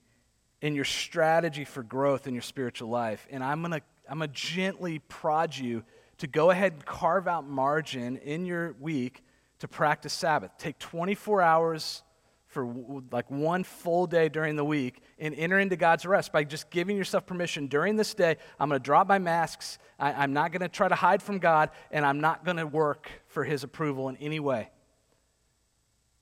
in 0.60 0.74
your 0.74 0.84
strategy 0.84 1.64
for 1.64 1.82
growth 1.82 2.26
in 2.26 2.34
your 2.34 2.42
spiritual 2.42 2.88
life. 2.88 3.26
And 3.30 3.44
I'm 3.44 3.60
going 3.60 3.72
to 3.72 3.82
I'm 4.10 4.18
going 4.18 4.30
to 4.30 4.34
gently 4.34 5.00
prod 5.00 5.54
you 5.54 5.84
to 6.16 6.26
go 6.26 6.50
ahead 6.50 6.72
and 6.72 6.84
carve 6.86 7.28
out 7.28 7.46
margin 7.46 8.16
in 8.16 8.46
your 8.46 8.74
week 8.80 9.22
to 9.58 9.68
practice 9.68 10.14
Sabbath. 10.14 10.52
Take 10.56 10.78
24 10.78 11.42
hours 11.42 12.02
for 12.48 12.66
like 13.12 13.30
one 13.30 13.62
full 13.62 14.06
day 14.06 14.28
during 14.28 14.56
the 14.56 14.64
week 14.64 15.02
and 15.18 15.34
enter 15.34 15.58
into 15.58 15.76
God's 15.76 16.06
rest 16.06 16.32
by 16.32 16.44
just 16.44 16.70
giving 16.70 16.96
yourself 16.96 17.26
permission 17.26 17.66
during 17.66 17.96
this 17.96 18.14
day. 18.14 18.36
I'm 18.58 18.70
going 18.70 18.80
to 18.80 18.84
drop 18.84 19.06
my 19.06 19.18
masks. 19.18 19.78
I, 19.98 20.24
am 20.24 20.32
not 20.32 20.50
going 20.50 20.62
to 20.62 20.68
try 20.68 20.88
to 20.88 20.94
hide 20.94 21.22
from 21.22 21.38
God, 21.38 21.70
and 21.90 22.06
I'm 22.06 22.20
not 22.20 22.44
going 22.44 22.56
to 22.56 22.66
work 22.66 23.10
for 23.26 23.44
His 23.44 23.64
approval 23.64 24.08
in 24.08 24.16
any 24.16 24.40
way. 24.40 24.70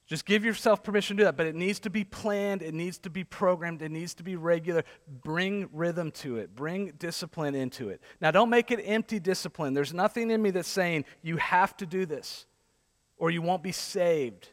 Just 0.07 0.24
give 0.24 0.45
yourself 0.45 0.85
permission 0.85 1.16
to 1.16 1.22
do 1.22 1.24
that, 1.24 1.37
but 1.37 1.47
it 1.47 1.57
needs 1.57 1.81
to 1.81 1.91
be 1.91 2.05
planned, 2.05 2.62
it 2.62 2.74
needs 2.74 2.99
to 2.99 3.11
be 3.11 3.24
programmed, 3.24 3.83
it 3.83 3.91
needs 3.91 4.14
to 4.14 4.22
be 4.22 4.37
regular. 4.37 4.85
Bring 5.09 5.68
rhythm 5.72 6.12
to 6.12 6.37
it, 6.39 6.55
bring 6.55 6.93
discipline 6.99 7.55
into 7.57 7.89
it. 7.89 8.01
Now, 8.20 8.31
don't 8.31 8.51
make 8.51 8.70
it 8.70 8.81
empty 8.85 9.18
discipline. 9.18 9.74
There's 9.74 9.95
nothing 9.95 10.31
in 10.31 10.43
me 10.43 10.51
that's 10.51 10.68
saying 10.68 11.07
you 11.22 11.39
have 11.39 11.77
to 11.79 11.87
do 11.87 12.07
this 12.07 12.47
or 13.16 13.31
you 13.31 13.43
won't 13.43 13.64
be 13.64 13.72
saved. 13.72 14.49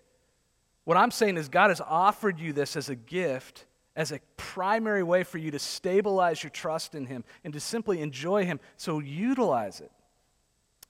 What 0.86 0.98
I'm 0.98 1.12
saying 1.12 1.38
is, 1.38 1.50
God 1.50 1.70
has 1.70 1.82
offered 1.82 2.40
you 2.40 2.54
this 2.54 2.76
as 2.76 2.90
a 2.90 2.96
gift, 2.96 3.66
as 3.96 4.12
a 4.12 4.20
primary 4.38 5.04
way 5.04 5.24
for 5.24 5.38
you 5.38 5.52
to 5.52 5.60
stabilize 5.60 6.44
your 6.44 6.50
trust 6.50 6.96
in 6.96 7.06
Him 7.06 7.24
and 7.44 7.54
to 7.54 7.60
simply 7.60 8.02
enjoy 8.02 8.46
Him. 8.46 8.60
So 8.78 9.00
utilize 9.00 9.80
it. 9.80 9.92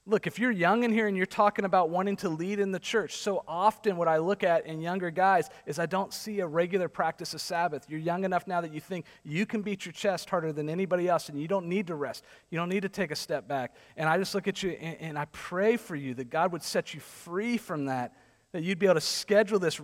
Look, 0.05 0.27
if 0.27 0.37
you're 0.37 0.51
young 0.51 0.83
in 0.83 0.91
here 0.91 1.07
and 1.07 1.15
you're 1.15 1.25
talking 1.25 1.63
about 1.63 1.89
wanting 1.89 2.17
to 2.17 2.29
lead 2.29 2.59
in 2.59 2.73
the 2.73 2.79
church, 2.79 3.15
so 3.15 3.41
often 3.47 3.95
what 3.95 4.09
I 4.09 4.17
look 4.17 4.43
at 4.43 4.65
in 4.65 4.81
younger 4.81 5.09
guys 5.09 5.49
is 5.65 5.79
I 5.79 5.85
don't 5.85 6.13
see 6.13 6.41
a 6.41 6.47
regular 6.47 6.89
practice 6.89 7.33
of 7.33 7.39
Sabbath. 7.39 7.85
You're 7.87 8.01
young 8.01 8.25
enough 8.25 8.45
now 8.45 8.59
that 8.59 8.73
you 8.73 8.81
think 8.81 9.05
you 9.23 9.45
can 9.45 9.61
beat 9.61 9.85
your 9.85 9.93
chest 9.93 10.29
harder 10.29 10.51
than 10.51 10.67
anybody 10.67 11.07
else 11.07 11.29
and 11.29 11.39
you 11.39 11.47
don't 11.47 11.67
need 11.67 11.87
to 11.87 11.95
rest. 11.95 12.25
You 12.49 12.57
don't 12.57 12.67
need 12.67 12.81
to 12.81 12.89
take 12.89 13.11
a 13.11 13.15
step 13.15 13.47
back. 13.47 13.75
And 13.95 14.09
I 14.09 14.17
just 14.17 14.35
look 14.35 14.45
at 14.49 14.61
you 14.61 14.71
and, 14.71 14.97
and 14.99 15.17
I 15.17 15.23
pray 15.31 15.77
for 15.77 15.95
you 15.95 16.13
that 16.15 16.29
God 16.29 16.51
would 16.51 16.63
set 16.63 16.93
you 16.93 16.99
free 16.99 17.55
from 17.55 17.85
that, 17.85 18.13
that 18.53 18.63
you'd 18.63 18.79
be 18.79 18.85
able 18.85 18.95
to 18.95 19.01
schedule 19.01 19.59
this 19.59 19.81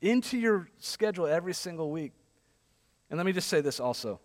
into 0.00 0.38
your 0.38 0.68
schedule 0.78 1.26
every 1.26 1.52
single 1.52 1.90
week. 1.90 2.12
And 3.10 3.16
let 3.16 3.26
me 3.26 3.32
just 3.32 3.48
say 3.48 3.60
this 3.60 3.80
also 3.80 4.20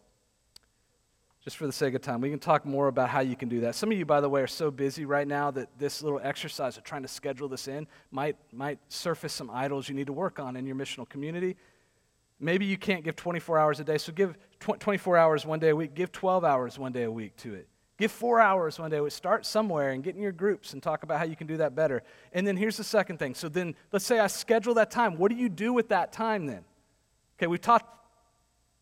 just 1.47 1.55
for 1.55 1.65
the 1.65 1.71
sake 1.71 1.93
of 1.93 2.01
time. 2.01 2.19
We 2.19 2.29
can 2.29 2.39
talk 2.39 2.65
more 2.65 2.89
about 2.89 3.07
how 3.07 3.21
you 3.21 3.38
can 3.38 3.47
do 3.47 3.61
that. 3.61 3.73
Some 3.73 3.89
of 3.89 3.97
you, 3.97 4.05
by 4.05 4.19
the 4.19 4.27
way, 4.27 4.41
are 4.41 4.47
so 4.47 4.69
busy 4.69 5.05
right 5.05 5.25
now 5.25 5.49
that 5.51 5.69
this 5.79 6.03
little 6.03 6.19
exercise 6.21 6.75
of 6.75 6.83
trying 6.83 7.03
to 7.03 7.07
schedule 7.07 7.47
this 7.47 7.69
in 7.69 7.88
might, 8.11 8.35
might 8.51 8.79
surface 8.89 9.31
some 9.31 9.49
idols 9.49 9.88
you 9.88 9.95
need 9.95 10.07
to 10.07 10.13
work 10.13 10.39
on 10.39 10.57
in 10.57 10.65
your 10.65 10.75
missional 10.75 11.07
community. 11.07 11.55
Maybe 12.38 12.65
you 12.65 12.75
can't 12.75 13.01
give 13.01 13.15
24 13.15 13.59
hours 13.59 13.79
a 13.79 13.85
day, 13.85 13.97
so 13.97 14.11
give 14.11 14.35
tw- 14.59 14.77
24 14.77 15.15
hours 15.15 15.45
one 15.45 15.59
day 15.59 15.69
a 15.69 15.75
week. 15.75 15.93
Give 15.93 16.11
12 16.11 16.43
hours 16.43 16.77
one 16.77 16.91
day 16.91 17.03
a 17.03 17.11
week 17.11 17.38
to 17.38 17.53
it. 17.53 17.69
Give 17.97 18.11
four 18.11 18.39
hours 18.39 18.77
one 18.77 18.91
day. 18.91 19.07
Start 19.09 19.45
somewhere 19.45 19.89
and 19.89 20.03
get 20.03 20.15
in 20.15 20.21
your 20.21 20.31
groups 20.31 20.73
and 20.73 20.83
talk 20.83 21.03
about 21.03 21.17
how 21.17 21.25
you 21.25 21.35
can 21.35 21.47
do 21.47 21.57
that 21.57 21.75
better. 21.75 22.03
And 22.31 22.45
then 22.45 22.55
here's 22.55 22.77
the 22.77 22.83
second 22.83 23.17
thing. 23.17 23.33
So 23.33 23.49
then, 23.49 23.75
let's 23.91 24.05
say 24.05 24.19
I 24.19 24.27
schedule 24.27 24.75
that 24.75 24.91
time. 24.91 25.17
What 25.17 25.31
do 25.31 25.35
you 25.35 25.49
do 25.49 25.73
with 25.73 25.89
that 25.89 26.11
time 26.13 26.45
then? 26.45 26.63
Okay, 27.37 27.47
we've 27.47 27.61
taught 27.61 27.97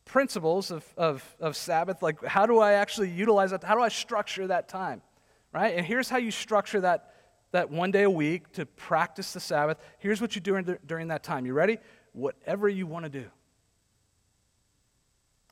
principles 0.06 0.72
of, 0.72 0.86
of, 0.96 1.36
of 1.40 1.58
Sabbath, 1.58 2.02
like 2.02 2.24
how 2.24 2.46
do 2.46 2.60
I 2.60 2.74
actually 2.74 3.10
utilize 3.10 3.52
that? 3.52 3.64
How 3.64 3.76
do 3.76 3.82
I 3.82 3.90
structure 3.90 4.48
that 4.48 4.70
time? 4.70 5.02
Right? 5.52 5.76
And 5.76 5.86
here's 5.86 6.10
how 6.10 6.18
you 6.18 6.32
structure 6.32 6.82
that, 6.82 7.14
that 7.52 7.70
one 7.70 7.92
day 7.92 8.04
a 8.04 8.10
week 8.10 8.52
to 8.54 8.66
practice 8.66 9.34
the 9.34 9.40
Sabbath. 9.40 9.78
Here's 10.00 10.22
what 10.22 10.36
you 10.36 10.42
do 10.42 10.52
during, 10.52 10.78
during 10.86 11.08
that 11.10 11.24
time. 11.24 11.46
You 11.46 11.54
ready? 11.54 11.80
Whatever 12.14 12.70
you 12.70 12.86
want 12.88 13.06
to 13.06 13.10
do. 13.10 13.26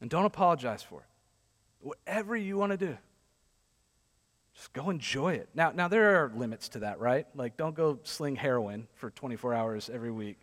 And 0.02 0.10
don't 0.10 0.26
apologize 0.26 0.84
for 0.84 1.00
it. 1.00 1.08
Whatever 1.80 2.36
you 2.36 2.58
want 2.58 2.72
to 2.72 2.78
do. 2.78 2.98
Just 4.64 4.72
go 4.72 4.90
enjoy 4.90 5.34
it. 5.34 5.50
Now, 5.54 5.72
now 5.72 5.90
there 5.90 6.24
are 6.24 6.32
limits 6.34 6.70
to 6.70 6.80
that, 6.80 7.02
right? 7.02 7.28
Like, 7.36 7.58
don't 7.58 7.76
go 7.76 8.00
sling 8.04 8.38
heroin 8.38 8.88
for 8.96 9.10
24 9.10 9.54
hours 9.54 9.90
every 9.94 10.10
week. 10.10 10.38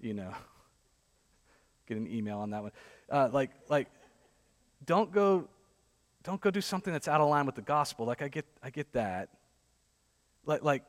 You 0.00 0.14
know, 0.14 0.32
get 1.86 1.98
an 1.98 2.10
email 2.10 2.38
on 2.38 2.48
that 2.52 2.62
one 2.62 2.72
uh, 3.10 3.28
like, 3.30 3.50
like, 3.68 3.88
don't 4.86 5.12
go, 5.12 5.48
don't 6.22 6.40
go 6.40 6.50
do 6.50 6.62
something 6.62 6.94
that's 6.94 7.08
out 7.08 7.20
of 7.20 7.28
line 7.28 7.44
with 7.44 7.54
the 7.54 7.60
gospel. 7.60 8.06
Like, 8.06 8.22
I 8.22 8.28
get, 8.28 8.46
I 8.62 8.70
get 8.70 8.90
that. 8.94 9.28
Like, 10.46 10.62
like, 10.62 10.84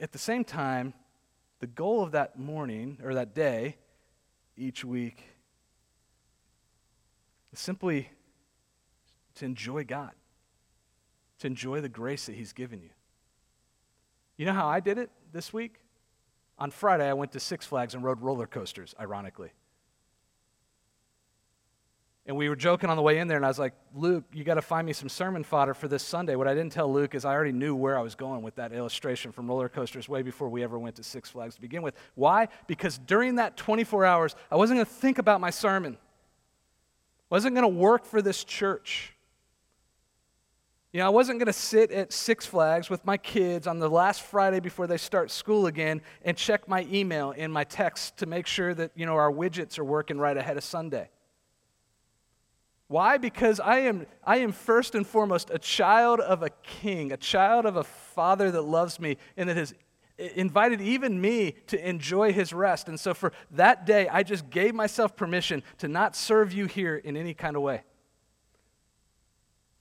at 0.00 0.10
the 0.10 0.18
same 0.18 0.42
time, 0.42 0.94
the 1.58 1.66
goal 1.66 2.02
of 2.02 2.12
that 2.12 2.38
morning 2.38 2.96
or 3.04 3.12
that 3.12 3.34
day 3.34 3.76
each 4.56 4.86
week 4.86 5.22
is 7.52 7.58
simply 7.58 8.08
to 9.34 9.44
enjoy 9.44 9.84
God, 9.84 10.12
to 11.40 11.46
enjoy 11.46 11.80
the 11.80 11.88
grace 11.88 12.26
that 12.26 12.34
He's 12.34 12.52
given 12.52 12.80
you. 12.80 12.90
You 14.36 14.46
know 14.46 14.52
how 14.52 14.68
I 14.68 14.80
did 14.80 14.96
it 14.96 15.10
this 15.32 15.52
week? 15.52 15.74
On 16.58 16.70
Friday, 16.70 17.08
I 17.08 17.14
went 17.14 17.32
to 17.32 17.40
Six 17.40 17.66
Flags 17.66 17.94
and 17.94 18.04
rode 18.04 18.20
roller 18.20 18.46
coasters, 18.46 18.94
ironically. 19.00 19.50
And 22.26 22.36
we 22.36 22.48
were 22.48 22.56
joking 22.56 22.90
on 22.90 22.96
the 22.96 23.02
way 23.02 23.18
in 23.18 23.28
there, 23.28 23.38
and 23.38 23.44
I 23.44 23.48
was 23.48 23.58
like, 23.58 23.72
Luke, 23.94 24.24
you 24.32 24.44
got 24.44 24.54
to 24.54 24.62
find 24.62 24.86
me 24.86 24.92
some 24.92 25.08
sermon 25.08 25.42
fodder 25.42 25.74
for 25.74 25.88
this 25.88 26.02
Sunday. 26.02 26.36
What 26.36 26.46
I 26.46 26.54
didn't 26.54 26.72
tell 26.72 26.92
Luke 26.92 27.14
is 27.14 27.24
I 27.24 27.32
already 27.32 27.52
knew 27.52 27.74
where 27.74 27.98
I 27.98 28.02
was 28.02 28.14
going 28.14 28.42
with 28.42 28.54
that 28.56 28.72
illustration 28.72 29.32
from 29.32 29.48
roller 29.48 29.68
coasters 29.68 30.08
way 30.08 30.22
before 30.22 30.48
we 30.48 30.62
ever 30.62 30.78
went 30.78 30.96
to 30.96 31.02
Six 31.02 31.30
Flags 31.30 31.54
to 31.56 31.60
begin 31.60 31.82
with. 31.82 31.94
Why? 32.14 32.48
Because 32.66 32.98
during 32.98 33.36
that 33.36 33.56
24 33.56 34.04
hours, 34.04 34.36
I 34.50 34.56
wasn't 34.56 34.76
going 34.76 34.86
to 34.86 34.92
think 34.92 35.18
about 35.18 35.40
my 35.40 35.50
sermon, 35.50 35.96
I 37.30 37.34
wasn't 37.34 37.54
going 37.54 37.64
to 37.64 37.78
work 37.78 38.04
for 38.04 38.20
this 38.20 38.44
church. 38.44 39.14
You 40.92 40.98
know, 40.98 41.06
I 41.06 41.10
wasn't 41.10 41.38
going 41.38 41.46
to 41.46 41.52
sit 41.52 41.92
at 41.92 42.12
Six 42.12 42.46
Flags 42.46 42.90
with 42.90 43.04
my 43.04 43.16
kids 43.16 43.68
on 43.68 43.78
the 43.78 43.88
last 43.88 44.22
Friday 44.22 44.58
before 44.58 44.88
they 44.88 44.96
start 44.96 45.30
school 45.30 45.68
again 45.68 46.02
and 46.24 46.36
check 46.36 46.66
my 46.66 46.84
email 46.90 47.32
and 47.36 47.52
my 47.52 47.62
text 47.62 48.16
to 48.16 48.26
make 48.26 48.48
sure 48.48 48.74
that, 48.74 48.90
you 48.96 49.06
know, 49.06 49.14
our 49.14 49.30
widgets 49.30 49.78
are 49.78 49.84
working 49.84 50.18
right 50.18 50.36
ahead 50.36 50.56
of 50.56 50.64
Sunday. 50.64 51.08
Why? 52.88 53.18
Because 53.18 53.60
I 53.60 53.80
am, 53.80 54.04
I 54.24 54.38
am 54.38 54.50
first 54.50 54.96
and 54.96 55.06
foremost 55.06 55.48
a 55.54 55.60
child 55.60 56.18
of 56.18 56.42
a 56.42 56.50
king, 56.64 57.12
a 57.12 57.16
child 57.16 57.66
of 57.66 57.76
a 57.76 57.84
father 57.84 58.50
that 58.50 58.62
loves 58.62 58.98
me 58.98 59.16
and 59.36 59.48
that 59.48 59.56
has 59.56 59.72
invited 60.18 60.80
even 60.80 61.20
me 61.20 61.54
to 61.68 61.88
enjoy 61.88 62.32
his 62.32 62.52
rest. 62.52 62.88
And 62.88 62.98
so 62.98 63.14
for 63.14 63.32
that 63.52 63.86
day, 63.86 64.08
I 64.08 64.24
just 64.24 64.50
gave 64.50 64.74
myself 64.74 65.14
permission 65.14 65.62
to 65.78 65.86
not 65.86 66.16
serve 66.16 66.52
you 66.52 66.66
here 66.66 66.96
in 66.96 67.16
any 67.16 67.32
kind 67.32 67.54
of 67.54 67.62
way, 67.62 67.84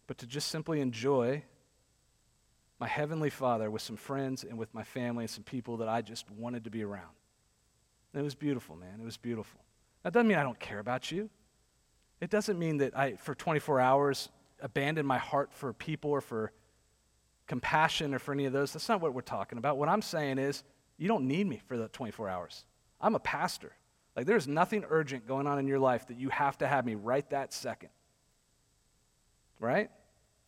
but 0.10 0.18
to 0.18 0.26
just 0.26 0.48
simply 0.48 0.82
enjoy 0.82 1.44
my 2.80 2.88
heavenly 2.88 3.30
father 3.30 3.70
with 3.70 3.84
some 3.84 3.96
friends 3.96 4.44
and 4.44 4.58
with 4.58 4.74
my 4.74 4.82
family 4.82 5.26
and 5.26 5.30
some 5.30 5.44
people 5.44 5.78
that 5.78 5.88
I 5.88 6.02
just 6.02 6.32
wanted 6.32 6.64
to 6.64 6.72
be 6.72 6.84
around. 6.84 7.12
And 8.12 8.22
it 8.22 8.24
was 8.24 8.34
beautiful, 8.34 8.76
man. 8.76 9.00
It 9.00 9.06
was 9.06 9.18
beautiful. 9.18 9.62
That 10.02 10.12
doesn't 10.12 10.28
mean 10.28 10.40
I 10.40 10.42
don't 10.42 10.60
care 10.60 10.80
about 10.80 11.12
you. 11.12 11.30
It 12.22 12.32
doesn't 12.32 12.58
mean 12.58 12.78
that 12.78 12.98
I, 12.98 13.18
for 13.18 13.36
24 13.36 13.80
hours, 13.80 14.30
abandon 14.60 15.06
my 15.06 15.20
heart 15.20 15.54
for 15.54 15.74
people 15.74 16.10
or 16.10 16.22
for 16.22 16.54
compassion 17.46 18.16
or 18.16 18.18
for 18.18 18.32
any 18.32 18.46
of 18.46 18.52
those. 18.52 18.74
That's 18.74 18.90
not 18.90 19.02
what 19.02 19.14
we're 19.14 19.22
talking 19.22 19.60
about. 19.60 19.78
What 19.78 19.90
I'm 19.90 20.02
saying 20.02 20.40
is, 20.40 20.64
you 20.98 21.08
don't 21.08 21.28
need 21.28 21.46
me 21.46 21.62
for 21.68 21.78
the 21.78 21.88
24 21.88 22.28
hours. 22.28 22.66
I'm 23.00 23.14
a 23.14 23.20
pastor. 23.20 23.74
Like, 24.16 24.26
there's 24.26 24.48
nothing 24.48 24.86
urgent 24.90 25.28
going 25.28 25.46
on 25.46 25.60
in 25.60 25.68
your 25.68 25.78
life 25.78 26.08
that 26.08 26.18
you 26.18 26.30
have 26.30 26.58
to 26.58 26.68
have 26.68 26.84
me 26.84 26.96
right 26.96 27.30
that 27.30 27.54
second. 27.54 27.90
Right? 29.60 29.92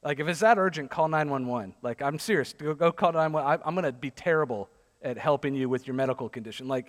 Like, 0.03 0.19
if 0.19 0.27
it's 0.27 0.39
that 0.39 0.57
urgent, 0.57 0.89
call 0.89 1.07
911. 1.07 1.75
Like, 1.81 2.01
I'm 2.01 2.17
serious. 2.17 2.53
Go, 2.53 2.73
go 2.73 2.91
call 2.91 3.11
911. 3.11 3.61
I'm 3.65 3.75
going 3.75 3.85
to 3.85 3.91
be 3.91 4.09
terrible 4.09 4.69
at 5.01 5.17
helping 5.17 5.53
you 5.53 5.69
with 5.69 5.85
your 5.85 5.93
medical 5.93 6.27
condition. 6.27 6.67
Like, 6.67 6.87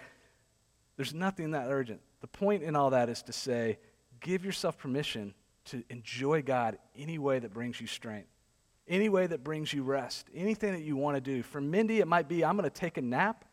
there's 0.97 1.13
nothing 1.13 1.51
that 1.53 1.67
urgent. 1.69 2.01
The 2.21 2.27
point 2.27 2.63
in 2.63 2.77
all 2.77 2.91
that 2.91 3.09
is 3.09 3.23
to 3.25 3.33
say, 3.33 3.79
give 4.21 4.45
yourself 4.45 4.79
permission 4.79 5.35
to 5.67 5.83
enjoy 5.91 6.43
God 6.43 6.79
any 6.97 7.19
way 7.19 7.39
that 7.39 7.53
brings 7.53 7.81
you 7.81 7.87
strength, 7.87 8.29
any 8.89 9.09
way 9.09 9.27
that 9.27 9.45
brings 9.45 9.73
you 9.73 9.83
rest, 9.83 10.29
anything 10.35 10.73
that 10.73 10.83
you 10.83 10.97
want 10.97 11.17
to 11.17 11.21
do. 11.21 11.43
For 11.43 11.61
Mindy, 11.61 12.01
it 12.01 12.09
might 12.09 12.29
be 12.29 12.45
I'm 12.45 12.57
going 12.57 12.69
to 12.69 12.75
take 12.75 12.97
a 12.97 13.03
nap 13.03 13.45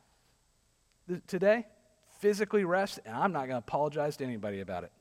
th- 1.08 1.22
today, 1.28 1.68
physically 2.20 2.64
rest, 2.64 3.00
and 3.06 3.16
I'm 3.16 3.32
not 3.32 3.42
going 3.42 3.52
to 3.52 3.58
apologize 3.58 4.18
to 4.18 4.24
anybody 4.24 4.62
about 4.62 4.84
it. 4.84 4.92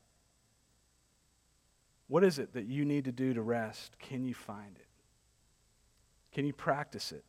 What 2.09 2.25
is 2.25 2.39
it 2.39 2.55
that 2.55 2.67
you 2.67 2.85
need 2.85 3.05
to 3.05 3.13
do 3.13 3.35
to 3.35 3.43
rest? 3.43 3.99
Can 3.99 4.25
you 4.25 4.35
find 4.35 4.77
it? 4.77 4.87
Can 6.33 6.45
you 6.45 6.53
practice 6.53 7.13
it? 7.13 7.25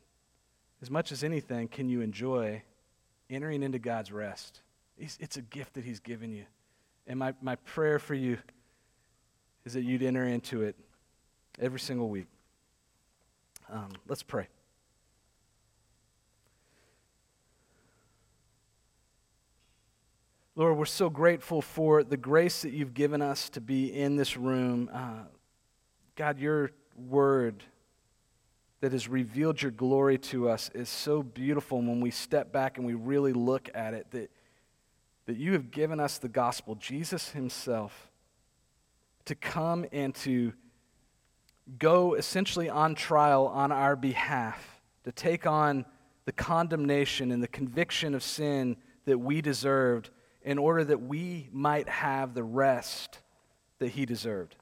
As 0.82 0.90
much 0.90 1.12
as 1.12 1.24
anything, 1.24 1.68
can 1.68 1.90
you 1.90 2.02
enjoy 2.02 2.64
entering 3.30 3.64
into 3.64 3.80
God's 3.80 4.12
rest? 4.12 4.62
It's, 4.98 5.38
a 5.38 5.42
gift 5.42 5.76
that 5.76 5.84
He's 5.84 6.00
given 6.00 6.32
you. 6.32 6.46
And 7.08 7.20
my, 7.20 7.34
my 7.42 7.56
prayer 7.56 8.00
for 8.00 8.14
you 8.14 8.38
is 9.66 9.74
that 9.74 9.84
you'd 9.84 10.04
enter 10.04 10.26
into 10.26 10.64
it 10.64 10.76
every 11.60 11.80
single 11.80 12.10
week. 12.10 12.28
Um, 13.70 13.90
let's 14.08 14.24
pray. 14.24 14.48
Lord, 20.60 20.78
we're 20.78 20.84
so 20.84 21.10
grateful 21.10 21.62
for 21.62 22.03
the 22.03 22.18
grace 22.18 22.64
that 22.64 22.74
you've 22.74 22.93
given 22.93 23.22
us 23.22 23.49
to 23.51 23.62
be 23.62 23.93
in 23.93 24.18
this 24.18 24.36
room. 24.36 24.89
Uh, 24.93 25.24
God, 26.18 26.38
your 26.38 26.72
word 26.97 27.64
that 28.82 28.91
has 28.91 29.07
revealed 29.07 29.62
your 29.62 29.72
glory 29.72 30.18
to 30.18 30.49
us 30.49 30.70
is 30.76 30.89
so 30.89 31.24
beautiful. 31.24 31.80
And 31.80 31.88
when 31.88 32.01
we 32.01 32.12
step 32.12 32.51
back 32.51 32.78
and 32.78 32.86
we 32.86 32.93
really 32.93 33.32
look 33.32 33.70
at 33.74 33.93
it, 33.93 34.12
that, 34.12 34.32
that 35.28 35.38
you 35.38 35.53
have 35.53 35.72
given 35.72 35.97
us 35.97 36.18
the 36.18 36.28
gospel, 36.28 36.76
Jesus 36.76 37.30
himself, 37.30 38.12
to 39.24 39.36
come 39.36 39.86
and 39.93 40.14
to 40.16 40.51
go 41.78 42.16
essentially 42.16 42.68
on 42.70 42.95
trial 42.95 43.47
on 43.47 43.72
our 43.72 43.95
behalf, 43.95 44.82
to 45.05 45.14
take 45.14 45.47
on 45.47 45.86
the 46.26 46.34
condemnation 46.34 47.32
and 47.32 47.41
the 47.41 47.47
conviction 47.47 48.14
of 48.14 48.24
sin 48.24 48.76
that 49.05 49.20
we 49.20 49.41
deserved 49.41 50.10
in 50.50 50.58
order 50.58 50.84
that 50.84 51.00
we 51.00 51.47
might 51.52 51.88
have 51.88 52.34
the 52.34 52.43
rest 52.43 53.20
that 53.78 53.89
he 53.89 54.04
deserved. 54.04 54.56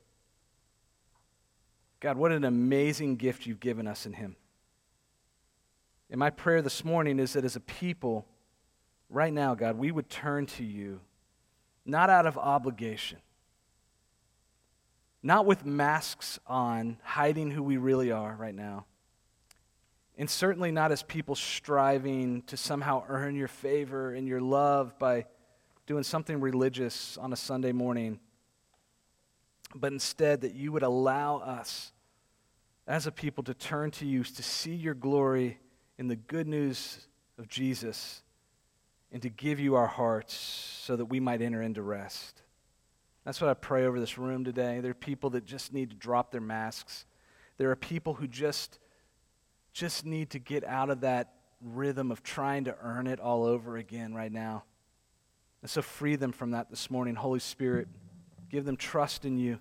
God, 2.02 2.18
what 2.18 2.34
an 2.34 2.44
amazing 2.44 3.16
gift 3.16 3.46
you've 3.46 3.62
given 3.62 3.88
us 3.88 4.06
in 4.06 4.12
him. 4.12 4.36
And 6.10 6.20
my 6.20 6.30
prayer 6.30 6.62
this 6.62 6.84
morning 6.84 7.20
is 7.20 7.32
that 7.34 7.46
as 7.46 7.56
a 7.56 7.62
people, 7.62 8.26
right 9.10 9.32
now, 9.32 9.56
God, 9.56 9.78
we 9.78 9.94
would 9.94 10.10
turn 10.10 10.46
to 10.58 10.64
you, 10.66 11.00
not 11.86 12.10
out 12.10 12.26
of 12.26 12.38
obligation, 12.38 13.20
not 15.24 15.46
with 15.46 15.66
masks 15.66 16.38
on, 16.48 16.98
hiding 17.02 17.50
who 17.50 17.64
we 17.64 17.78
really 17.78 18.12
are 18.12 18.36
right 18.38 18.56
now, 18.56 18.84
and 20.18 20.30
certainly 20.30 20.70
not 20.70 20.92
as 20.92 21.02
people 21.02 21.34
striving 21.34 22.42
to 22.48 22.58
somehow 22.58 23.06
earn 23.08 23.38
your 23.38 23.48
favor 23.48 24.14
and 24.14 24.28
your 24.28 24.42
love 24.42 25.00
by 25.00 25.26
doing 25.88 26.04
something 26.04 26.40
religious 26.40 27.18
on 27.18 27.34
a 27.34 27.36
Sunday 27.36 27.72
morning, 27.72 28.20
but 29.74 29.92
instead 29.92 30.42
that 30.42 30.54
you 30.54 30.72
would 30.72 30.84
allow 30.84 31.38
us 31.38 31.94
as 32.86 33.08
a 33.08 33.12
people 33.12 33.44
to 33.46 33.54
turn 33.54 33.90
to 33.92 34.06
you, 34.06 34.24
to 34.24 34.44
see 34.44 34.76
your 34.76 34.94
glory 34.94 35.58
in 35.98 36.08
the 36.08 36.16
good 36.16 36.48
news 36.48 37.08
of 37.40 37.48
Jesus, 37.48 38.22
and 39.12 39.22
to 39.22 39.30
give 39.30 39.60
you 39.60 39.76
our 39.76 39.88
hearts 39.88 40.36
so 40.36 40.98
that 40.98 41.06
we 41.06 41.20
might 41.20 41.42
enter 41.42 41.62
into 41.62 41.82
rest. 41.82 42.42
That's 43.24 43.40
what 43.40 43.50
I 43.50 43.54
pray 43.54 43.86
over 43.86 44.00
this 44.00 44.18
room 44.18 44.44
today. 44.44 44.82
There 44.82 44.92
are 44.92 44.94
people 44.94 45.30
that 45.32 45.46
just 45.46 45.74
need 45.74 45.90
to 45.92 45.96
drop 45.96 46.32
their 46.32 46.42
masks. 46.42 47.06
There 47.58 47.72
are 47.72 47.76
people 47.76 48.14
who 48.14 48.28
just 48.28 48.80
just 49.74 50.06
need 50.06 50.32
to 50.32 50.40
get 50.40 50.64
out 50.64 50.90
of 50.90 51.02
that 51.02 51.34
rhythm 51.62 52.12
of 52.12 52.24
trying 52.24 52.64
to 52.64 52.76
earn 52.82 53.06
it 53.06 53.20
all 53.20 53.46
over 53.46 53.78
again 53.78 54.14
right 54.14 54.32
now. 54.32 54.64
And 55.62 55.70
so 55.70 55.82
free 55.82 56.16
them 56.16 56.32
from 56.32 56.52
that 56.52 56.70
this 56.70 56.90
morning. 56.92 57.16
Holy 57.16 57.40
Spirit, 57.40 57.88
give 58.50 58.66
them 58.66 58.78
trust 58.78 59.26
in 59.26 59.38
you 59.38 59.60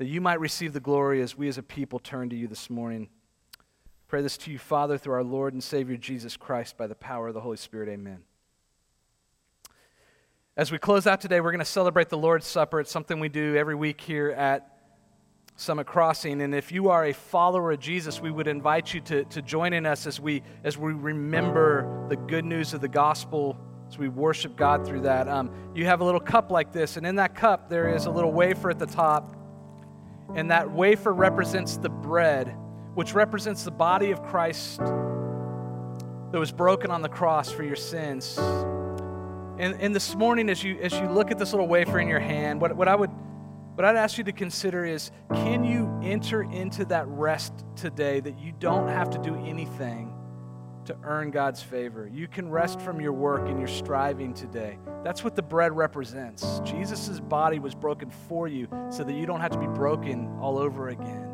that 0.00 0.06
you 0.06 0.20
might 0.22 0.40
receive 0.40 0.72
the 0.72 0.80
glory 0.80 1.20
as 1.20 1.36
we 1.36 1.46
as 1.46 1.58
a 1.58 1.62
people 1.62 1.98
turn 1.98 2.30
to 2.30 2.34
you 2.34 2.48
this 2.48 2.70
morning. 2.70 3.10
Pray 4.08 4.22
this 4.22 4.38
to 4.38 4.50
you, 4.50 4.58
Father, 4.58 4.96
through 4.96 5.12
our 5.12 5.22
Lord 5.22 5.52
and 5.52 5.62
Savior 5.62 5.98
Jesus 5.98 6.38
Christ 6.38 6.78
by 6.78 6.86
the 6.86 6.94
power 6.94 7.28
of 7.28 7.34
the 7.34 7.40
Holy 7.42 7.58
Spirit. 7.58 7.90
Amen. 7.90 8.20
As 10.56 10.72
we 10.72 10.78
close 10.78 11.06
out 11.06 11.20
today, 11.20 11.42
we're 11.42 11.52
going 11.52 11.58
to 11.58 11.66
celebrate 11.66 12.08
the 12.08 12.16
Lord's 12.16 12.46
Supper. 12.46 12.80
It's 12.80 12.90
something 12.90 13.20
we 13.20 13.28
do 13.28 13.56
every 13.56 13.74
week 13.74 14.00
here 14.00 14.30
at 14.30 14.78
Summit 15.54 15.86
Crossing. 15.86 16.40
And 16.40 16.54
if 16.54 16.72
you 16.72 16.88
are 16.88 17.04
a 17.04 17.12
follower 17.12 17.72
of 17.72 17.78
Jesus, 17.80 18.22
we 18.22 18.30
would 18.30 18.48
invite 18.48 18.94
you 18.94 19.02
to, 19.02 19.24
to 19.26 19.42
join 19.42 19.74
in 19.74 19.84
us 19.84 20.06
as 20.06 20.18
we, 20.18 20.42
as 20.64 20.78
we 20.78 20.94
remember 20.94 22.06
the 22.08 22.16
good 22.16 22.46
news 22.46 22.72
of 22.72 22.80
the 22.80 22.88
gospel 22.88 23.58
as 23.90 23.98
we 23.98 24.08
worship 24.08 24.56
God 24.56 24.86
through 24.86 25.00
that. 25.00 25.26
Um, 25.26 25.50
you 25.74 25.84
have 25.86 26.00
a 26.00 26.04
little 26.04 26.20
cup 26.20 26.52
like 26.52 26.72
this, 26.72 26.96
and 26.96 27.04
in 27.04 27.16
that 27.16 27.34
cup, 27.34 27.68
there 27.68 27.92
is 27.92 28.06
a 28.06 28.10
little 28.10 28.30
wafer 28.32 28.70
at 28.70 28.78
the 28.78 28.86
top. 28.86 29.36
And 30.36 30.52
that 30.52 30.70
wafer 30.70 31.12
represents 31.12 31.76
the 31.76 31.88
bread, 31.88 32.54
which 32.94 33.14
represents 33.14 33.64
the 33.64 33.72
body 33.72 34.12
of 34.12 34.22
Christ 34.22 34.78
that 34.78 36.38
was 36.38 36.52
broken 36.52 36.92
on 36.92 37.02
the 37.02 37.08
cross 37.08 37.50
for 37.50 37.64
your 37.64 37.74
sins. 37.74 38.38
And, 39.58 39.74
and 39.80 39.92
this 39.92 40.14
morning, 40.14 40.48
as 40.50 40.62
you, 40.62 40.78
as 40.80 40.92
you 40.92 41.08
look 41.08 41.32
at 41.32 41.38
this 41.38 41.52
little 41.52 41.66
wafer 41.66 41.98
in 41.98 42.06
your 42.06 42.20
hand, 42.20 42.60
what, 42.60 42.76
what, 42.76 42.86
I 42.86 42.94
would, 42.94 43.10
what 43.74 43.84
I'd 43.84 43.96
ask 43.96 44.18
you 44.18 44.24
to 44.24 44.32
consider 44.32 44.84
is 44.84 45.10
can 45.34 45.64
you 45.64 46.00
enter 46.00 46.44
into 46.44 46.84
that 46.86 47.08
rest 47.08 47.64
today 47.74 48.20
that 48.20 48.38
you 48.38 48.52
don't 48.60 48.86
have 48.86 49.10
to 49.10 49.18
do 49.18 49.34
anything? 49.34 50.14
To 50.90 50.96
earn 51.04 51.30
God's 51.30 51.62
favor. 51.62 52.10
You 52.12 52.26
can 52.26 52.50
rest 52.50 52.80
from 52.80 53.00
your 53.00 53.12
work 53.12 53.48
and 53.48 53.58
your 53.58 53.68
striving 53.68 54.34
today. 54.34 54.76
That's 55.04 55.22
what 55.22 55.36
the 55.36 55.42
bread 55.42 55.76
represents. 55.76 56.60
Jesus' 56.64 57.20
body 57.20 57.60
was 57.60 57.76
broken 57.76 58.10
for 58.10 58.48
you 58.48 58.66
so 58.90 59.04
that 59.04 59.12
you 59.12 59.24
don't 59.24 59.40
have 59.40 59.52
to 59.52 59.58
be 59.58 59.68
broken 59.68 60.28
all 60.40 60.58
over 60.58 60.88
again. 60.88 61.28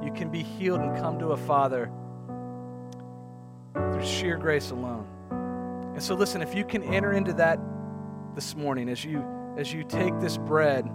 You 0.00 0.12
can 0.12 0.30
be 0.30 0.44
healed 0.44 0.80
and 0.80 0.96
come 0.96 1.18
to 1.18 1.28
a 1.28 1.36
Father 1.36 1.90
through 3.74 4.06
sheer 4.06 4.36
grace 4.36 4.70
alone. 4.70 5.06
And 5.94 6.02
so 6.02 6.14
listen, 6.14 6.40
if 6.40 6.54
you 6.54 6.64
can 6.64 6.84
enter 6.84 7.12
into 7.12 7.32
that 7.32 7.58
this 8.36 8.54
morning 8.54 8.88
as 8.88 9.04
you 9.04 9.24
as 9.58 9.72
you 9.72 9.82
take 9.82 10.18
this 10.20 10.38
bread, 10.38 10.88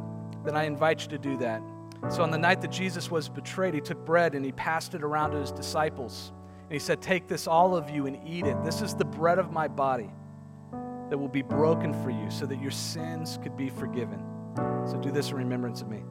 then 0.45 0.55
I 0.55 0.63
invite 0.63 1.01
you 1.01 1.09
to 1.09 1.17
do 1.17 1.37
that. 1.39 1.61
So 2.09 2.23
on 2.23 2.31
the 2.31 2.37
night 2.37 2.61
that 2.61 2.71
Jesus 2.71 3.11
was 3.11 3.27
betrayed, 3.27 3.73
he 3.73 3.81
took 3.81 4.05
bread 4.05 4.35
and 4.35 4.45
he 4.45 4.53
passed 4.53 4.95
it 4.95 5.03
around 5.03 5.31
to 5.31 5.37
his 5.37 5.51
disciples. 5.51 6.31
And 6.65 6.73
he 6.73 6.79
said, 6.79 7.01
Take 7.01 7.27
this, 7.27 7.47
all 7.47 7.75
of 7.75 7.89
you, 7.89 8.07
and 8.07 8.19
eat 8.27 8.45
it. 8.45 8.57
This 8.63 8.81
is 8.81 8.95
the 8.95 9.05
bread 9.05 9.37
of 9.37 9.51
my 9.51 9.67
body 9.67 10.09
that 11.09 11.17
will 11.17 11.29
be 11.29 11.43
broken 11.43 11.93
for 12.03 12.09
you 12.09 12.31
so 12.31 12.47
that 12.47 12.59
your 12.59 12.71
sins 12.71 13.37
could 13.43 13.55
be 13.55 13.69
forgiven. 13.69 14.23
So 14.87 14.97
do 14.97 15.11
this 15.11 15.29
in 15.29 15.37
remembrance 15.37 15.81
of 15.81 15.89
me. 15.89 16.03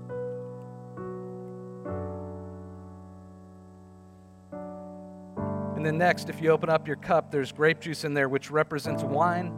And 5.74 5.84
then 5.84 5.98
next, 5.98 6.30
if 6.30 6.40
you 6.40 6.50
open 6.50 6.70
up 6.70 6.86
your 6.86 6.96
cup, 6.96 7.30
there's 7.30 7.50
grape 7.50 7.80
juice 7.80 8.04
in 8.04 8.14
there, 8.14 8.28
which 8.28 8.50
represents 8.50 9.02
wine, 9.02 9.52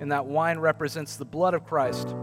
and 0.00 0.10
that 0.10 0.26
wine 0.26 0.58
represents 0.58 1.16
the 1.16 1.24
blood 1.24 1.54
of 1.54 1.64
Christ. 1.64 2.14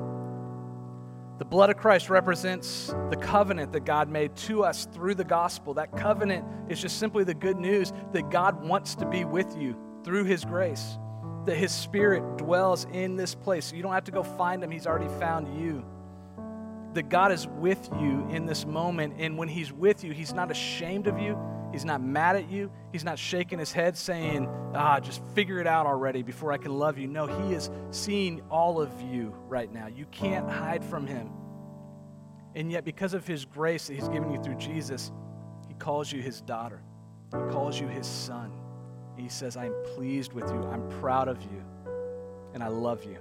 The 1.40 1.46
blood 1.46 1.72
of 1.72 1.78
Christ 1.78 2.10
represents 2.10 2.94
the 3.10 3.18
covenant 3.20 3.74
that 3.74 3.86
God 3.86 4.08
made 4.08 4.36
to 4.38 4.64
us 4.64 4.88
through 4.94 5.16
the 5.16 5.24
gospel. 5.24 5.74
That 5.74 5.92
covenant 5.92 6.46
is 6.70 6.80
just 6.80 7.00
simply 7.00 7.24
the 7.24 7.34
good 7.34 7.58
news 7.58 7.92
that 8.12 8.30
God 8.30 8.64
wants 8.64 8.94
to 8.96 9.08
be 9.08 9.26
with 9.26 9.58
you 9.58 9.76
through 10.04 10.26
His 10.26 10.46
grace, 10.46 10.98
that 11.46 11.58
His 11.58 11.72
Spirit 11.72 12.38
dwells 12.38 12.86
in 12.94 13.16
this 13.16 13.34
place. 13.34 13.66
So 13.66 13.76
you 13.76 13.82
don't 13.82 13.94
have 13.94 14.04
to 14.06 14.12
go 14.12 14.22
find 14.22 14.64
Him, 14.64 14.70
He's 14.70 14.86
already 14.86 15.12
found 15.20 15.60
you. 15.60 15.84
That 16.94 17.10
God 17.10 17.32
is 17.32 17.48
with 17.48 17.90
you 18.00 18.28
in 18.30 18.46
this 18.46 18.68
moment, 18.68 19.16
and 19.18 19.36
when 19.36 19.48
He's 19.48 19.74
with 19.74 20.04
you, 20.04 20.12
He's 20.12 20.34
not 20.34 20.52
ashamed 20.52 21.08
of 21.08 21.18
you. 21.18 21.36
He's 21.74 21.84
not 21.84 22.02
mad 22.02 22.36
at 22.36 22.52
you. 22.52 22.72
He's 22.92 23.04
not 23.04 23.18
shaking 23.18 23.58
his 23.58 23.72
head 23.72 23.98
saying, 23.98 24.48
ah, 24.76 25.00
just 25.00 25.24
figure 25.34 25.60
it 25.60 25.66
out 25.66 25.88
already 25.88 26.22
before 26.22 26.52
I 26.52 26.58
can 26.58 26.72
love 26.72 27.00
you. 27.00 27.08
No, 27.08 27.26
he 27.26 27.56
is 27.56 27.72
seeing 27.90 28.42
all 28.52 28.80
of 28.80 28.90
you 29.02 29.34
right 29.48 29.74
now. 29.74 29.88
You 29.88 30.06
can't 30.12 30.48
hide 30.48 30.86
from 30.86 31.08
him. 31.08 31.32
And 32.54 32.72
yet, 32.72 32.86
because 32.86 33.16
of 33.16 33.26
his 33.26 33.44
grace 33.44 33.88
that 33.88 33.96
he's 33.96 34.08
given 34.10 34.30
you 34.30 34.40
through 34.44 34.58
Jesus, 34.58 35.12
he 35.68 35.74
calls 35.74 36.12
you 36.12 36.22
his 36.22 36.42
daughter, 36.42 36.84
he 37.32 37.52
calls 37.52 37.80
you 37.80 37.88
his 37.88 38.06
son. 38.06 38.52
He 39.18 39.28
says, 39.28 39.58
I 39.58 39.66
am 39.66 39.76
pleased 39.96 40.32
with 40.34 40.48
you, 40.52 40.62
I'm 40.72 40.88
proud 41.02 41.28
of 41.28 41.42
you, 41.42 41.64
and 42.54 42.64
I 42.64 42.68
love 42.68 43.04
you. 43.04 43.18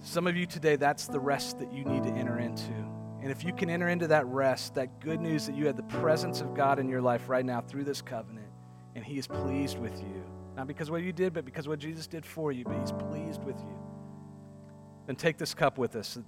Some 0.00 0.26
of 0.26 0.36
you 0.36 0.46
today, 0.46 0.74
that's 0.74 1.06
the 1.06 1.20
rest 1.20 1.60
that 1.60 1.72
you 1.72 1.84
need 1.84 2.02
to 2.02 2.10
enter 2.10 2.40
into. 2.40 2.97
And 3.20 3.32
if 3.32 3.44
you 3.44 3.52
can 3.52 3.68
enter 3.68 3.88
into 3.88 4.06
that 4.08 4.26
rest, 4.26 4.74
that 4.74 5.00
good 5.00 5.20
news 5.20 5.46
that 5.46 5.56
you 5.56 5.66
had 5.66 5.76
the 5.76 5.82
presence 5.82 6.40
of 6.40 6.54
God 6.54 6.78
in 6.78 6.88
your 6.88 7.00
life 7.00 7.28
right 7.28 7.44
now 7.44 7.60
through 7.60 7.84
this 7.84 8.00
covenant, 8.00 8.46
and 8.94 9.04
He 9.04 9.18
is 9.18 9.26
pleased 9.26 9.78
with 9.78 9.98
you, 10.00 10.24
not 10.56 10.66
because 10.66 10.90
what 10.90 11.02
you 11.02 11.12
did, 11.12 11.32
but 11.32 11.44
because 11.44 11.66
what 11.66 11.78
Jesus 11.78 12.06
did 12.06 12.24
for 12.24 12.52
you, 12.52 12.64
but 12.64 12.78
He's 12.78 12.92
pleased 12.92 13.42
with 13.42 13.58
you, 13.58 13.78
then 15.06 15.16
take 15.16 15.36
this 15.36 15.52
cup 15.52 15.78
with 15.78 15.96
us. 15.96 16.18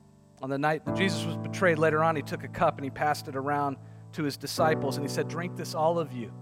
On 0.43 0.51
the 0.51 0.59
night 0.59 0.85
that 0.85 0.97
Jesus 0.97 1.25
was 1.25 1.37
betrayed 1.37 1.79
later 1.79 2.03
on, 2.03 2.17
He 2.17 2.23
took 2.23 2.43
a 2.43 2.49
cup 2.49 2.77
and 2.77 2.85
He 2.85 2.91
passed 2.91 3.29
it 3.29 3.37
around 3.37 3.77
to 4.13 4.25
His 4.25 4.37
disciples, 4.37 4.97
and 4.97 5.07
He 5.07 5.13
said, 5.13 5.29
Drink 5.29 5.57
this, 5.57 5.75
all 5.75 5.99
of 5.99 6.13
you. 6.13 6.33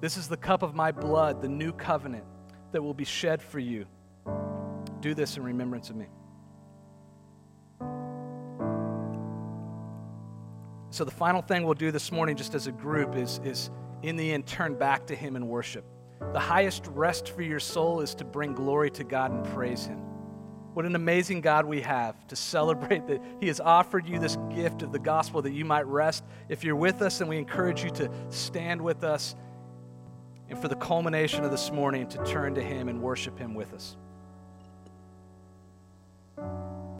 This 0.00 0.16
is 0.16 0.26
the 0.26 0.36
cup 0.36 0.62
of 0.62 0.74
my 0.74 0.90
blood, 0.90 1.42
the 1.42 1.48
new 1.48 1.72
covenant 1.72 2.24
that 2.72 2.82
will 2.82 2.94
be 2.94 3.04
shed 3.04 3.42
for 3.42 3.58
you. 3.58 3.86
Do 5.00 5.14
this 5.14 5.36
in 5.36 5.42
remembrance 5.42 5.90
of 5.90 5.96
me. 5.96 6.06
So 10.92 11.04
the 11.04 11.10
final 11.10 11.40
thing 11.40 11.64
we'll 11.64 11.72
do 11.72 11.90
this 11.90 12.12
morning, 12.12 12.36
just 12.36 12.54
as 12.54 12.66
a 12.66 12.72
group, 12.72 13.16
is, 13.16 13.40
is 13.44 13.70
in 14.02 14.16
the 14.16 14.30
end, 14.30 14.46
turn 14.46 14.74
back 14.74 15.06
to 15.06 15.16
Him 15.16 15.36
and 15.36 15.48
worship. 15.48 15.86
The 16.34 16.38
highest 16.38 16.86
rest 16.88 17.30
for 17.30 17.40
your 17.40 17.60
soul 17.60 18.02
is 18.02 18.14
to 18.16 18.26
bring 18.26 18.52
glory 18.52 18.90
to 18.90 19.02
God 19.02 19.30
and 19.30 19.42
praise 19.54 19.86
Him. 19.86 19.96
What 20.74 20.84
an 20.84 20.94
amazing 20.94 21.40
God 21.40 21.64
we 21.64 21.80
have 21.80 22.28
to 22.28 22.36
celebrate 22.36 23.06
that 23.06 23.22
He 23.40 23.46
has 23.46 23.58
offered 23.58 24.06
you 24.06 24.18
this 24.18 24.36
gift 24.54 24.82
of 24.82 24.92
the 24.92 24.98
gospel 24.98 25.40
that 25.40 25.52
you 25.52 25.64
might 25.64 25.86
rest. 25.86 26.24
If 26.50 26.62
you're 26.62 26.76
with 26.76 27.00
us, 27.00 27.20
then 27.20 27.28
we 27.28 27.38
encourage 27.38 27.82
you 27.82 27.90
to 27.92 28.10
stand 28.28 28.78
with 28.78 29.02
us 29.02 29.34
and 30.50 30.60
for 30.60 30.68
the 30.68 30.76
culmination 30.76 31.42
of 31.42 31.50
this 31.50 31.72
morning 31.72 32.06
to 32.08 32.22
turn 32.24 32.54
to 32.56 32.62
Him 32.62 32.90
and 32.90 33.00
worship 33.00 33.38
Him 33.38 33.54
with 33.54 33.72
us. 33.72 33.96